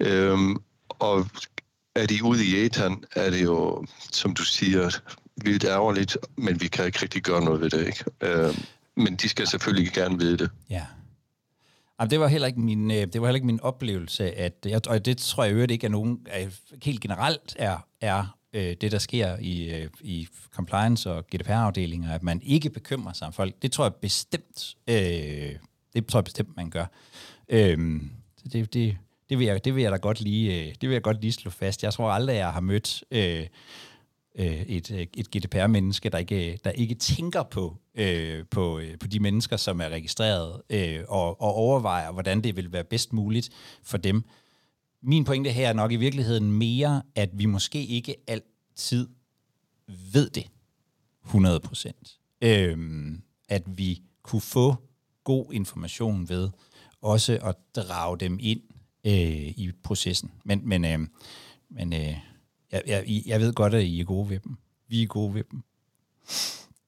Øhm, 0.00 0.56
og 0.88 1.26
er 1.94 2.06
de 2.06 2.24
ude 2.24 2.46
i 2.46 2.64
etan, 2.64 3.04
er 3.16 3.30
det 3.30 3.42
jo, 3.42 3.84
som 4.12 4.34
du 4.34 4.44
siger, 4.44 4.90
vildt 5.36 5.64
ærgerligt, 5.64 6.16
men 6.36 6.60
vi 6.60 6.68
kan 6.68 6.86
ikke 6.86 6.98
rigtig 7.02 7.22
gøre 7.22 7.44
noget 7.44 7.60
ved 7.60 7.70
det. 7.70 7.86
Ikke? 7.86 8.04
Øh, 8.20 8.58
men 8.96 9.16
de 9.16 9.28
skal 9.28 9.46
selvfølgelig 9.46 9.92
gerne 9.92 10.18
vide 10.18 10.38
det. 10.38 10.50
Ja. 10.70 10.82
Jamen, 12.02 12.10
det 12.10 12.20
var 12.20 12.28
heller 12.28 12.46
ikke 12.46 12.60
min, 12.60 12.90
øh, 12.90 12.96
det 12.96 13.20
var 13.20 13.26
heller 13.26 13.34
ikke 13.34 13.46
min 13.46 13.60
oplevelse, 13.60 14.38
at, 14.38 14.52
jeg, 14.64 14.88
og 14.88 15.04
det 15.04 15.18
tror 15.18 15.44
jeg 15.44 15.52
øvrigt 15.52 15.72
ikke 15.72 15.86
er 15.86 15.90
nogen, 15.90 16.26
helt 16.82 17.00
generelt 17.00 17.56
er, 17.58 17.86
er 18.00 18.36
øh, 18.52 18.76
det, 18.80 18.92
der 18.92 18.98
sker 18.98 19.36
i, 19.40 19.74
øh, 19.74 19.88
i 20.00 20.28
compliance 20.54 21.12
og 21.12 21.26
GDPR-afdelinger, 21.26 22.14
at 22.14 22.22
man 22.22 22.40
ikke 22.42 22.70
bekymrer 22.70 23.12
sig 23.12 23.26
om 23.26 23.32
folk. 23.32 23.62
Det 23.62 23.72
tror 23.72 23.84
jeg 23.84 23.94
bestemt, 23.94 24.76
øh, 24.88 25.56
det 25.94 26.06
tror 26.06 26.18
jeg 26.18 26.24
bestemt, 26.24 26.56
man 26.56 26.70
gør. 26.70 26.86
Øh, 27.48 28.00
det, 28.52 28.74
det, 28.74 28.96
det, 29.28 29.38
vil 29.38 29.46
jeg, 29.46 29.64
det 29.64 29.74
vil 29.74 29.82
jeg 29.82 29.92
da 29.92 29.96
godt 29.96 30.20
lige, 30.20 30.74
det 30.80 30.88
vil 30.88 30.94
jeg 30.94 31.02
godt 31.02 31.20
lige 31.20 31.32
slå 31.32 31.50
fast. 31.50 31.82
Jeg 31.82 31.92
tror 31.92 32.10
aldrig, 32.10 32.36
jeg 32.36 32.52
har 32.52 32.60
mødt 32.60 33.04
øh, 33.10 33.46
øh, 34.34 34.62
et, 34.62 34.90
øh, 34.90 35.06
et 35.16 35.30
GDPR-menneske, 35.30 36.08
der 36.08 36.18
ikke, 36.18 36.58
der 36.64 36.70
ikke 36.70 36.94
tænker 36.94 37.42
på, 37.42 37.76
øh, 37.94 38.44
på, 38.50 38.78
øh, 38.78 38.98
på 38.98 39.06
de 39.06 39.20
mennesker, 39.20 39.56
som 39.56 39.80
er 39.80 39.88
registreret, 39.88 40.62
øh, 40.70 41.04
og, 41.08 41.40
og 41.40 41.54
overvejer, 41.54 42.12
hvordan 42.12 42.40
det 42.40 42.56
vil 42.56 42.72
være 42.72 42.84
bedst 42.84 43.12
muligt 43.12 43.50
for 43.82 43.98
dem. 43.98 44.24
Min 45.02 45.24
pointe 45.24 45.50
her 45.50 45.68
er 45.68 45.72
nok 45.72 45.92
i 45.92 45.96
virkeligheden 45.96 46.52
mere, 46.52 47.02
at 47.14 47.30
vi 47.32 47.46
måske 47.46 47.86
ikke 47.86 48.16
altid 48.26 49.08
ved 50.12 50.30
det 50.30 50.46
100 51.24 51.60
procent. 51.60 52.18
Øh, 52.42 52.78
at 53.48 53.62
vi 53.66 54.02
kunne 54.22 54.40
få 54.40 54.74
god 55.24 55.52
information 55.52 56.28
ved 56.28 56.50
også 57.00 57.38
at 57.42 57.56
drage 57.76 58.18
dem 58.18 58.38
ind 58.40 58.60
øh, 59.06 59.48
i 59.48 59.72
processen. 59.82 60.30
Men, 60.44 60.68
men, 60.68 60.84
øh, 60.84 60.98
men 61.70 61.92
øh, 61.92 62.16
jeg, 62.72 62.82
jeg, 62.86 63.22
jeg 63.26 63.40
ved 63.40 63.52
godt, 63.52 63.74
at 63.74 63.82
I 63.82 64.00
er 64.00 64.04
gode 64.04 64.30
ved 64.30 64.38
dem. 64.38 64.56
Vi 64.88 65.02
er 65.02 65.06
gode 65.06 65.34
ved 65.34 65.44
dem. 65.50 65.62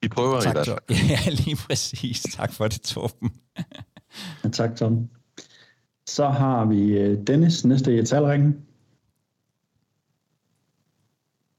Vi 0.02 0.08
prøver 0.08 0.40
tak, 0.40 0.50
i 0.50 0.52
hvert 0.52 0.66
fald. 0.66 0.98
Ja, 1.10 1.30
lige 1.30 1.56
præcis. 1.56 2.22
Tak 2.22 2.52
for 2.52 2.68
det, 2.68 2.80
Torben. 2.80 3.32
ja, 4.44 4.48
tak, 4.48 4.76
Tom. 4.76 5.08
Så 6.06 6.28
har 6.28 6.64
vi 6.64 6.92
øh, 6.92 7.18
Dennis, 7.26 7.64
næste 7.64 7.98
i 7.98 8.04
talringen. 8.04 8.66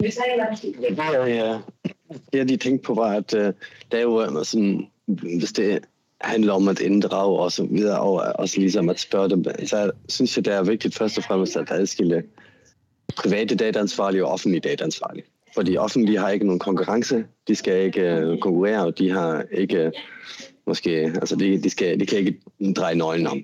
Ja, 0.03 1.59
det 2.09 2.37
jeg 2.37 2.45
lige 2.45 2.57
tænkte 2.57 2.85
på 2.85 2.93
var, 2.93 3.11
at 3.11 3.33
uh, 3.33 3.39
der 3.91 3.97
er 3.97 4.01
jo 4.01 4.37
uh, 4.37 4.43
sådan, 4.43 4.87
hvis 5.39 5.53
det 5.53 5.79
handler 6.21 6.53
om 6.53 6.67
at 6.67 6.79
inddrage 6.79 7.39
og 7.39 7.51
så 7.51 7.65
videre, 7.65 7.99
og 7.99 8.13
også 8.39 8.59
ligesom 8.59 8.89
at 8.89 8.99
spørge 8.99 9.29
dem, 9.29 9.43
så 9.65 9.91
synes 10.09 10.37
jeg, 10.37 10.45
det 10.45 10.53
er 10.53 10.63
vigtigt 10.63 10.95
først 10.95 11.17
og 11.17 11.23
fremmest 11.23 11.57
at 11.57 11.71
adskille 11.71 12.23
private 13.17 13.55
dataansvarlige 13.55 14.25
og 14.25 14.31
offentlige 14.31 14.61
dataansvarlige. 14.61 15.25
Fordi 15.55 15.77
offentlige 15.77 16.19
har 16.19 16.29
ikke 16.29 16.45
nogen 16.45 16.59
konkurrence, 16.59 17.25
de 17.47 17.55
skal 17.55 17.85
ikke 17.85 18.27
uh, 18.27 18.39
konkurrere, 18.39 18.85
og 18.85 18.97
de 18.99 19.11
har 19.11 19.43
ikke, 19.51 19.91
måske, 20.67 20.91
altså 20.91 21.35
de, 21.35 21.63
de, 21.63 21.69
skal, 21.69 21.99
de 21.99 22.05
kan 22.05 22.17
ikke 22.19 22.39
dreje 22.75 22.95
nøglen 22.95 23.27
om. 23.27 23.43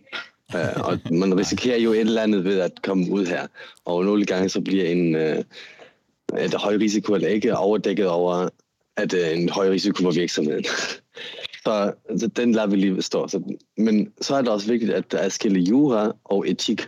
Uh, 0.53 0.85
og 0.87 0.99
man 1.11 1.39
risikerer 1.39 1.79
jo 1.79 1.91
et 1.91 1.99
eller 1.99 2.21
andet 2.21 2.43
ved 2.43 2.59
at 2.59 2.81
komme 2.81 3.11
ud 3.11 3.25
her. 3.25 3.47
Og 3.85 4.05
nogle 4.05 4.25
gange 4.25 4.49
så 4.49 4.61
bliver 4.61 4.85
en, 4.85 5.15
uh, 5.15 6.41
et 6.43 6.53
høj 6.53 6.75
risiko 6.75 7.13
eller 7.13 7.27
ikke 7.27 7.57
overdækket 7.57 8.07
over, 8.07 8.49
at 8.97 9.13
uh, 9.13 9.39
en 9.39 9.49
høj 9.49 9.69
risiko 9.69 10.03
for 10.03 10.11
virksomheden. 10.11 10.65
så 11.63 11.93
altså, 12.09 12.25
så 12.25 12.27
den 12.27 12.51
lader 12.51 12.67
vi 12.67 12.75
lige 12.75 13.01
stå. 13.01 13.27
Så, 13.27 13.57
men 13.77 14.13
så 14.21 14.35
er 14.35 14.41
det 14.41 14.49
også 14.49 14.67
vigtigt 14.67 14.91
at 14.91 15.13
adskille 15.13 15.59
jura 15.59 16.11
og 16.23 16.49
etik. 16.49 16.87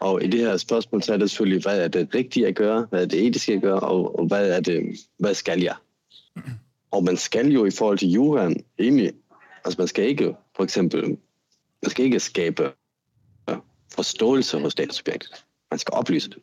Og 0.00 0.24
i 0.24 0.26
det 0.26 0.40
her 0.40 0.56
spørgsmål, 0.56 1.02
så 1.02 1.12
er 1.12 1.16
det 1.16 1.30
selvfølgelig, 1.30 1.62
hvad 1.62 1.80
er 1.80 1.88
det 1.88 2.14
rigtige 2.14 2.46
at 2.46 2.54
gøre, 2.54 2.86
hvad 2.90 3.02
er 3.02 3.06
det 3.06 3.26
etiske 3.26 3.52
at 3.52 3.62
gøre, 3.62 3.80
og, 3.80 4.18
og 4.18 4.26
hvad, 4.26 4.50
er 4.50 4.60
det, 4.60 4.82
hvad 5.18 5.34
skal 5.34 5.62
jeg? 5.62 5.76
Og 6.90 7.04
man 7.04 7.16
skal 7.16 7.48
jo 7.48 7.64
i 7.64 7.70
forhold 7.70 7.98
til 7.98 8.10
juraen 8.10 8.64
egentlig, 8.78 9.12
altså 9.64 9.80
man 9.80 9.88
skal 9.88 10.04
ikke, 10.04 10.34
for 10.56 10.64
eksempel, 10.64 11.08
man 11.82 11.90
skal 11.90 12.04
ikke 12.04 12.20
skabe 12.20 12.72
forståelse 13.94 14.58
hos 14.58 14.74
datasubjektet. 14.74 15.44
Man 15.70 15.78
skal 15.78 15.94
oplyse 15.94 16.30
det. 16.30 16.38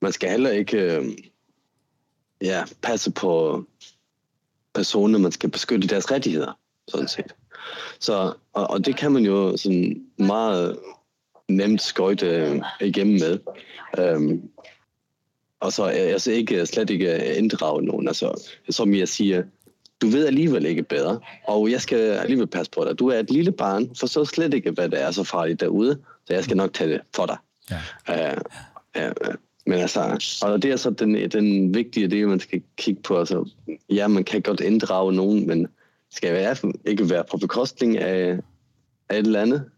Man 0.00 0.12
skal 0.12 0.30
heller 0.30 0.50
ikke 0.50 0.96
øh, 0.96 1.04
ja, 2.40 2.64
passe 2.82 3.12
på 3.12 3.64
personer, 4.74 5.18
man 5.18 5.32
skal 5.32 5.50
beskytte 5.50 5.88
deres 5.88 6.10
rettigheder, 6.10 6.58
sådan 6.92 7.08
set. 7.08 7.34
Så, 8.00 8.32
og, 8.52 8.70
og 8.70 8.86
det 8.86 8.96
kan 8.96 9.12
man 9.12 9.24
jo 9.24 9.56
sådan 9.56 10.02
meget 10.18 10.78
nemt 11.48 11.82
skøjte 11.82 12.62
igennem 12.80 13.20
med. 13.20 13.38
Um, 14.16 14.42
og 15.60 15.72
så 15.72 15.84
altså 15.84 16.30
ikke, 16.30 16.66
slet 16.66 16.90
ikke 16.90 17.36
inddrage 17.36 17.82
nogen. 17.82 18.08
Altså, 18.08 18.48
som 18.70 18.94
jeg 18.94 19.08
siger, 19.08 19.42
du 20.00 20.06
ved 20.06 20.26
alligevel 20.26 20.66
ikke 20.66 20.82
bedre, 20.82 21.20
og 21.48 21.70
jeg 21.70 21.80
skal 21.80 21.98
alligevel 21.98 22.46
passe 22.46 22.70
på 22.70 22.84
dig. 22.84 22.98
Du 22.98 23.08
er 23.08 23.18
et 23.18 23.30
lille 23.30 23.52
barn, 23.52 23.96
for 23.96 24.06
så 24.06 24.24
slet 24.24 24.54
ikke, 24.54 24.70
hvad 24.70 24.88
det 24.88 25.02
er 25.02 25.10
så 25.10 25.24
farligt 25.24 25.60
derude, 25.60 25.98
så 26.26 26.34
jeg 26.34 26.44
skal 26.44 26.56
nok 26.56 26.72
tage 26.72 26.92
det 26.92 27.00
for 27.16 27.26
dig. 27.26 27.36
Ja. 28.08 28.32
Uh, 28.34 28.40
uh, 28.98 29.34
men 29.66 29.78
altså, 29.78 30.00
og 30.42 30.62
det 30.62 30.72
er 30.72 30.76
så 30.76 30.90
den, 30.90 31.30
den 31.30 31.74
vigtige 31.74 32.08
del, 32.08 32.28
man 32.28 32.40
skal 32.40 32.62
kigge 32.76 33.02
på. 33.02 33.18
Altså, 33.18 33.48
ja, 33.88 34.08
man 34.08 34.24
kan 34.24 34.42
godt 34.42 34.60
inddrage 34.60 35.12
nogen, 35.12 35.46
men 35.46 35.68
skal 36.12 36.32
være, 36.32 36.56
ikke 36.86 37.10
være 37.10 37.24
på 37.30 37.36
bekostning 37.36 37.98
af, 37.98 38.38
af 39.08 39.18
et 39.18 39.26
eller 39.26 39.42
andet. 39.42 39.70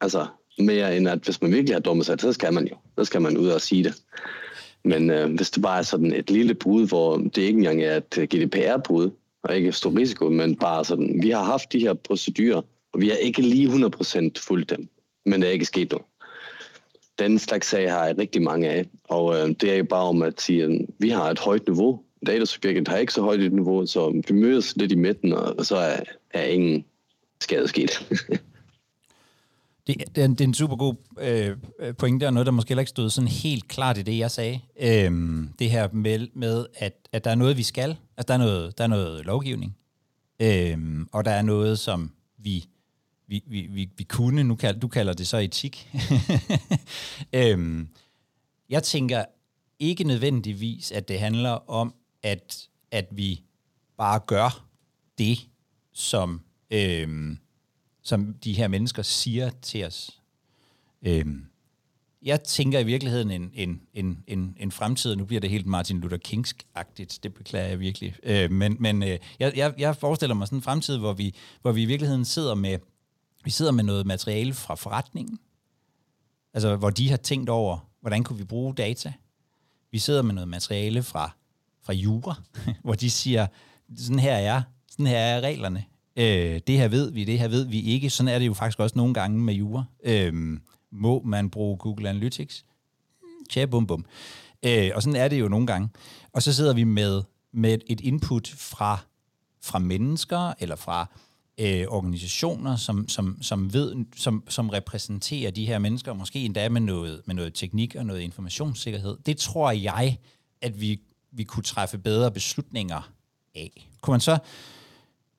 Altså, 0.00 0.26
mere 0.58 0.96
end 0.96 1.08
at 1.08 1.18
hvis 1.18 1.42
man 1.42 1.52
virkelig 1.52 1.74
har 1.74 1.80
dumme 1.80 2.04
sig, 2.04 2.20
så 2.20 2.32
skal 2.32 2.52
man 2.52 2.68
jo. 2.68 2.76
Så 2.98 3.04
skal 3.04 3.22
man 3.22 3.38
ud 3.38 3.48
og 3.48 3.60
sige 3.60 3.84
det. 3.84 4.02
Men 4.84 5.10
øh, 5.10 5.34
hvis 5.34 5.50
det 5.50 5.62
bare 5.62 5.78
er 5.78 5.82
sådan 5.82 6.12
et 6.12 6.30
lille 6.30 6.54
brud, 6.54 6.88
hvor 6.88 7.16
det 7.16 7.38
ikke 7.38 7.58
engang 7.58 7.82
er 7.82 7.96
et 7.96 8.28
GDPR-brud, 8.30 9.10
og 9.42 9.56
ikke 9.56 9.72
stor 9.72 9.98
risiko, 9.98 10.28
men 10.28 10.56
bare 10.56 10.84
sådan, 10.84 11.22
vi 11.22 11.30
har 11.30 11.42
haft 11.42 11.72
de 11.72 11.80
her 11.80 11.94
procedurer, 11.94 12.62
og 12.92 13.00
vi 13.00 13.08
har 13.08 13.16
ikke 13.16 13.42
lige 13.42 13.68
100% 13.68 14.30
fulgt 14.38 14.70
dem, 14.70 14.88
men 15.26 15.40
det 15.40 15.48
er 15.48 15.52
ikke 15.52 15.64
sket 15.64 15.90
noget. 15.90 16.06
Den 17.18 17.38
slags 17.38 17.68
sag 17.68 17.92
har 17.92 18.06
jeg 18.06 18.18
rigtig 18.18 18.42
mange 18.42 18.68
af, 18.68 18.86
og 19.04 19.36
øh, 19.36 19.48
det 19.48 19.72
er 19.72 19.76
jo 19.76 19.84
bare 19.84 20.04
om 20.04 20.22
at 20.22 20.40
sige, 20.40 20.64
at 20.64 20.70
vi 20.98 21.08
har 21.08 21.30
et 21.30 21.38
højt 21.38 21.66
niveau. 21.68 22.00
Datasubjektet 22.26 22.88
har 22.88 22.96
ikke 22.96 23.12
så 23.12 23.22
højt 23.22 23.40
et 23.40 23.52
niveau, 23.52 23.86
så 23.86 24.22
vi 24.28 24.34
mødes 24.34 24.76
lidt 24.76 24.92
i 24.92 24.94
midten, 24.94 25.32
og 25.32 25.66
så 25.66 25.76
er, 25.76 26.00
er 26.30 26.44
ingen 26.44 26.84
skade 27.40 27.68
sket. 27.68 27.90
Det, 29.86 30.16
det, 30.16 30.24
er, 30.24 30.28
det 30.28 30.40
er 30.40 30.44
en 30.44 30.54
super 30.54 30.76
god 30.76 30.94
øh, 31.20 31.56
pointe, 31.98 32.26
og 32.26 32.32
noget, 32.32 32.46
der 32.46 32.52
måske 32.52 32.68
heller 32.68 32.80
ikke 32.80 32.90
stod 32.90 33.10
sådan 33.10 33.28
helt 33.28 33.68
klart 33.68 33.98
i 33.98 34.02
det, 34.02 34.18
jeg 34.18 34.30
sagde. 34.30 34.60
Øhm, 34.80 35.48
det 35.58 35.70
her 35.70 35.88
med, 35.92 36.28
med 36.34 36.66
at, 36.74 37.08
at 37.12 37.24
der 37.24 37.30
er 37.30 37.34
noget, 37.34 37.56
vi 37.56 37.62
skal. 37.62 37.96
Altså, 38.16 38.26
der 38.28 38.34
er 38.34 38.38
noget, 38.38 38.78
der 38.78 38.84
er 38.84 38.88
noget 38.88 39.24
lovgivning. 39.24 39.76
Øhm, 40.42 41.08
og 41.12 41.24
der 41.24 41.30
er 41.30 41.42
noget, 41.42 41.78
som 41.78 42.10
vi, 42.38 42.64
vi, 43.28 43.42
vi, 43.46 43.68
vi, 43.70 43.88
vi 43.96 44.04
kunne. 44.04 44.44
Nu 44.44 44.54
kald, 44.54 44.80
du 44.80 44.88
kalder 44.88 45.12
det 45.12 45.26
så 45.26 45.36
etik. 45.36 45.88
øhm, 47.32 47.88
jeg 48.68 48.82
tænker 48.82 49.24
ikke 49.78 50.04
nødvendigvis, 50.04 50.92
at 50.92 51.08
det 51.08 51.20
handler 51.20 51.70
om, 51.70 51.94
at, 52.22 52.68
at 52.90 53.06
vi 53.10 53.42
bare 53.96 54.20
gør 54.26 54.66
det, 55.18 55.48
som... 55.92 56.40
Øhm, 56.70 57.38
som 58.02 58.34
de 58.34 58.52
her 58.52 58.68
mennesker 58.68 59.02
siger 59.02 59.50
til 59.62 59.84
os. 59.84 60.20
Øhm, 61.02 61.46
jeg 62.22 62.42
tænker 62.42 62.78
i 62.78 62.84
virkeligheden 62.84 63.30
en, 63.30 63.50
en, 63.54 63.80
en, 63.94 64.24
en, 64.26 64.56
en 64.60 64.72
fremtid, 64.72 65.16
nu 65.16 65.24
bliver 65.24 65.40
det 65.40 65.50
helt 65.50 65.66
Martin 65.66 66.00
Luther 66.00 66.18
Kingsk-agtigt, 66.18 67.18
det 67.22 67.34
beklager 67.34 67.68
jeg 67.68 67.80
virkelig, 67.80 68.16
øh, 68.22 68.50
men, 68.50 68.76
men 68.80 69.02
øh, 69.02 69.18
jeg, 69.38 69.52
jeg, 69.56 69.74
jeg 69.78 69.96
forestiller 69.96 70.34
mig 70.34 70.46
sådan 70.46 70.58
en 70.58 70.62
fremtid, 70.62 70.98
hvor 70.98 71.12
vi, 71.12 71.34
hvor 71.62 71.72
vi 71.72 71.82
i 71.82 71.86
virkeligheden 71.86 72.24
sidder 72.24 72.54
med, 72.54 72.78
vi 73.44 73.50
sidder 73.50 73.72
med 73.72 73.84
noget 73.84 74.06
materiale 74.06 74.54
fra 74.54 74.74
forretningen, 74.74 75.38
altså 76.54 76.76
hvor 76.76 76.90
de 76.90 77.10
har 77.10 77.16
tænkt 77.16 77.48
over, 77.48 77.90
hvordan 78.00 78.24
kunne 78.24 78.38
vi 78.38 78.44
bruge 78.44 78.74
data. 78.74 79.12
Vi 79.90 79.98
sidder 79.98 80.22
med 80.22 80.34
noget 80.34 80.48
materiale 80.48 81.02
fra, 81.02 81.30
fra 81.82 81.92
Jura, 81.92 82.34
hvor 82.84 82.94
de 82.94 83.10
siger, 83.10 83.46
sådan 83.96 84.18
her 84.18 84.34
er, 84.34 84.62
sådan 84.90 85.06
her 85.06 85.18
er 85.18 85.40
reglerne. 85.40 85.84
Øh, 86.16 86.60
det 86.66 86.78
her 86.78 86.88
ved 86.88 87.10
vi, 87.10 87.24
det 87.24 87.38
her 87.38 87.48
ved 87.48 87.64
vi 87.64 87.80
ikke. 87.80 88.10
Sådan 88.10 88.34
er 88.34 88.38
det 88.38 88.46
jo 88.46 88.54
faktisk 88.54 88.80
også 88.80 88.98
nogle 88.98 89.14
gange 89.14 89.38
med 89.38 89.54
jura. 89.54 89.84
Øh, 90.04 90.58
må 90.92 91.22
man 91.24 91.50
bruge 91.50 91.76
Google 91.76 92.08
Analytics? 92.08 92.64
Tja, 93.50 93.66
bum 93.66 93.86
bum. 93.86 94.04
Øh, 94.62 94.90
og 94.94 95.02
sådan 95.02 95.16
er 95.16 95.28
det 95.28 95.40
jo 95.40 95.48
nogle 95.48 95.66
gange. 95.66 95.88
Og 96.32 96.42
så 96.42 96.52
sidder 96.52 96.74
vi 96.74 96.84
med, 96.84 97.22
med 97.52 97.78
et 97.86 98.00
input 98.00 98.48
fra, 98.48 98.98
fra 99.62 99.78
mennesker 99.78 100.52
eller 100.60 100.76
fra 100.76 101.06
øh, 101.60 101.86
organisationer, 101.88 102.76
som, 102.76 103.08
som, 103.08 103.42
som, 103.42 103.72
ved, 103.72 104.04
som, 104.16 104.44
som 104.48 104.70
repræsenterer 104.70 105.50
de 105.50 105.66
her 105.66 105.78
mennesker, 105.78 106.12
måske 106.12 106.38
endda 106.38 106.68
med 106.68 106.80
noget, 106.80 107.22
med 107.26 107.34
noget 107.34 107.54
teknik 107.54 107.94
og 107.94 108.06
noget 108.06 108.20
informationssikkerhed. 108.20 109.16
Det 109.26 109.36
tror 109.36 109.70
jeg 109.70 110.16
at 110.62 110.80
vi, 110.80 111.00
vi 111.32 111.44
kunne 111.44 111.62
træffe 111.62 111.98
bedre 111.98 112.30
beslutninger 112.30 113.12
af? 113.54 113.88
Kunne 114.00 114.12
man 114.12 114.20
så 114.20 114.38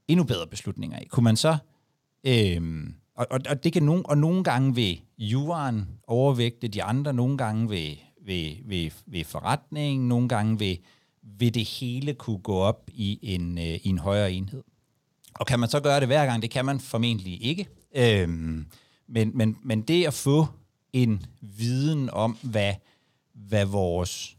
endnu 0.07 0.23
bedre 0.23 0.47
beslutninger 0.47 0.97
af? 0.97 1.07
Kunne 1.09 1.23
man 1.23 1.37
så... 1.37 1.57
Øh, 2.23 2.87
og, 3.15 3.27
og, 3.31 3.39
og, 3.49 3.63
det 3.63 3.73
kan 3.73 3.83
nogen, 3.83 4.03
og 4.05 4.17
nogle 4.17 4.43
gange 4.43 4.75
vil 4.75 5.01
juraen 5.17 5.87
overvægte 6.07 6.67
de 6.67 6.83
andre, 6.83 7.13
nogle 7.13 7.37
gange 7.37 7.69
vil, 7.69 7.99
vil, 8.25 8.57
vil, 8.65 8.93
vil 9.05 9.25
forretningen, 9.25 10.07
nogle 10.07 10.29
gange 10.29 10.59
vil, 10.59 10.77
vil 11.21 11.53
det 11.53 11.65
hele 11.67 12.13
kunne 12.13 12.39
gå 12.39 12.55
op 12.55 12.89
i 12.93 13.19
en, 13.21 13.57
øh, 13.57 13.63
i 13.63 13.87
en 13.87 13.97
højere 13.97 14.31
enhed. 14.31 14.63
Og 15.33 15.45
kan 15.45 15.59
man 15.59 15.69
så 15.69 15.79
gøre 15.79 15.99
det 15.99 16.07
hver 16.07 16.25
gang? 16.25 16.41
Det 16.41 16.51
kan 16.51 16.65
man 16.65 16.79
formentlig 16.79 17.43
ikke. 17.43 17.67
Øhm, 17.95 18.65
men, 19.07 19.31
men, 19.37 19.57
men 19.63 19.81
det 19.81 20.07
at 20.07 20.13
få 20.13 20.47
en 20.93 21.25
viden 21.41 22.09
om, 22.09 22.37
hvad, 22.41 22.73
hvad 23.33 23.65
vores, 23.65 24.37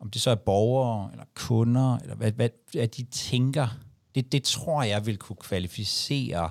om 0.00 0.10
det 0.10 0.20
så 0.20 0.30
er 0.30 0.34
borgere 0.34 1.08
eller 1.12 1.24
kunder, 1.34 1.96
eller 1.96 2.14
hvad, 2.14 2.32
hvad, 2.32 2.48
hvad 2.72 2.88
de 2.88 3.02
tænker, 3.02 3.68
det, 4.14 4.32
det 4.32 4.42
tror 4.42 4.82
jeg 4.82 5.06
vil 5.06 5.16
kunne 5.16 5.36
kvalificere 5.36 6.50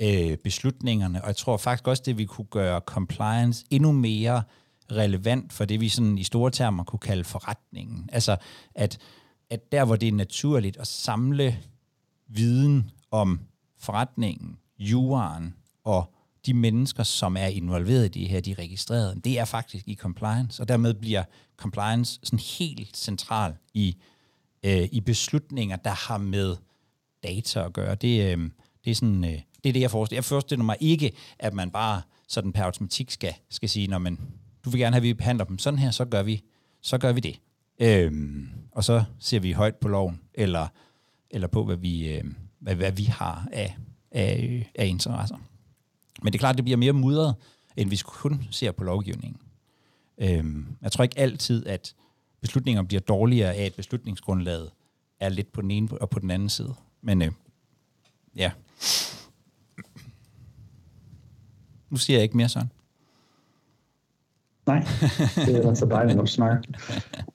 øh, 0.00 0.36
beslutningerne, 0.36 1.22
og 1.22 1.26
jeg 1.26 1.36
tror 1.36 1.56
faktisk 1.56 1.88
også, 1.88 2.02
det 2.06 2.18
vil 2.18 2.26
kunne 2.26 2.46
gøre 2.50 2.80
compliance 2.80 3.64
endnu 3.70 3.92
mere 3.92 4.42
relevant 4.92 5.52
for 5.52 5.64
det, 5.64 5.80
vi 5.80 5.88
sådan 5.88 6.18
i 6.18 6.24
store 6.24 6.50
termer 6.50 6.84
kunne 6.84 7.00
kalde 7.00 7.24
forretningen. 7.24 8.10
Altså, 8.12 8.36
at, 8.74 8.98
at 9.50 9.72
der, 9.72 9.84
hvor 9.84 9.96
det 9.96 10.08
er 10.08 10.12
naturligt 10.12 10.76
at 10.76 10.86
samle 10.86 11.58
viden 12.28 12.90
om 13.10 13.40
forretningen, 13.78 14.58
juraen 14.78 15.54
og 15.84 16.14
de 16.46 16.54
mennesker, 16.54 17.02
som 17.02 17.36
er 17.36 17.46
involveret 17.46 18.04
i 18.04 18.20
det 18.20 18.28
her, 18.28 18.40
de 18.40 18.50
er 18.50 18.58
registreret, 18.58 19.24
det 19.24 19.38
er 19.38 19.44
faktisk 19.44 19.88
i 19.88 19.94
compliance, 19.94 20.62
og 20.62 20.68
dermed 20.68 20.94
bliver 20.94 21.24
compliance 21.56 22.20
sådan 22.22 22.38
helt 22.38 22.96
central 22.96 23.54
i, 23.74 23.96
øh, 24.62 24.88
i 24.92 25.00
beslutninger, 25.00 25.76
der 25.76 25.90
har 25.90 26.18
med 26.18 26.56
data 27.22 27.64
at 27.64 27.72
gøre. 27.72 27.94
Det, 27.94 28.32
øh, 28.32 28.50
det 28.84 28.90
er 28.90 28.94
sådan, 28.94 29.24
øh, 29.24 29.40
det 29.64 29.68
er 29.68 29.72
det, 29.72 29.80
jeg 29.80 29.90
forestiller. 29.90 30.16
Jeg 30.16 30.24
forestiller 30.24 30.64
mig 30.64 30.76
ikke, 30.80 31.12
at 31.38 31.54
man 31.54 31.70
bare 31.70 32.02
sådan 32.28 32.52
per 32.52 32.62
automatik 32.62 33.10
skal, 33.10 33.34
skal 33.50 33.68
sige, 33.68 33.86
når 33.86 33.98
man, 33.98 34.18
du 34.64 34.70
vil 34.70 34.80
gerne 34.80 34.94
have, 34.94 35.00
at 35.00 35.02
vi 35.02 35.14
behandler 35.14 35.44
dem 35.44 35.58
sådan 35.58 35.78
her, 35.78 35.90
så 35.90 36.04
gør 36.04 36.22
vi, 36.22 36.42
så 36.80 36.98
gør 36.98 37.12
vi 37.12 37.20
det. 37.20 37.40
Øhm, 37.80 38.48
og 38.70 38.84
så 38.84 39.04
ser 39.18 39.40
vi 39.40 39.52
højt 39.52 39.76
på 39.76 39.88
loven, 39.88 40.20
eller, 40.34 40.68
eller 41.30 41.48
på, 41.48 41.64
hvad 41.64 41.76
vi, 41.76 42.08
øh, 42.08 42.24
hvad, 42.58 42.74
hvad 42.74 42.92
vi 42.92 43.04
har 43.04 43.48
af, 43.52 43.76
af, 44.10 44.70
af 44.74 44.86
interesser. 44.86 45.36
Men 46.22 46.32
det 46.32 46.38
er 46.38 46.40
klart, 46.40 46.56
det 46.56 46.64
bliver 46.64 46.76
mere 46.76 46.92
mudret, 46.92 47.34
end 47.76 47.88
hvis 47.88 48.00
vi 48.00 48.08
kun 48.12 48.44
ser 48.50 48.72
på 48.72 48.84
lovgivningen. 48.84 49.40
Øhm, 50.18 50.66
jeg 50.82 50.92
tror 50.92 51.02
ikke 51.02 51.18
altid, 51.18 51.66
at 51.66 51.94
beslutninger 52.40 52.82
bliver 52.82 53.00
dårligere 53.00 53.54
af, 53.54 53.64
at 53.64 53.74
beslutningsgrundlaget 53.74 54.70
er 55.20 55.28
lidt 55.28 55.52
på 55.52 55.62
den 55.62 55.70
ene 55.70 55.88
og 56.00 56.10
på 56.10 56.18
den 56.18 56.30
anden 56.30 56.48
side. 56.48 56.74
Men 57.02 57.22
øh, 57.22 57.30
ja. 58.36 58.50
Nu 61.90 61.96
siger 61.96 62.16
jeg 62.16 62.22
ikke 62.22 62.36
mere 62.36 62.48
sådan. 62.48 62.70
Nej, 64.66 64.86
det 65.46 65.56
er 65.56 65.68
altså 65.68 65.86
dejligt, 65.86 66.16
når 66.16 66.24
du 66.24 66.30
snakker. 66.30 66.62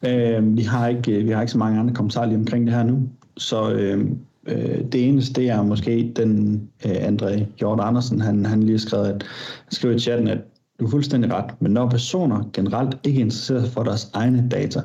Øh, 0.04 0.58
vi, 0.58 0.62
har 0.62 0.88
ikke, 0.88 1.24
vi 1.24 1.32
har 1.32 1.42
ikke 1.42 1.52
så 1.52 1.58
mange 1.58 1.80
andre 1.80 1.94
kommentarer 1.94 2.26
lige 2.26 2.38
omkring 2.38 2.68
det 2.68 2.76
her 2.76 2.84
nu, 2.84 3.10
så 3.38 3.72
øh, 3.72 4.12
øh, 4.48 4.84
det 4.92 5.08
eneste, 5.08 5.42
det 5.42 5.50
er 5.50 5.64
måske 5.64 6.14
den 6.16 6.62
øh, 6.86 6.92
André 6.92 7.44
Hjort 7.58 7.80
Andersen, 7.82 8.22
han, 8.22 8.46
han 8.46 8.64
lige 8.64 8.72
har 8.72 8.80
skrevet, 8.80 9.08
at, 9.08 9.24
han 9.64 9.72
skriver 9.72 9.96
i 9.96 10.00
chatten, 10.00 10.28
at 10.28 10.38
du 10.80 10.86
er 10.86 10.90
fuldstændig 10.90 11.34
ret, 11.34 11.62
men 11.62 11.72
når 11.72 11.90
personer 11.90 12.50
generelt 12.54 12.98
ikke 13.04 13.20
interesserer 13.22 13.62
sig 13.62 13.70
for 13.70 13.84
deres 13.84 14.12
egne 14.14 14.50
data, 14.52 14.82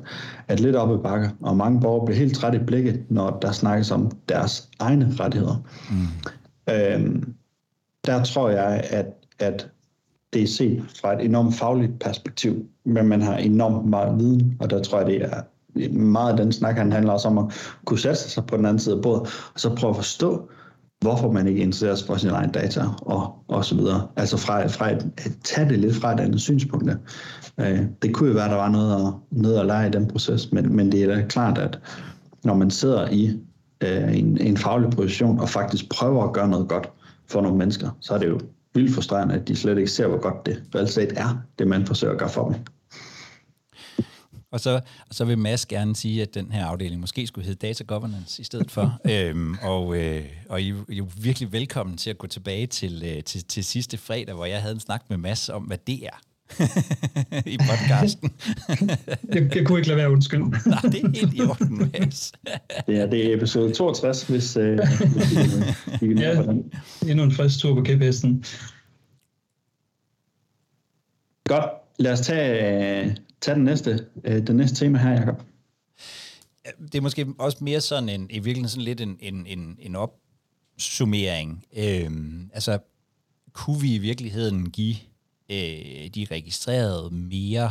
er 0.49 0.55
det 0.55 0.61
lidt 0.61 0.77
op 0.77 0.99
i 0.99 1.03
bakker, 1.03 1.31
og 1.41 1.57
mange 1.57 1.81
borgere 1.81 2.07
bliver 2.07 2.19
helt 2.19 2.35
trætte 2.35 2.59
i 2.59 2.65
blikket, 2.65 3.01
når 3.09 3.39
der 3.43 3.53
snakkes 3.53 3.91
om 3.91 4.11
deres 4.29 4.69
egne 4.79 5.15
rettigheder. 5.21 5.63
Mm. 5.91 6.75
Øh, 6.75 7.23
der 8.07 8.25
tror 8.25 8.51
jeg, 8.51 8.85
at, 8.91 9.07
at 9.39 9.69
det 10.33 10.43
er 10.43 10.47
set 10.47 10.83
fra 11.01 11.15
et 11.15 11.25
enormt 11.25 11.55
fagligt 11.55 11.99
perspektiv, 11.99 12.67
men 12.85 13.09
man 13.09 13.23
har 13.23 13.37
enormt 13.37 13.89
meget 13.89 14.19
viden, 14.19 14.57
og 14.61 14.71
der 14.71 14.83
tror 14.83 14.99
jeg, 14.99 15.07
det 15.07 15.23
er 15.23 15.41
meget 15.93 16.31
af 16.31 16.37
den 16.37 16.53
snak, 16.53 16.77
han 16.77 16.93
handler 16.93 17.13
også 17.13 17.29
om 17.29 17.39
at 17.39 17.45
kunne 17.85 17.99
sætte 17.99 18.19
sig 18.19 18.47
på 18.47 18.57
den 18.57 18.65
anden 18.65 18.79
side 18.79 18.97
af 18.97 19.03
bordet, 19.03 19.23
og 19.55 19.61
så 19.61 19.75
prøve 19.75 19.91
at 19.91 19.97
forstå, 19.97 20.51
hvorfor 21.01 21.33
man 21.33 21.49
ikke 21.49 21.61
interesserer 21.61 21.95
sig 21.95 22.07
for 22.07 22.17
sine 22.17 22.33
egne 22.33 22.53
data, 22.53 22.85
og, 23.03 23.35
og 23.49 23.65
så 23.65 23.75
videre. 23.75 24.09
Altså 24.17 24.37
fra, 24.37 24.67
fra 24.67 24.91
et, 24.91 25.11
at 25.19 25.33
tage 25.45 25.69
det 25.69 25.79
lidt 25.79 25.97
fra 25.97 26.15
et 26.15 26.21
andet 26.21 26.41
synspunkt. 26.41 26.91
Øh, 27.61 27.81
det 28.03 28.15
kunne 28.15 28.29
jo 28.29 28.35
være, 28.35 28.45
at 28.45 28.51
der 28.51 28.57
var 28.57 28.69
noget 28.69 29.07
at, 29.07 29.13
noget 29.31 29.59
at 29.59 29.67
lære 29.67 29.87
i 29.87 29.91
den 29.91 30.09
proces, 30.09 30.53
men, 30.53 30.77
men 30.77 30.93
det 30.93 31.03
er 31.03 31.15
da 31.15 31.27
klart, 31.29 31.59
at 31.59 31.79
når 32.45 32.55
man 32.55 32.71
sidder 32.71 33.09
i 33.11 33.41
øh, 33.83 34.17
en, 34.19 34.39
en 34.41 34.57
faglig 34.57 34.91
position, 34.91 35.41
og 35.41 35.49
faktisk 35.49 35.91
prøver 35.91 36.25
at 36.25 36.33
gøre 36.33 36.49
noget 36.49 36.69
godt 36.69 36.91
for 37.29 37.41
nogle 37.41 37.59
mennesker, 37.59 37.91
så 38.01 38.15
er 38.15 38.19
det 38.19 38.29
jo 38.29 38.41
vildt 38.75 38.95
frustrerende, 38.95 39.35
at 39.35 39.49
de 39.49 39.57
slet 39.57 39.79
ikke 39.79 39.91
ser, 39.91 40.07
hvor 40.07 40.21
godt 40.21 40.47
det 40.47 40.63
reelt 40.75 40.91
set 40.91 41.13
er, 41.17 41.39
det 41.59 41.67
man 41.67 41.87
forsøger 41.87 42.13
at 42.13 42.19
gøre 42.19 42.29
for 42.29 42.49
dem. 42.49 42.55
Og 44.53 44.61
så, 44.61 44.81
og 45.09 45.15
så 45.15 45.25
vil 45.25 45.39
Mads 45.39 45.67
gerne 45.67 45.97
sige, 45.97 46.23
at 46.23 46.35
den 46.35 46.53
her 46.53 46.67
afdeling 46.67 47.01
måske 47.01 47.27
skulle 47.27 47.47
hedde 47.47 47.67
Data 47.67 47.85
Governance 47.85 48.41
i 48.41 48.45
stedet 48.45 48.71
for. 48.71 49.01
øhm, 49.11 49.57
og, 49.63 49.97
øh, 49.97 50.25
og 50.49 50.63
I, 50.63 50.71
er 50.71 51.23
virkelig 51.23 51.53
velkommen 51.53 51.97
til 51.97 52.11
at 52.11 52.19
gå 52.19 52.27
tilbage 52.27 52.67
til, 52.67 53.03
øh, 53.07 53.23
til, 53.25 53.45
til 53.45 53.65
sidste 53.65 53.99
fredag, 53.99 54.35
hvor 54.35 54.45
jeg 54.45 54.61
havde 54.61 54.75
en 54.75 54.81
snak 54.81 55.03
med 55.09 55.17
Mads 55.17 55.49
om, 55.49 55.63
hvad 55.63 55.79
det 55.87 56.07
er 56.07 56.21
i 57.47 57.59
podcasten. 57.59 58.33
jeg, 59.35 59.57
jeg 59.57 59.67
kunne 59.67 59.79
ikke 59.79 59.89
lade 59.89 59.99
være 59.99 60.11
undskyld. 60.11 60.41
Nej, 60.41 60.81
det 60.83 61.05
er 61.05 61.21
helt 61.21 61.35
i 61.35 61.41
orden, 61.41 61.79
Mads. 61.79 62.33
det, 62.87 63.01
er, 63.01 63.07
det 63.07 63.27
er 63.27 63.37
episode 63.37 63.75
62, 63.75 64.23
hvis, 64.23 64.57
øh, 64.57 64.79
hvis 65.17 65.33
I, 66.03 66.07
ja, 66.07 66.43
endnu 67.09 67.25
en 67.25 67.33
frisk 67.33 67.59
tur 67.59 67.75
på 67.75 67.83
kæphesten. 67.83 68.45
Godt. 71.45 71.65
Lad 71.99 72.13
os 72.13 72.21
tage, 72.21 73.17
tage 73.43 73.55
den 73.55 73.65
næste, 73.65 74.07
øh, 74.25 74.47
den 74.47 74.57
næste 74.57 74.85
tema 74.85 74.99
her, 74.99 75.11
Jacob. 75.11 75.43
Det 76.83 76.95
er 76.95 77.01
måske 77.01 77.27
også 77.39 77.59
mere 77.61 77.81
sådan 77.81 78.09
en, 78.09 78.27
i 78.31 78.39
virkeligheden 78.39 78.69
sådan 78.69 78.85
lidt 78.85 79.01
en, 79.01 79.17
en, 79.21 79.47
en, 79.47 79.79
en 79.81 79.97
opsummering. 79.97 81.65
Øh, 81.77 82.11
altså, 82.53 82.79
kunne 83.53 83.81
vi 83.81 83.95
i 83.95 83.99
virkeligheden 83.99 84.71
give 84.71 84.97
øh, 85.51 86.09
de 86.15 86.27
registrerede 86.31 87.15
mere 87.15 87.71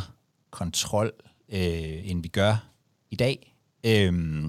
kontrol, 0.50 1.12
øh, 1.48 2.10
end 2.10 2.22
vi 2.22 2.28
gør 2.28 2.68
i 3.10 3.16
dag? 3.16 3.56
Øh, 3.86 4.44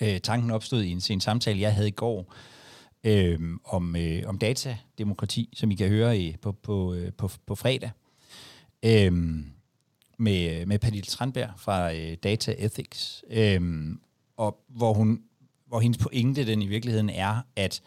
øh, 0.00 0.20
tanken 0.20 0.50
opstod 0.50 0.82
i 0.82 0.90
en, 0.90 1.02
en 1.10 1.20
samtale, 1.20 1.60
jeg 1.60 1.74
havde 1.74 1.88
i 1.88 1.90
går, 1.90 2.34
øh, 3.04 3.40
om, 3.64 3.96
øh, 3.96 4.22
om 4.26 4.38
datademokrati, 4.38 5.48
som 5.52 5.70
I 5.70 5.74
kan 5.74 5.88
høre 5.88 6.18
i, 6.18 6.36
på, 6.42 6.52
på, 6.52 6.94
øh, 6.94 7.12
på, 7.12 7.30
på 7.46 7.54
fredag. 7.54 7.90
Øhm, 8.82 9.53
med, 10.18 10.66
med 10.66 10.78
Pernille 10.78 11.06
Tranberg 11.06 11.50
fra 11.56 11.92
øh, 11.94 12.16
Data 12.22 12.54
Ethics, 12.58 13.24
øh, 13.30 13.60
og 14.36 14.64
hvor, 14.68 14.92
hun, 14.92 15.22
hvor 15.66 15.80
hendes 15.80 15.98
pointe 15.98 16.46
den 16.46 16.62
i 16.62 16.66
virkeligheden 16.66 17.10
er, 17.10 17.40
at 17.56 17.82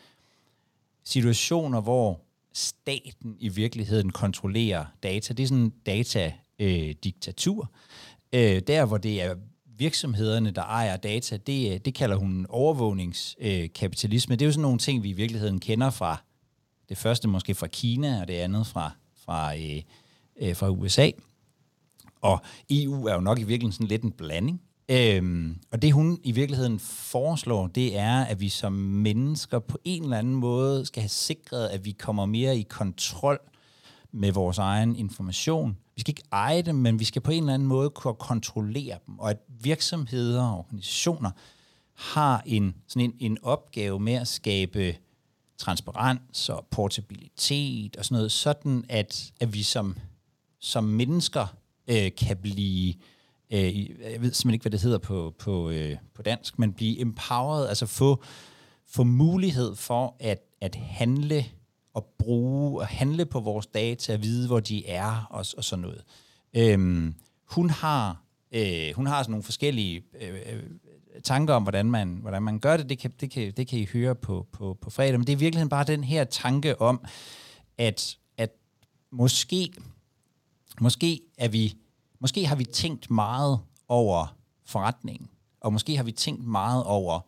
situationer, 1.03 1.81
hvor 1.81 2.21
staten 2.53 3.35
i 3.39 3.49
virkeligheden 3.49 4.09
kontrollerer 4.09 4.85
data, 5.03 5.33
det 5.33 5.43
er 5.43 5.47
sådan 5.47 5.63
en 5.63 5.73
datadiktatur. 5.85 7.71
Øh, 8.33 8.61
der, 8.67 8.85
hvor 8.85 8.97
det 8.97 9.21
er 9.21 9.35
virksomhederne, 9.77 10.51
der 10.51 10.61
ejer 10.61 10.97
data, 10.97 11.37
det, 11.37 11.85
det 11.85 11.93
kalder 11.93 12.15
hun 12.15 12.45
overvågningskapitalisme. 12.49 14.35
Det 14.35 14.41
er 14.41 14.45
jo 14.45 14.51
sådan 14.51 14.61
nogle 14.61 14.79
ting, 14.79 15.03
vi 15.03 15.09
i 15.09 15.13
virkeligheden 15.13 15.59
kender 15.59 15.89
fra 15.89 16.23
det 16.89 16.97
første 16.97 17.27
måske 17.27 17.55
fra 17.55 17.67
Kina, 17.67 18.21
og 18.21 18.27
det 18.27 18.33
andet 18.33 18.67
fra, 18.67 18.91
fra, 19.25 19.55
øh, 19.55 19.81
øh, 20.41 20.55
fra 20.55 20.69
USA. 20.69 21.09
Og 22.21 22.41
EU 22.69 23.05
er 23.05 23.13
jo 23.13 23.19
nok 23.19 23.39
i 23.39 23.43
virkeligheden 23.43 23.71
sådan 23.71 23.87
lidt 23.87 24.03
en 24.03 24.11
blanding. 24.11 24.61
Øhm, 24.89 25.57
og 25.71 25.81
det 25.81 25.93
hun 25.93 26.19
i 26.23 26.31
virkeligheden 26.31 26.79
foreslår, 26.79 27.67
det 27.67 27.97
er, 27.97 28.25
at 28.25 28.39
vi 28.39 28.49
som 28.49 28.73
mennesker 28.73 29.59
på 29.59 29.77
en 29.83 30.03
eller 30.03 30.17
anden 30.17 30.35
måde 30.35 30.85
skal 30.85 31.01
have 31.01 31.09
sikret, 31.09 31.67
at 31.67 31.85
vi 31.85 31.91
kommer 31.91 32.25
mere 32.25 32.57
i 32.57 32.63
kontrol 32.63 33.39
med 34.11 34.31
vores 34.31 34.57
egen 34.57 34.95
information. 34.95 35.77
Vi 35.95 36.01
skal 36.01 36.11
ikke 36.11 36.23
eje 36.31 36.61
dem, 36.61 36.75
men 36.75 36.99
vi 36.99 37.03
skal 37.03 37.21
på 37.21 37.31
en 37.31 37.43
eller 37.43 37.53
anden 37.53 37.67
måde 37.67 37.89
kunne 37.89 38.13
kontrollere 38.13 38.97
dem. 39.07 39.19
Og 39.19 39.29
at 39.29 39.37
virksomheder 39.47 40.43
og 40.43 40.57
organisationer 40.57 41.31
har 41.93 42.43
en, 42.45 42.75
sådan 42.87 43.09
en, 43.09 43.31
en 43.31 43.37
opgave 43.41 43.99
med 43.99 44.13
at 44.13 44.27
skabe 44.27 44.95
transparens 45.57 46.49
og 46.49 46.67
portabilitet 46.71 47.97
og 47.97 48.05
sådan 48.05 48.15
noget, 48.15 48.31
sådan 48.31 48.85
at, 48.89 49.31
at 49.39 49.53
vi 49.53 49.63
som, 49.63 49.97
som 50.59 50.83
mennesker 50.83 51.55
øh, 51.87 52.11
kan 52.17 52.37
blive, 52.37 52.93
øh, 53.51 53.89
jeg 53.89 54.21
ved 54.21 54.33
simpelthen 54.33 54.53
ikke, 54.53 54.63
hvad 54.63 54.71
det 54.71 54.81
hedder 54.81 54.97
på, 54.97 55.33
på, 55.39 55.69
øh, 55.69 55.97
på 56.15 56.21
dansk, 56.21 56.59
men 56.59 56.73
blive 56.73 56.99
empowered, 56.99 57.67
altså 57.67 57.85
få, 57.85 58.23
få 58.87 59.03
mulighed 59.03 59.75
for 59.75 60.15
at, 60.19 60.39
at 60.61 60.75
handle 60.75 61.45
og 61.93 62.05
bruge 62.19 62.81
og 62.81 62.87
handle 62.87 63.25
på 63.25 63.39
vores 63.39 63.67
data, 63.67 64.13
at 64.13 64.23
vide, 64.23 64.47
hvor 64.47 64.59
de 64.59 64.87
er 64.87 65.27
og, 65.29 65.45
og 65.57 65.63
sådan 65.63 65.81
noget. 65.81 66.03
Øhm, 66.53 67.15
hun 67.45 67.69
har 67.69 68.27
Øh, 68.51 68.95
hun 68.95 69.07
har 69.07 69.23
sådan 69.23 69.31
nogle 69.31 69.43
forskellige 69.43 70.03
øh, 70.21 70.39
øh, 70.45 70.63
tanker 71.23 71.53
om, 71.53 71.63
hvordan 71.63 71.91
man, 71.91 72.17
hvordan 72.21 72.43
man 72.43 72.59
gør 72.59 72.77
det. 72.77 72.89
Det 72.89 72.99
kan, 72.99 73.11
det, 73.21 73.31
kan, 73.31 73.53
det 73.57 73.67
kan 73.67 73.79
I 73.79 73.87
høre 73.93 74.15
på, 74.15 74.47
på, 74.51 74.77
på 74.81 74.89
fredag. 74.89 75.19
Men 75.19 75.27
det 75.27 75.33
er 75.33 75.37
i 75.37 75.39
virkeligheden 75.39 75.69
bare 75.69 75.83
den 75.83 76.03
her 76.03 76.23
tanke 76.23 76.81
om, 76.81 77.05
at, 77.77 78.17
at 78.37 78.49
måske, 79.11 79.71
måske, 80.81 81.21
er 81.37 81.47
vi, 81.47 81.77
måske 82.19 82.45
har 82.45 82.55
vi 82.55 82.65
tænkt 82.65 83.11
meget 83.11 83.59
over 83.87 84.37
forretningen, 84.65 85.29
og 85.61 85.73
måske 85.73 85.97
har 85.97 86.03
vi 86.03 86.11
tænkt 86.11 86.47
meget 86.47 86.83
over 86.83 87.19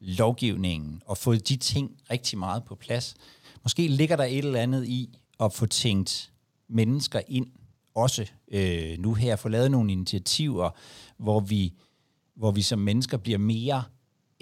lovgivningen 0.00 1.02
og 1.06 1.18
fået 1.18 1.48
de 1.48 1.56
ting 1.56 1.90
rigtig 2.10 2.38
meget 2.38 2.64
på 2.64 2.74
plads. 2.74 3.14
Måske 3.62 3.88
ligger 3.88 4.16
der 4.16 4.24
et 4.24 4.38
eller 4.38 4.60
andet 4.60 4.88
i 4.88 5.18
at 5.40 5.52
få 5.52 5.66
tænkt 5.66 6.32
mennesker 6.68 7.20
ind 7.28 7.46
også 7.94 8.26
øh, 8.48 8.98
nu 8.98 9.14
her, 9.14 9.36
få 9.36 9.48
lavet 9.48 9.70
nogle 9.70 9.92
initiativer, 9.92 10.70
hvor 11.16 11.40
vi, 11.40 11.72
hvor 12.34 12.50
vi 12.50 12.62
som 12.62 12.78
mennesker 12.78 13.16
bliver 13.16 13.38
mere 13.38 13.82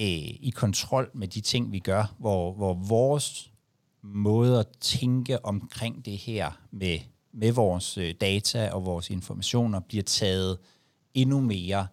øh, 0.01 0.07
i 0.41 0.53
kontrol 0.57 1.11
med 1.15 1.29
de 1.29 1.41
ting, 1.41 1.73
vi 1.73 1.79
gør, 1.79 2.15
hvor, 2.19 2.53
hvor 2.53 2.75
vores 2.75 3.53
måde 4.03 4.61
at 4.61 4.67
tænke 4.81 5.45
omkring 5.45 6.05
det 6.05 6.19
her 6.19 6.61
med, 6.71 6.99
med 7.33 7.53
vores 7.53 7.99
øh, 7.99 8.15
data 8.21 8.71
og 8.71 8.85
vores 8.85 9.11
informationer 9.11 9.81
bliver 9.81 10.03
taget 10.03 10.59
endnu 11.15 11.41
mere 11.41 11.87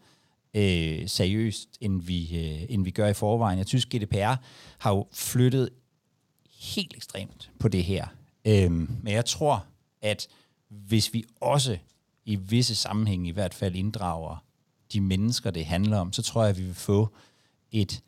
øh, 0.53 1.09
seriøst, 1.09 1.69
end 1.81 2.01
vi, 2.01 2.37
øh, 2.37 2.65
end 2.69 2.83
vi 2.83 2.91
gør 2.91 3.07
i 3.07 3.13
forvejen. 3.13 3.59
Jeg 3.59 3.67
synes, 3.67 3.85
GDPR 3.85 4.35
har 4.77 4.91
jo 4.91 5.07
flyttet 5.13 5.69
helt 6.59 6.93
ekstremt 6.95 7.51
på 7.59 7.67
det 7.67 7.83
her. 7.83 8.07
Øhm, 8.45 8.97
men 9.03 9.13
jeg 9.13 9.25
tror, 9.25 9.65
at 10.01 10.27
hvis 10.69 11.13
vi 11.13 11.23
også 11.41 11.77
i 12.25 12.35
visse 12.35 12.75
sammenhænge 12.75 13.29
i 13.29 13.31
hvert 13.31 13.53
fald 13.53 13.75
inddrager 13.75 14.45
de 14.93 15.01
mennesker, 15.01 15.51
det 15.51 15.65
handler 15.65 15.97
om, 15.97 16.13
så 16.13 16.21
tror 16.21 16.41
jeg, 16.41 16.49
at 16.49 16.57
vi 16.57 16.63
vil 16.63 16.73
få 16.73 17.09
et 17.71 18.03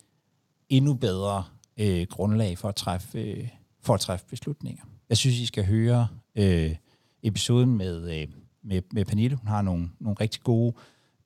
endnu 0.69 0.93
bedre 0.93 1.43
øh, 1.77 2.07
grundlag 2.07 2.57
for 2.57 2.69
at, 2.69 2.75
træffe, 2.75 3.19
øh, 3.19 3.47
for 3.81 3.93
at 3.93 3.99
træffe 3.99 4.25
beslutninger. 4.29 4.83
Jeg 5.09 5.17
synes, 5.17 5.35
I 5.35 5.45
skal 5.45 5.65
høre 5.65 6.07
øh, 6.35 6.75
episoden 7.23 7.77
med, 7.77 8.21
øh, 8.21 8.27
med, 8.63 8.81
med 8.91 9.05
Pernille. 9.05 9.35
Hun 9.35 9.47
har 9.47 9.61
nogle, 9.61 9.89
nogle 9.99 10.17
rigtig 10.21 10.41
gode 10.41 10.75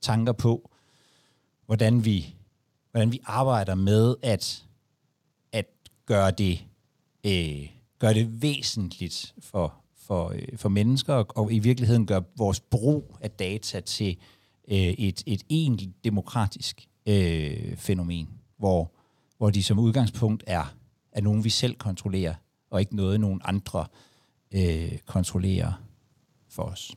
tanker 0.01 0.31
på, 0.31 0.71
hvordan 1.65 2.05
vi, 2.05 2.35
hvordan 2.91 3.11
vi 3.11 3.19
arbejder 3.23 3.75
med 3.75 4.15
at, 4.21 4.65
at 5.51 5.65
gøre, 6.05 6.31
det, 6.31 6.65
øh, 7.23 7.69
gøre 7.99 8.13
det 8.13 8.41
væsentligt 8.41 9.33
for, 9.39 9.73
for, 9.97 10.29
øh, 10.29 10.57
for 10.57 10.69
mennesker, 10.69 11.13
og, 11.13 11.27
og 11.35 11.53
i 11.53 11.59
virkeligheden 11.59 12.05
gøre 12.05 12.23
vores 12.37 12.59
brug 12.59 13.17
af 13.21 13.31
data 13.31 13.79
til 13.79 14.17
øh, 14.67 14.77
et, 14.77 15.23
et 15.25 15.43
egentligt 15.49 16.03
demokratisk 16.03 16.87
øh, 17.05 17.77
fænomen, 17.77 18.29
hvor, 18.57 18.91
hvor 19.37 19.49
de 19.49 19.63
som 19.63 19.79
udgangspunkt 19.79 20.43
er, 20.47 20.75
er 21.11 21.21
nogen, 21.21 21.43
vi 21.43 21.49
selv 21.49 21.75
kontrollerer, 21.75 22.33
og 22.69 22.79
ikke 22.79 22.95
noget, 22.95 23.19
nogen 23.19 23.41
andre 23.43 23.79
øh, 23.79 24.12
kontrollerer 25.05 25.83
for 26.49 26.63
os. 26.63 26.95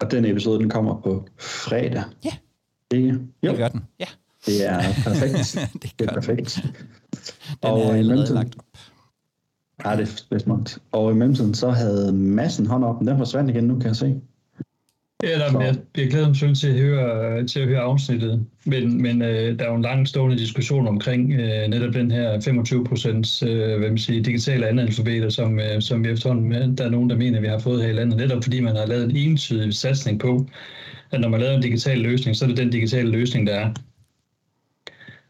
Og 0.00 0.10
den 0.10 0.24
episode, 0.24 0.58
den 0.58 0.70
kommer 0.70 1.00
på 1.00 1.26
fredag. 1.38 2.02
Ja. 2.24 2.32
Ikke? 2.94 3.18
Jo. 3.42 3.50
Det 3.50 3.58
gør 3.58 3.68
den. 3.68 3.84
Ja. 4.00 4.06
Det 4.46 4.66
er 4.66 4.80
perfekt. 5.04 5.58
det, 5.82 5.92
det 5.98 6.08
er 6.08 6.14
perfekt. 6.14 6.60
Den 7.62 7.70
og 7.70 7.80
er 7.80 7.92
allerede 7.92 8.34
lagt 8.34 8.58
op. 8.58 8.64
Ja, 9.84 9.96
det 9.96 10.02
er 10.02 10.06
spidsmålt. 10.06 10.78
Og 10.92 11.10
i 11.12 11.14
mellemtiden, 11.14 11.54
så 11.54 11.70
havde 11.70 12.12
massen 12.12 12.66
hånd 12.66 12.84
op, 12.84 13.00
men 13.00 13.08
den 13.08 13.18
forsvandt 13.18 13.50
igen 13.50 13.64
nu, 13.64 13.74
kan 13.74 13.86
jeg 13.86 13.96
se. 13.96 14.20
Ja, 15.22 15.38
der, 15.38 15.60
jeg, 15.60 15.76
jeg 15.96 16.10
glæder 16.10 16.26
mig 16.26 16.36
selvfølgelig 16.36 16.60
til 16.60 16.68
at 16.68 16.78
høre, 16.78 17.46
til 17.46 17.60
at 17.60 17.68
høre 17.68 17.80
afsnittet, 17.80 18.46
men, 18.64 19.02
men 19.02 19.22
øh, 19.22 19.58
der 19.58 19.64
er 19.64 19.68
jo 19.68 19.74
en 19.74 19.82
lang 19.82 20.08
stående 20.08 20.38
diskussion 20.38 20.88
omkring 20.88 21.32
øh, 21.32 21.68
netop 21.68 21.94
den 21.94 22.10
her 22.10 22.40
25 22.40 22.84
procents 22.84 23.42
øh, 23.42 23.78
hvad 23.78 23.88
man 23.88 23.98
siger, 23.98 24.22
digitale 24.22 24.66
analfabeter, 24.68 25.28
som, 25.28 25.60
øh, 25.60 25.82
som 25.82 26.04
vi 26.04 26.08
efterhånden, 26.08 26.78
der 26.78 26.84
er 26.84 26.90
nogen, 26.90 27.10
der 27.10 27.16
mener, 27.16 27.40
vi 27.40 27.46
har 27.46 27.58
fået 27.58 27.82
her 27.82 27.88
i 27.88 27.92
landet, 27.92 28.18
netop 28.18 28.42
fordi 28.44 28.60
man 28.60 28.76
har 28.76 28.86
lavet 28.86 29.04
en 29.04 29.16
entydig 29.16 29.74
satsning 29.74 30.20
på, 30.20 30.46
at 31.10 31.20
når 31.20 31.28
man 31.28 31.40
laver 31.40 31.56
en 31.56 31.62
digital 31.62 31.98
løsning, 31.98 32.36
så 32.36 32.44
er 32.44 32.48
det 32.48 32.56
den 32.56 32.70
digitale 32.70 33.10
løsning, 33.10 33.46
der 33.46 33.54
er. 33.54 33.72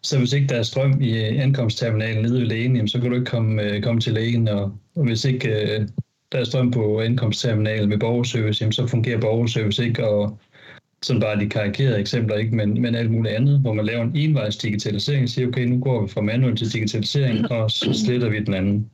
Så 0.03 0.19
hvis 0.19 0.33
ikke 0.33 0.47
der 0.47 0.57
er 0.57 0.63
strøm 0.63 1.01
i 1.01 1.19
ankomstterminalen 1.19 2.23
nede 2.23 2.41
ved 2.41 2.47
lægen, 2.47 2.77
jamen, 2.77 2.89
så 2.89 3.01
kan 3.01 3.11
du 3.11 3.17
ikke 3.17 3.31
komme, 3.31 3.63
øh, 3.63 3.83
komme 3.83 4.01
til 4.01 4.13
lægen, 4.13 4.49
og, 4.49 4.79
og 4.95 5.05
hvis 5.05 5.25
ikke 5.25 5.49
øh, 5.49 5.89
der 6.33 6.39
er 6.39 6.45
strøm 6.45 6.71
på 6.71 7.01
ankomstterminalen 7.01 7.89
med 7.89 7.99
borgerservice, 7.99 8.63
jamen, 8.63 8.73
så 8.73 8.87
fungerer 8.87 9.21
borgerservice 9.21 9.85
ikke, 9.85 10.09
og 10.09 10.39
sådan 11.03 11.21
bare 11.21 11.41
de 11.41 11.49
karikerede 11.49 12.01
eksempler, 12.01 12.37
ikke, 12.37 12.57
men, 12.57 12.83
men 12.83 12.95
alt 12.95 13.11
muligt 13.11 13.35
andet, 13.35 13.61
hvor 13.61 13.73
man 13.73 13.87
laver 13.87 14.05
en 14.05 14.17
envejs 14.17 14.57
digitalisering 14.57 15.23
og 15.23 15.29
siger, 15.29 15.49
okay, 15.49 15.65
nu 15.65 15.81
går 15.81 16.03
vi 16.03 16.09
fra 16.09 16.21
manuel 16.21 16.57
til 16.57 16.73
digitalisering, 16.73 17.51
og 17.51 17.71
så 17.71 17.93
sletter 17.93 18.29
vi 18.29 18.45
den 18.45 18.55
anden. 18.55 18.91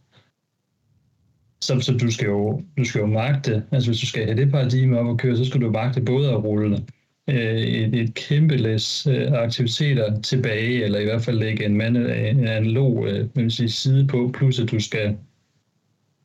Så, 1.61 1.81
så 1.81 1.93
du, 1.93 2.11
skal 2.11 2.27
jo, 2.27 2.63
du 2.79 2.85
skal 2.85 2.99
jo 2.99 3.07
magte, 3.07 3.63
altså 3.73 3.91
hvis 3.91 4.01
du 4.01 4.07
skal 4.07 4.25
have 4.25 4.37
det 4.37 4.51
paradigme 4.51 4.99
op 4.99 5.07
og 5.07 5.19
køre, 5.19 5.37
så 5.37 5.45
skal 5.45 5.61
du 5.61 5.71
magte 5.71 6.01
både 6.01 6.31
at 6.31 6.45
rulle 6.45 6.85
øh, 7.29 7.57
et, 7.57 7.95
et 7.95 8.15
kæmpe 8.15 8.57
læs 8.57 9.07
øh, 9.07 9.33
aktiviteter 9.33 10.21
tilbage, 10.21 10.85
eller 10.85 10.99
i 10.99 11.05
hvert 11.05 11.23
fald 11.23 11.39
lægge 11.39 11.65
en, 11.65 11.77
man, 11.77 11.97
en 11.97 12.49
analog 12.49 13.09
øh, 13.09 13.29
man 13.35 13.51
sige, 13.51 13.71
side 13.71 14.07
på, 14.07 14.31
plus 14.35 14.61
at 14.61 14.71
du 14.71 14.81
skal 14.81 15.17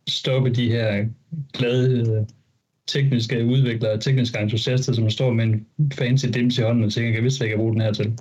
stoppe 0.09 0.49
de 0.49 0.69
her 0.69 1.07
glade 1.53 2.11
øh, 2.11 2.27
tekniske 2.87 3.45
udviklere, 3.45 3.99
tekniske 3.99 4.39
entusiaster, 4.39 4.93
som 4.93 5.09
står 5.09 5.33
med 5.33 5.43
en 5.45 5.67
fancy 5.93 6.25
dims 6.25 6.57
i 6.57 6.61
hånden 6.61 6.83
og 6.83 6.91
tænker, 6.91 7.13
jeg 7.13 7.23
vidste 7.23 7.39
hvad 7.39 7.47
jeg 7.47 7.57
bruge 7.57 7.73
den 7.73 7.81
her 7.81 7.93
til. 7.93 8.19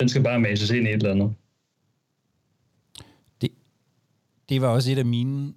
Den 0.00 0.08
skal 0.08 0.22
bare 0.22 0.40
mases 0.40 0.70
ind 0.70 0.86
i 0.86 0.90
et 0.90 0.94
eller 0.94 1.10
andet. 1.10 1.34
Det, 3.40 3.50
det 4.48 4.60
var 4.60 4.68
også 4.68 4.92
et 4.92 4.98
af 4.98 5.04
mine 5.04 5.54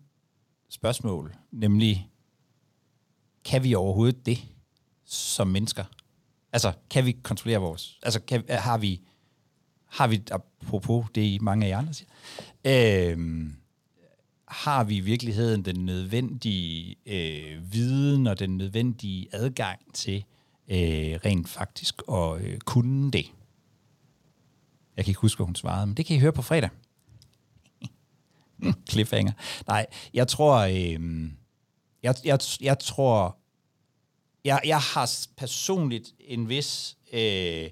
spørgsmål, 0.70 1.36
nemlig, 1.52 2.10
kan 3.46 3.64
vi 3.64 3.76
overhovedet 3.76 4.26
det 4.26 4.38
som 5.06 5.48
mennesker? 5.48 5.84
Altså, 6.54 6.72
kan 6.90 7.06
vi 7.06 7.12
kontrollere 7.12 7.60
vores... 7.60 8.00
Altså, 8.04 8.20
kan, 8.20 8.44
har 8.50 8.78
vi... 8.78 9.02
Har 9.86 10.08
vi, 10.08 10.22
apropos 10.32 11.06
det 11.16 11.42
mange 11.42 11.66
af 11.66 11.70
jer 11.70 11.78
andre 11.78 11.94
siger, 11.94 12.10
øh, 12.66 13.50
har 14.54 14.84
vi 14.84 14.96
i 14.96 15.00
virkeligheden 15.00 15.66
den 15.66 15.86
nødvendige 15.86 16.96
øh, 17.06 17.74
viden 17.74 18.28
og 18.28 18.40
den 18.40 18.58
nødvendige 18.58 19.28
adgang 19.32 19.94
til 19.94 20.26
øh, 20.68 21.20
rent 21.26 21.50
faktisk 21.50 22.02
at 22.12 22.42
øh, 22.42 22.60
kunne 22.60 23.12
det? 23.12 23.26
Jeg 24.98 25.06
kan 25.06 25.12
ikke 25.12 25.22
huske, 25.22 25.38
hvad 25.38 25.46
hun 25.46 25.56
svarede, 25.56 25.86
men 25.86 25.98
det 25.98 26.06
kan 26.06 26.16
I 26.16 26.20
høre 26.20 26.34
på 26.34 26.42
fredag. 26.42 26.70
Cliffhanger. 28.90 29.34
Nej, 29.68 29.86
jeg 30.14 30.28
tror, 30.28 30.56
øh, 30.58 31.30
jeg, 32.04 32.16
jeg, 32.24 32.40
jeg 32.62 32.80
tror, 32.80 33.38
jeg, 34.46 34.62
jeg 34.66 34.80
har 34.80 35.12
personligt 35.38 36.14
en 36.20 36.50
vis, 36.50 36.98
øh, 37.14 37.70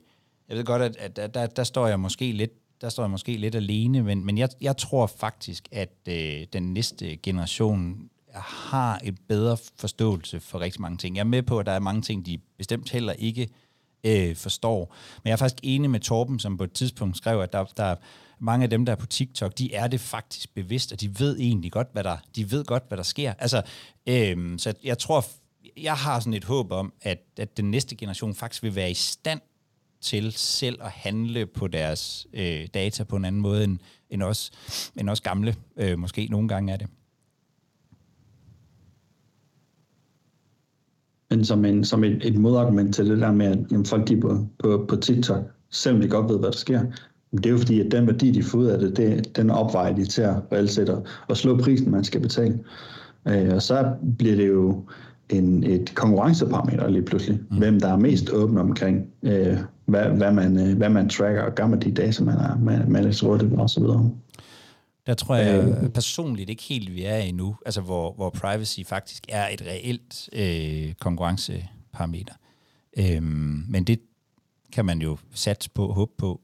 jeg 0.50 0.58
ved 0.58 0.64
godt, 0.64 0.82
at, 0.82 0.96
at 0.96 1.16
der, 1.16 1.28
der, 1.28 1.48
der 1.48 1.64
står 1.64 1.88
jeg 1.88 2.00
måske 2.00 2.32
lidt 2.32 2.52
der 2.82 2.90
står 2.90 3.04
jeg 3.04 3.10
måske 3.10 3.38
lidt 3.38 3.56
alene, 3.56 4.04
men, 4.04 4.26
men 4.26 4.38
jeg, 4.38 4.50
jeg 4.62 4.78
tror 4.78 5.08
faktisk, 5.08 5.68
at 5.72 5.94
øh, 6.08 6.48
den 6.54 6.74
næste 6.74 7.18
generation 7.18 8.10
har 8.34 9.00
et 9.04 9.18
bedre 9.28 9.58
forståelse 9.80 10.40
for 10.40 10.60
rigtig 10.60 10.82
mange 10.82 10.98
ting. 10.98 11.16
Jeg 11.16 11.22
er 11.22 11.26
med 11.26 11.44
på, 11.44 11.60
at 11.60 11.66
der 11.66 11.72
er 11.72 11.80
mange 11.80 12.02
ting, 12.02 12.26
de 12.26 12.40
bestemt 12.58 12.90
heller 12.90 13.14
ikke 13.14 13.50
øh, 14.04 14.36
forstår. 14.36 14.96
Men 15.24 15.30
jeg 15.30 15.34
er 15.34 15.38
faktisk 15.38 15.60
enig 15.64 15.90
med 15.90 16.00
Torben, 16.00 16.40
som 16.40 16.58
på 16.58 16.64
et 16.64 16.72
tidspunkt 16.72 17.18
skrev, 17.18 17.40
at 17.40 17.54
der, 17.54 17.64
der 17.64 17.96
mange 18.40 18.64
af 18.64 18.70
dem, 18.70 18.86
der 18.86 18.92
er 18.92 18.98
på 18.98 19.06
TikTok, 19.06 19.58
de 19.58 19.74
er 19.74 19.88
det 19.88 20.00
faktisk 20.00 20.54
bevidst, 20.54 20.92
og 20.92 21.02
de 21.02 21.20
ved 21.20 21.40
egentlig 21.40 21.72
godt, 21.72 21.88
hvad 21.94 22.04
der, 22.04 22.18
de 22.36 22.52
ved 22.52 22.66
godt, 22.66 22.84
hvad 22.88 22.98
der 22.98 23.04
sker. 23.04 23.34
Altså, 23.40 23.62
øh, 24.08 24.60
så 24.60 24.74
jeg 24.84 24.98
tror, 24.98 25.26
jeg 25.78 25.94
har 25.94 26.20
sådan 26.20 26.34
et 26.34 26.44
håb 26.44 26.72
om, 26.72 26.94
at, 27.02 27.20
at 27.38 27.58
den 27.58 27.72
næste 27.72 27.96
generation 27.96 28.36
faktisk 28.36 28.64
vil 28.64 28.76
være 28.76 28.92
i 28.92 28.94
stand 28.94 29.42
til 30.02 30.32
selv 30.32 30.80
at 30.82 30.92
handle 30.92 31.46
på 31.46 31.68
deres 31.68 32.28
øh, 32.34 32.68
data 32.74 33.04
på 33.04 33.16
en 33.16 33.26
anden 33.26 33.42
måde 33.42 33.64
end, 33.64 33.80
end, 34.10 34.24
os, 34.24 34.52
end 34.96 35.10
os 35.10 35.22
gamle. 35.22 35.56
Øh, 35.78 36.00
måske 36.00 36.28
nogle 36.32 36.48
gange 36.48 36.74
er 36.74 36.78
det. 36.78 36.88
Men 41.30 41.46
som, 41.46 41.66
en, 41.66 41.86
som 41.86 42.04
et, 42.04 42.26
et 42.26 42.38
modargument 42.38 42.96
til 42.96 43.10
det 43.10 43.18
der 43.18 43.32
med, 43.32 43.46
at 43.46 43.60
jamen, 43.72 43.86
folk 43.86 44.08
de 44.08 44.22
på, 44.22 44.48
på, 44.60 44.86
på 44.90 44.96
TikTok, 44.96 45.44
selvom 45.70 46.02
de 46.02 46.08
godt 46.08 46.30
ved, 46.30 46.40
hvad 46.40 46.52
der 46.52 46.58
sker, 46.58 46.82
det 47.32 47.46
er 47.46 47.50
jo 47.50 47.58
fordi, 47.58 47.80
at 47.80 47.92
den 47.92 48.08
værdi, 48.08 48.32
de 48.32 48.44
får 48.44 48.58
ud 48.58 48.66
af 48.66 48.80
det, 48.80 48.98
det 48.98 49.36
den 49.36 49.50
opvejer 49.50 49.96
de 49.96 50.06
til 50.06 50.22
at 50.22 50.36
reelt 50.52 50.72
set 50.72 50.90
at, 50.90 50.98
at 51.30 51.38
slå 51.38 51.58
prisen, 51.58 51.92
man 51.92 52.04
skal 52.04 52.22
betale. 52.22 52.60
Øh, 53.28 53.54
og 53.54 53.62
så 53.62 53.94
bliver 54.18 54.36
det 54.36 54.48
jo 54.48 54.86
en, 55.30 55.64
et 55.64 55.96
konkurrenceparameter 55.96 56.90
lige 56.90 57.06
pludselig. 57.06 57.40
Mm. 57.52 57.58
Hvem 57.58 57.80
der 57.80 57.88
er 57.88 57.98
mest 57.98 58.30
åben 58.30 58.58
omkring, 58.58 59.08
øh, 59.24 59.58
hvad, 59.92 60.06
hvad, 60.06 60.32
man, 60.32 60.58
øh, 60.60 60.78
hvad 60.78 60.90
man 60.90 61.10
tracker, 61.10 61.42
og 61.42 61.56
gamle 61.56 61.80
de 61.80 61.92
data, 61.92 62.24
man 62.24 62.38
er, 62.38 62.58
man, 62.58 62.92
man 62.92 63.06
er 63.06 63.24
rådet 63.24 63.60
og 63.60 63.70
så 63.70 63.80
videre. 63.80 64.12
Der 65.06 65.14
tror 65.14 65.36
jeg 65.36 65.84
øh. 65.84 65.90
personligt 65.90 66.50
ikke 66.50 66.64
helt, 66.64 66.94
vi 66.94 67.04
er 67.04 67.18
endnu, 67.18 67.56
altså 67.66 67.82
hvor, 67.82 68.14
hvor 68.14 68.30
privacy 68.30 68.80
faktisk 68.86 69.24
er 69.30 69.48
et 69.48 69.62
reelt 69.62 70.30
øh, 70.34 70.94
konkurrenceparameter. 70.94 72.34
Øhm, 72.98 73.66
men 73.70 73.84
det 73.84 74.00
kan 74.74 74.86
man 74.86 75.02
jo 75.02 75.18
satse 75.34 75.70
på, 75.70 75.94
håbe 75.94 76.12
på, 76.18 76.42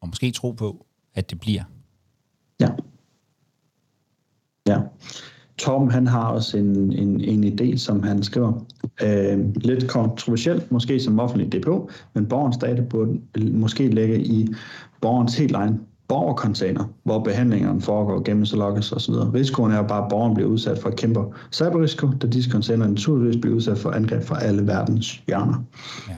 og 0.00 0.08
måske 0.08 0.30
tro 0.30 0.52
på, 0.52 0.86
at 1.14 1.30
det 1.30 1.40
bliver. 1.40 1.62
Ja. 2.60 2.68
Tom 5.58 5.90
han 5.90 6.06
har 6.06 6.24
også 6.24 6.58
en, 6.58 6.92
en, 6.92 7.20
en 7.20 7.44
idé, 7.44 7.76
som 7.76 8.02
han 8.02 8.22
skriver. 8.22 8.52
Øh, 9.02 9.38
lidt 9.56 9.88
kontroversielt, 9.88 10.72
måske 10.72 11.00
som 11.00 11.20
offentlig 11.20 11.52
DPO, 11.52 11.90
men 12.14 12.26
borgens 12.26 12.56
data 12.56 12.80
burde 12.80 13.20
måske 13.52 13.88
ligge 13.88 14.20
i 14.20 14.48
borgens 15.00 15.38
helt 15.38 15.52
egen 15.52 15.80
borgercontainer, 16.08 16.84
hvor 17.04 17.24
behandlingerne 17.24 17.80
foregår, 17.80 18.22
gemmes 18.22 18.52
og 18.52 18.58
logges 18.58 18.92
osv. 18.92 19.14
Risikoen 19.14 19.72
er 19.72 19.82
bare, 19.82 20.04
at 20.04 20.08
borgeren 20.10 20.34
bliver 20.34 20.50
udsat 20.50 20.78
for 20.78 20.90
kæmpe 20.90 21.20
cyberrisiko, 21.52 22.10
da 22.22 22.26
disse 22.26 22.50
container 22.50 22.86
naturligvis 22.86 23.36
bliver 23.40 23.56
udsat 23.56 23.78
for 23.78 23.90
angreb 23.90 24.22
fra 24.22 24.42
alle 24.42 24.66
verdens 24.66 25.22
hjørner. 25.26 25.64
Ja. 26.08 26.14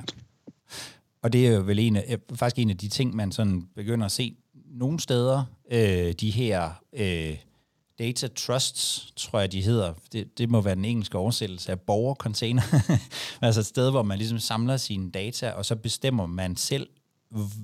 Og 1.23 1.33
det 1.33 1.49
er 1.49 1.57
jo 1.57 1.63
vel 1.63 1.79
en 1.79 1.97
af, 1.97 2.19
faktisk 2.35 2.59
en 2.59 2.71
af 2.71 2.77
de 2.77 2.89
ting, 2.89 3.17
man 3.17 3.33
sådan 3.33 3.63
begynder 3.77 4.07
at 4.07 4.13
se 4.13 4.37
nogle 4.71 5.01
steder, 5.01 5.43
øh, 5.73 6.13
de 6.21 6.31
her 6.31 6.69
øh, 6.99 7.37
data 8.01 8.29
trusts, 8.29 9.13
tror 9.17 9.41
jeg, 9.41 9.53
de 9.53 9.63
hedder. 9.63 9.95
Det, 10.13 10.39
det 10.39 10.51
må 10.51 10.61
være 10.61 10.75
den 10.75 10.85
engelske 10.85 11.19
oversættelse 11.19 11.73
af 11.73 11.81
borgercontainer. 11.81 12.63
altså 13.43 13.61
et 13.61 13.67
sted, 13.67 13.91
hvor 13.91 14.03
man 14.03 14.19
ligesom 14.19 14.39
samler 14.39 14.77
sine 14.77 15.11
data, 15.11 15.51
og 15.51 15.65
så 15.65 15.77
bestemmer 15.77 16.27
man 16.27 16.57
selv, 16.57 16.89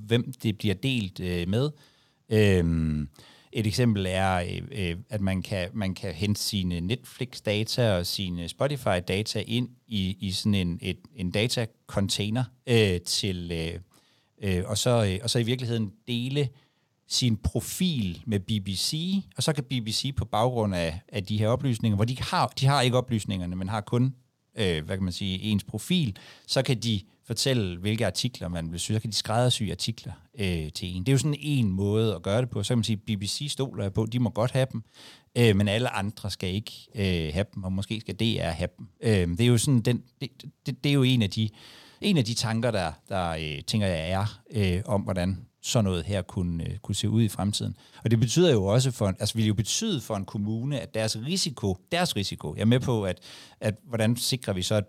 hvem 0.06 0.32
det 0.32 0.58
bliver 0.58 0.74
delt 0.74 1.20
øh, 1.20 1.48
med. 1.48 1.70
Øhm, 2.28 3.08
et 3.52 3.66
eksempel 3.66 4.06
er, 4.08 4.36
øh, 4.36 4.62
øh, 4.72 4.96
at 5.10 5.20
man 5.20 5.42
kan, 5.42 5.68
man 5.72 5.94
kan 5.94 6.14
hente 6.14 6.40
sine 6.40 6.80
Netflix-data 6.80 7.92
og 7.92 8.06
sine 8.06 8.48
Spotify-data 8.48 9.44
ind 9.46 9.68
i, 9.86 10.16
i 10.20 10.32
sådan 10.32 10.54
en, 10.54 10.78
et, 10.82 10.98
en 11.14 11.30
data-container 11.30 12.44
øh, 12.66 13.00
til, 13.00 13.52
øh, 13.52 13.80
øh, 14.42 14.64
og, 14.66 14.78
så, 14.78 15.04
øh, 15.04 15.18
og 15.22 15.30
så 15.30 15.38
i 15.38 15.42
virkeligheden 15.42 15.92
dele 16.08 16.48
sin 17.08 17.36
profil 17.36 18.22
med 18.26 18.40
BBC, 18.40 19.22
og 19.36 19.42
så 19.42 19.52
kan 19.52 19.64
BBC 19.64 20.14
på 20.16 20.24
baggrund 20.24 20.74
af, 20.74 21.00
af 21.08 21.24
de 21.24 21.38
her 21.38 21.48
oplysninger, 21.48 21.96
hvor 21.96 22.04
de 22.04 22.16
har, 22.20 22.46
de 22.46 22.66
har 22.66 22.80
ikke 22.80 22.96
oplysningerne, 22.96 23.56
men 23.56 23.68
har 23.68 23.80
kun, 23.80 24.14
øh, 24.58 24.84
hvad 24.84 24.96
kan 24.96 25.04
man 25.04 25.12
sige, 25.12 25.42
ens 25.42 25.64
profil, 25.64 26.16
så 26.46 26.62
kan 26.62 26.78
de 26.78 27.00
fortælle, 27.26 27.78
hvilke 27.78 28.06
artikler 28.06 28.48
man 28.48 28.72
vil 28.72 28.80
søge, 28.80 28.96
Så 28.96 29.00
kan 29.00 29.10
de 29.10 29.16
skræddersy 29.16 29.62
artikler 29.70 30.12
øh, 30.38 30.72
til 30.72 30.96
en. 30.96 31.02
Det 31.02 31.08
er 31.08 31.12
jo 31.12 31.18
sådan 31.18 31.38
en 31.40 31.70
måde 31.70 32.14
at 32.14 32.22
gøre 32.22 32.40
det 32.40 32.50
på. 32.50 32.62
Så 32.62 32.68
kan 32.68 32.78
man 32.78 32.84
sige, 32.84 32.96
BBC 32.96 33.46
stoler 33.50 33.84
jeg 33.84 33.92
på, 33.92 34.06
de 34.06 34.18
må 34.18 34.30
godt 34.30 34.50
have 34.50 34.66
dem, 34.72 34.82
øh, 35.38 35.56
men 35.56 35.68
alle 35.68 35.88
andre 35.88 36.30
skal 36.30 36.54
ikke 36.54 36.72
øh, 36.94 37.34
have 37.34 37.46
dem, 37.54 37.64
og 37.64 37.72
måske 37.72 38.00
skal 38.00 38.14
DR 38.14 38.42
have 38.42 38.68
dem. 38.78 38.88
Øh, 39.00 39.28
det 39.38 39.40
er 39.40 39.46
jo 39.46 39.58
sådan, 39.58 39.80
den, 39.80 40.02
det, 40.20 40.30
det, 40.66 40.84
det 40.84 40.90
er 40.90 40.94
jo 40.94 41.02
en 41.02 41.22
af 41.22 41.30
de, 41.30 41.48
en 42.00 42.18
af 42.18 42.24
de 42.24 42.34
tanker, 42.34 42.70
der, 42.70 42.92
der 43.08 43.30
øh, 43.30 43.62
tænker 43.66 43.86
jeg 43.86 44.10
er, 44.10 44.40
øh, 44.50 44.82
om 44.86 45.00
hvordan 45.00 45.45
sådan 45.66 45.84
noget 45.84 46.04
her 46.04 46.22
kunne, 46.22 46.64
øh, 46.64 46.78
kunne 46.78 46.94
se 46.94 47.10
ud 47.10 47.22
i 47.22 47.28
fremtiden. 47.28 47.76
Og 48.04 48.10
det 48.10 48.20
betyder 48.20 48.52
jo 48.52 48.64
også 48.64 48.90
for, 48.90 49.06
altså 49.06 49.34
vil 49.34 49.46
jo 49.46 49.54
betyde 49.54 50.00
for 50.00 50.16
en 50.16 50.24
kommune, 50.24 50.80
at 50.80 50.94
deres 50.94 51.18
risiko, 51.26 51.76
deres 51.92 52.16
risiko, 52.16 52.54
jeg 52.54 52.60
er 52.60 52.66
med 52.66 52.80
på, 52.80 53.04
at, 53.04 53.18
at 53.60 53.74
hvordan 53.84 54.16
sikrer 54.16 54.54
vi 54.54 54.62
så, 54.62 54.74
at 54.74 54.84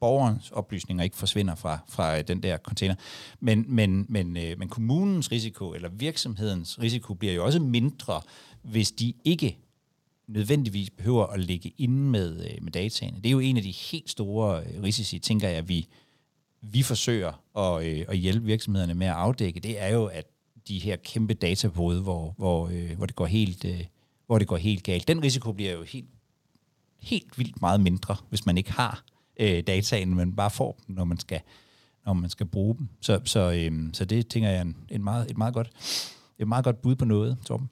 borgerens 0.00 0.50
oplysninger 0.50 1.04
ikke 1.04 1.16
forsvinder 1.16 1.54
fra, 1.54 1.78
fra 1.88 2.18
øh, 2.18 2.24
den 2.28 2.42
der 2.42 2.58
container. 2.58 2.94
Men, 3.40 3.64
men, 3.68 4.06
men, 4.08 4.36
øh, 4.36 4.58
men 4.58 4.68
kommunens 4.68 5.32
risiko, 5.32 5.74
eller 5.74 5.88
virksomhedens 5.88 6.78
risiko, 6.80 7.14
bliver 7.14 7.34
jo 7.34 7.44
også 7.44 7.60
mindre, 7.60 8.20
hvis 8.62 8.90
de 8.90 9.14
ikke 9.24 9.58
nødvendigvis 10.26 10.90
behøver 10.90 11.26
at 11.26 11.40
ligge 11.40 11.72
inde 11.78 12.10
med, 12.10 12.44
øh, 12.44 12.62
med 12.62 12.72
dataene. 12.72 13.16
Det 13.16 13.26
er 13.26 13.30
jo 13.30 13.38
en 13.38 13.56
af 13.56 13.62
de 13.62 13.70
helt 13.70 14.10
store 14.10 14.62
øh, 14.62 14.82
risici, 14.82 15.18
tænker 15.18 15.48
jeg, 15.48 15.68
vi, 15.68 15.88
vi 16.62 16.82
forsøger 16.82 17.58
at, 17.58 17.86
øh, 17.86 18.04
at 18.08 18.18
hjælpe 18.18 18.46
virksomhederne 18.46 18.94
med 18.94 19.06
at 19.06 19.12
afdække. 19.12 19.60
Det 19.60 19.82
er 19.82 19.88
jo, 19.88 20.04
at 20.04 20.26
de 20.68 20.78
her 20.78 20.96
kæmpe 20.96 21.34
databåde, 21.34 22.02
hvor, 22.02 22.34
hvor, 22.36 22.68
øh, 22.72 22.96
hvor, 22.96 23.06
det 23.06 23.16
går 23.16 23.26
helt, 23.26 23.64
øh, 23.64 23.84
hvor 24.26 24.38
det 24.38 24.48
går 24.48 24.56
helt 24.56 24.82
galt, 24.82 25.08
den 25.08 25.22
risiko 25.22 25.52
bliver 25.52 25.72
jo 25.72 25.82
helt, 25.82 26.08
helt 27.00 27.38
vildt 27.38 27.60
meget 27.60 27.80
mindre, 27.80 28.16
hvis 28.28 28.46
man 28.46 28.58
ikke 28.58 28.72
har 28.72 29.04
øh, 29.40 29.62
dataen, 29.66 30.14
men 30.14 30.36
bare 30.36 30.50
får 30.50 30.80
dem, 30.86 30.96
når 30.96 31.04
man 31.04 31.18
skal, 31.18 31.40
når 32.06 32.12
man 32.12 32.30
skal 32.30 32.46
bruge 32.46 32.76
dem. 32.78 32.88
Så, 33.00 33.20
så, 33.24 33.52
øh, 33.52 33.88
så 33.92 34.04
det 34.04 34.28
tænker 34.28 34.48
jeg 34.48 34.58
er 34.58 34.62
en, 34.62 34.76
en 34.88 35.04
meget, 35.04 35.30
et, 35.30 35.38
meget 35.38 35.54
godt, 35.54 35.70
et 36.38 36.48
meget 36.48 36.64
godt 36.64 36.82
bud 36.82 36.96
på 36.96 37.04
noget, 37.04 37.36
Torben. 37.44 37.70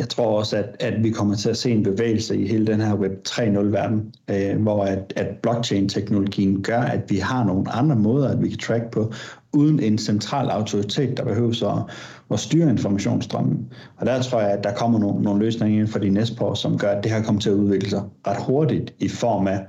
Jeg 0.00 0.08
tror 0.08 0.38
også, 0.38 0.56
at, 0.56 0.76
at 0.80 1.04
vi 1.04 1.10
kommer 1.10 1.34
til 1.34 1.50
at 1.50 1.56
se 1.56 1.70
en 1.70 1.82
bevægelse 1.82 2.36
i 2.36 2.48
hele 2.48 2.66
den 2.66 2.80
her 2.80 2.94
Web 2.94 3.12
3.0-verden, 3.28 4.14
øh, 4.30 4.62
hvor 4.62 4.84
at, 4.84 5.12
at 5.16 5.26
blockchain-teknologien 5.42 6.62
gør, 6.62 6.80
at 6.80 7.00
vi 7.08 7.16
har 7.16 7.44
nogle 7.44 7.70
andre 7.70 7.96
måder, 7.96 8.28
at 8.28 8.42
vi 8.42 8.48
kan 8.48 8.58
track 8.58 8.90
på, 8.90 9.12
uden 9.52 9.80
en 9.80 9.98
central 9.98 10.48
autoritet, 10.48 11.16
der 11.16 11.24
behøver 11.24 11.64
at, 11.64 11.82
at 12.30 12.40
styre 12.40 12.70
informationsstrømmen. 12.70 13.72
Og 13.96 14.06
der 14.06 14.22
tror 14.22 14.40
jeg, 14.40 14.50
at 14.50 14.64
der 14.64 14.74
kommer 14.74 14.98
nogle, 14.98 15.22
nogle 15.22 15.44
løsninger 15.44 15.74
inden 15.74 15.92
for 15.92 15.98
de 15.98 16.10
næste 16.10 16.36
par 16.36 16.44
år, 16.44 16.54
som 16.54 16.78
gør, 16.78 16.88
at 16.88 17.04
det 17.04 17.12
her 17.12 17.22
kommer 17.22 17.40
til 17.40 17.50
at 17.50 17.56
udvikle 17.56 17.90
sig 17.90 18.02
ret 18.26 18.42
hurtigt 18.46 18.94
i 18.98 19.08
form 19.08 19.46
af, 19.46 19.60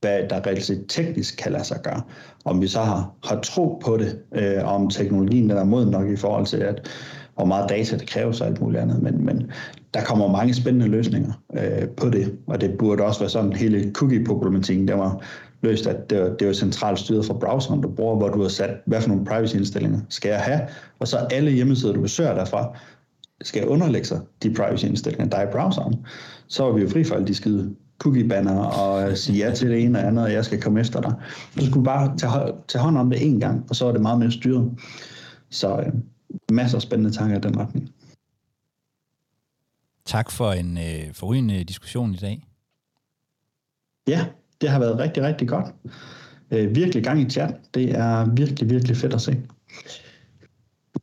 hvad 0.00 0.28
der 0.30 0.46
reelt 0.46 0.64
set 0.64 0.84
teknisk 0.88 1.36
kan 1.36 1.52
lade 1.52 1.64
sig 1.64 1.78
gøre. 1.82 2.02
Om 2.44 2.60
vi 2.60 2.68
så 2.68 2.80
har, 2.80 3.14
har 3.24 3.40
tro 3.40 3.80
på 3.84 3.96
det, 3.96 4.18
øh, 4.34 4.74
om 4.74 4.90
teknologien 4.90 5.50
der 5.50 5.60
er 5.60 5.64
moden 5.64 5.90
nok 5.90 6.08
i 6.08 6.16
forhold 6.16 6.46
til, 6.46 6.56
at 6.56 6.88
hvor 7.34 7.44
meget 7.44 7.68
data 7.68 7.96
det 7.96 8.08
kræver 8.08 8.32
sig 8.32 8.46
alt 8.46 8.60
muligt 8.60 8.82
andet, 8.82 9.02
men, 9.02 9.24
men 9.24 9.50
der 9.94 10.04
kommer 10.04 10.32
mange 10.32 10.54
spændende 10.54 10.88
løsninger 10.88 11.32
øh, 11.54 11.88
på 11.88 12.10
det, 12.10 12.38
og 12.46 12.60
det 12.60 12.78
burde 12.78 13.02
også 13.02 13.20
være 13.20 13.30
sådan, 13.30 13.52
hele 13.52 13.90
cookie-problematikken, 13.92 14.88
der 14.88 14.94
var 14.94 15.22
løst, 15.62 15.86
at 15.86 16.10
det 16.10 16.20
var, 16.20 16.28
det 16.28 16.46
var 16.46 16.52
centralt 16.52 16.98
styret 16.98 17.24
fra 17.24 17.34
browseren, 17.34 17.80
du 17.80 17.88
bruger, 17.88 18.16
hvor 18.16 18.28
du 18.28 18.42
har 18.42 18.48
sat, 18.48 18.70
hvad 18.86 19.00
for 19.00 19.08
nogle 19.08 19.24
privacy-indstillinger 19.24 20.00
skal 20.08 20.28
jeg 20.28 20.40
have, 20.40 20.60
og 20.98 21.08
så 21.08 21.16
alle 21.16 21.50
hjemmesider, 21.50 21.92
du 21.92 22.00
besøger 22.00 22.34
derfra, 22.34 22.76
skal 23.42 23.68
underlægge 23.68 24.06
sig 24.06 24.20
de 24.42 24.54
privacy-indstillinger, 24.54 25.28
der 25.28 25.36
er 25.36 25.48
i 25.48 25.52
browseren. 25.52 25.94
Så 26.48 26.68
er 26.68 26.72
vi 26.72 26.82
jo 26.82 26.88
fri 26.88 27.04
for 27.04 27.14
alle 27.14 27.26
de 27.26 27.34
skide 27.34 27.74
cookie-banner 27.98 28.64
og 28.64 29.10
øh, 29.10 29.16
sige 29.16 29.46
ja 29.46 29.54
til 29.54 29.70
det 29.70 29.84
ene 29.84 29.98
og 29.98 30.06
andet, 30.06 30.24
og 30.24 30.32
jeg 30.32 30.44
skal 30.44 30.60
komme 30.60 30.80
efter 30.80 31.00
dig. 31.00 31.14
Du 31.58 31.66
skulle 31.66 31.84
bare 31.84 32.16
tage, 32.16 32.52
tage 32.68 32.82
hånd 32.82 32.98
om 32.98 33.10
det 33.10 33.26
en 33.26 33.40
gang, 33.40 33.64
og 33.68 33.76
så 33.76 33.86
er 33.86 33.92
det 33.92 34.00
meget 34.00 34.18
mere 34.18 34.30
styret. 34.30 34.70
Så 35.50 35.76
øh, 35.76 35.92
masser 36.52 36.78
af 36.78 36.82
spændende 36.82 37.10
tanker 37.10 37.36
i 37.36 37.40
den 37.40 37.58
retning. 37.58 37.90
Tak 40.04 40.30
for 40.30 40.52
en 40.52 40.78
øh, 40.78 41.14
forrygende 41.14 41.64
diskussion 41.64 42.14
i 42.14 42.16
dag. 42.16 42.46
Ja, 44.08 44.26
det 44.60 44.70
har 44.70 44.78
været 44.78 44.98
rigtig, 44.98 45.22
rigtig 45.22 45.48
godt. 45.48 45.66
Øh, 46.50 46.74
virkelig 46.74 47.04
gang 47.04 47.20
i 47.20 47.30
chat. 47.30 47.54
Det 47.74 47.90
er 47.90 48.34
virkelig, 48.34 48.70
virkelig 48.70 48.96
fedt 48.96 49.14
at 49.14 49.20
se. 49.20 49.42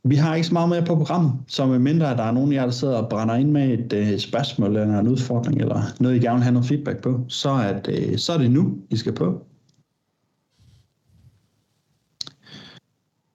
Vi 0.04 0.16
har 0.16 0.34
ikke 0.34 0.46
så 0.46 0.52
meget 0.52 0.68
mere 0.68 0.84
på 0.84 0.96
programmet, 0.96 1.32
så 1.48 1.66
med 1.66 1.78
mindre 1.78 2.10
at 2.10 2.18
der 2.18 2.24
er 2.24 2.32
nogen 2.32 2.52
af 2.52 2.56
jer, 2.56 2.64
der 2.64 2.72
sidder 2.72 2.96
og 2.96 3.08
brænder 3.08 3.34
ind 3.34 3.50
med 3.50 3.78
et 3.78 3.92
øh, 3.92 4.18
spørgsmål 4.18 4.76
eller 4.76 4.98
en 4.98 5.08
udfordring, 5.08 5.60
eller 5.60 5.82
noget, 6.00 6.16
I 6.16 6.18
gerne 6.18 6.36
vil 6.36 6.42
have 6.42 6.52
noget 6.52 6.68
feedback 6.68 7.02
på, 7.02 7.24
så 7.28 7.50
er 7.50 7.80
det, 7.80 8.12
øh, 8.12 8.18
så 8.18 8.32
er 8.32 8.38
det 8.38 8.50
nu, 8.50 8.78
I 8.90 8.96
skal 8.96 9.12
på. 9.12 9.46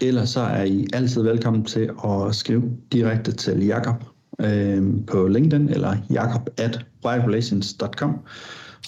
Ellers 0.02 0.30
så 0.30 0.40
er 0.40 0.64
I 0.64 0.88
altid 0.94 1.22
velkommen 1.22 1.66
til 1.66 1.90
at 2.06 2.36
skrive 2.36 2.64
direkte 2.92 3.32
til 3.32 3.66
Jakob 3.66 4.04
øh, 4.42 4.84
på 5.08 5.28
LinkedIn 5.28 5.70
eller 5.70 5.98
jakob 6.10 6.50
at 6.58 6.86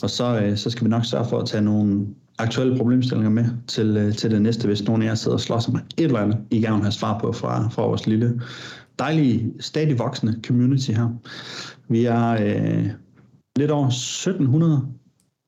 og 0.04 0.10
så, 0.10 0.42
øh, 0.44 0.58
så 0.58 0.70
skal 0.70 0.86
vi 0.86 0.90
nok 0.90 1.06
sørge 1.06 1.26
for 1.30 1.40
at 1.40 1.48
tage 1.48 1.64
nogle 1.64 2.08
aktuelle 2.38 2.78
problemstillinger 2.78 3.30
med 3.30 3.46
til, 3.68 3.98
øh, 3.98 4.14
til 4.14 4.32
det 4.32 4.42
næste, 4.42 4.68
hvis 4.68 4.84
nogen 4.84 5.02
af 5.02 5.06
jer 5.06 5.16
sidder 5.16 5.38
og 5.38 5.42
slår 5.42 5.60
sig 5.60 5.74
med 5.74 5.82
et 5.98 6.06
eller 6.06 6.20
andet, 6.20 6.38
I 6.52 6.62
gerne 6.62 6.76
vil 6.76 6.84
have 6.84 6.92
svar 6.92 7.20
på 7.20 7.32
fra, 7.32 7.70
fra 7.70 7.86
vores 7.86 8.08
lille, 8.08 8.42
dejlige, 9.00 9.54
stadig 9.60 10.00
voksende 10.00 10.40
community 10.48 10.92
her. 10.92 11.10
Vi 11.90 12.06
er 12.06 12.30
øh, 12.30 12.90
lidt 13.56 13.72
over 13.72 13.88
1700 13.88 14.88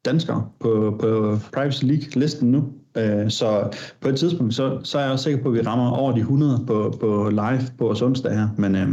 danskere 0.05 0.47
på, 0.59 0.97
på 1.01 1.37
Privacy 1.53 1.83
League-listen 1.83 2.45
nu, 2.45 2.69
øh, 2.95 3.29
så 3.29 3.77
på 4.01 4.07
et 4.07 4.17
tidspunkt, 4.17 4.55
så, 4.55 4.79
så 4.83 4.97
er 4.97 5.03
jeg 5.03 5.11
også 5.11 5.23
sikker 5.23 5.43
på, 5.43 5.49
at 5.49 5.55
vi 5.55 5.61
rammer 5.61 5.89
over 5.89 6.11
de 6.11 6.19
100 6.19 6.63
på, 6.67 6.97
på 6.99 7.29
live 7.29 7.61
på 7.77 7.85
vores 7.85 8.01
onsdag 8.01 8.33
her, 8.33 8.49
men 8.57 8.75
øh, 8.75 8.89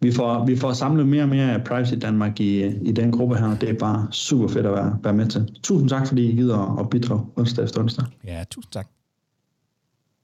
vi 0.00 0.12
får, 0.12 0.46
vi 0.46 0.56
får 0.56 0.72
samlet 0.72 1.06
mere 1.06 1.22
og 1.22 1.28
mere 1.28 1.60
Privacy 1.66 1.94
Danmark 1.94 2.40
i, 2.40 2.66
i 2.66 2.92
den 2.92 3.12
gruppe 3.12 3.36
her. 3.36 3.58
Det 3.58 3.68
er 3.68 3.78
bare 3.78 4.08
super 4.10 4.48
fedt 4.48 4.66
at 4.66 4.72
være, 4.72 4.98
være 5.02 5.14
med 5.14 5.26
til. 5.26 5.58
Tusind 5.62 5.88
tak, 5.88 6.08
fordi 6.08 6.30
I 6.30 6.36
gider 6.36 6.78
at 6.80 6.90
bidrage 6.90 7.26
onsdag 7.36 7.64
efter 7.64 7.80
onsdag. 7.80 8.04
Ja, 8.24 8.44
tusind 8.50 8.72
tak. 8.72 8.86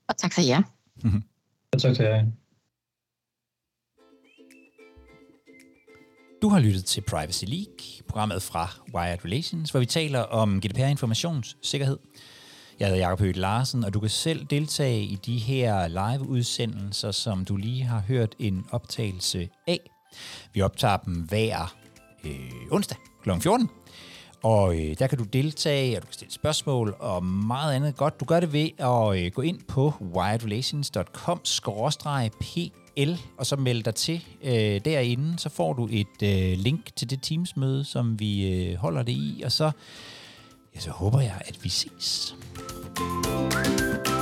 Og 0.08 0.16
tak 0.16 0.34
for 0.34 0.40
jer. 0.40 0.62
tak 1.82 1.94
til 1.94 2.04
jer. 2.04 2.24
Du 6.42 6.48
har 6.48 6.60
lyttet 6.60 6.84
til 6.84 7.00
Privacy 7.00 7.44
League, 7.44 8.04
programmet 8.08 8.42
fra 8.42 8.68
Wired 8.94 9.24
Relations, 9.24 9.70
hvor 9.70 9.80
vi 9.80 9.86
taler 9.86 10.20
om 10.20 10.60
GDPR 10.60 10.80
informationssikkerhed. 10.80 11.98
Jeg 12.78 12.88
hedder 12.88 13.00
Jacob 13.00 13.20
Høgh 13.20 13.36
Larsen, 13.36 13.84
og 13.84 13.94
du 13.94 14.00
kan 14.00 14.08
selv 14.08 14.44
deltage 14.44 15.02
i 15.02 15.14
de 15.14 15.38
her 15.38 15.88
live-udsendelser, 15.88 17.10
som 17.10 17.44
du 17.44 17.56
lige 17.56 17.84
har 17.84 18.02
hørt 18.08 18.34
en 18.38 18.66
optagelse 18.70 19.48
af. 19.66 19.90
Vi 20.52 20.62
optager 20.62 20.96
dem 20.96 21.14
hver 21.14 21.74
øh, 22.24 22.50
onsdag 22.70 22.98
kl. 23.22 23.30
14. 23.40 23.68
Og 24.42 24.74
øh, 24.74 24.98
der 24.98 25.06
kan 25.06 25.18
du 25.18 25.24
deltage, 25.24 25.96
og 25.96 26.02
du 26.02 26.06
kan 26.06 26.14
stille 26.14 26.34
spørgsmål 26.34 26.96
og 26.98 27.24
meget 27.24 27.74
andet 27.74 27.96
godt. 27.96 28.20
Du 28.20 28.24
gør 28.24 28.40
det 28.40 28.52
ved 28.52 28.68
at 28.78 29.24
øh, 29.24 29.32
gå 29.32 29.42
ind 29.42 29.60
på 29.68 29.94
el, 32.96 33.20
og 33.36 33.46
så 33.46 33.56
melde 33.56 33.82
dig 33.82 33.94
til 33.94 34.24
øh, 34.42 34.80
derinde. 34.84 35.38
Så 35.38 35.48
får 35.48 35.72
du 35.72 35.88
et 35.90 36.22
øh, 36.22 36.58
link 36.58 36.96
til 36.96 37.10
det 37.10 37.22
Teams-møde, 37.22 37.84
som 37.84 38.20
vi 38.20 38.48
øh, 38.48 38.76
holder 38.76 39.02
det 39.02 39.12
i, 39.12 39.42
og 39.44 39.52
så, 39.52 39.70
ja, 40.74 40.80
så 40.80 40.90
håber 40.90 41.20
jeg, 41.20 41.42
at 41.46 41.64
vi 41.64 41.68
ses. 41.68 42.36
thank 42.96 44.08
you 44.08 44.19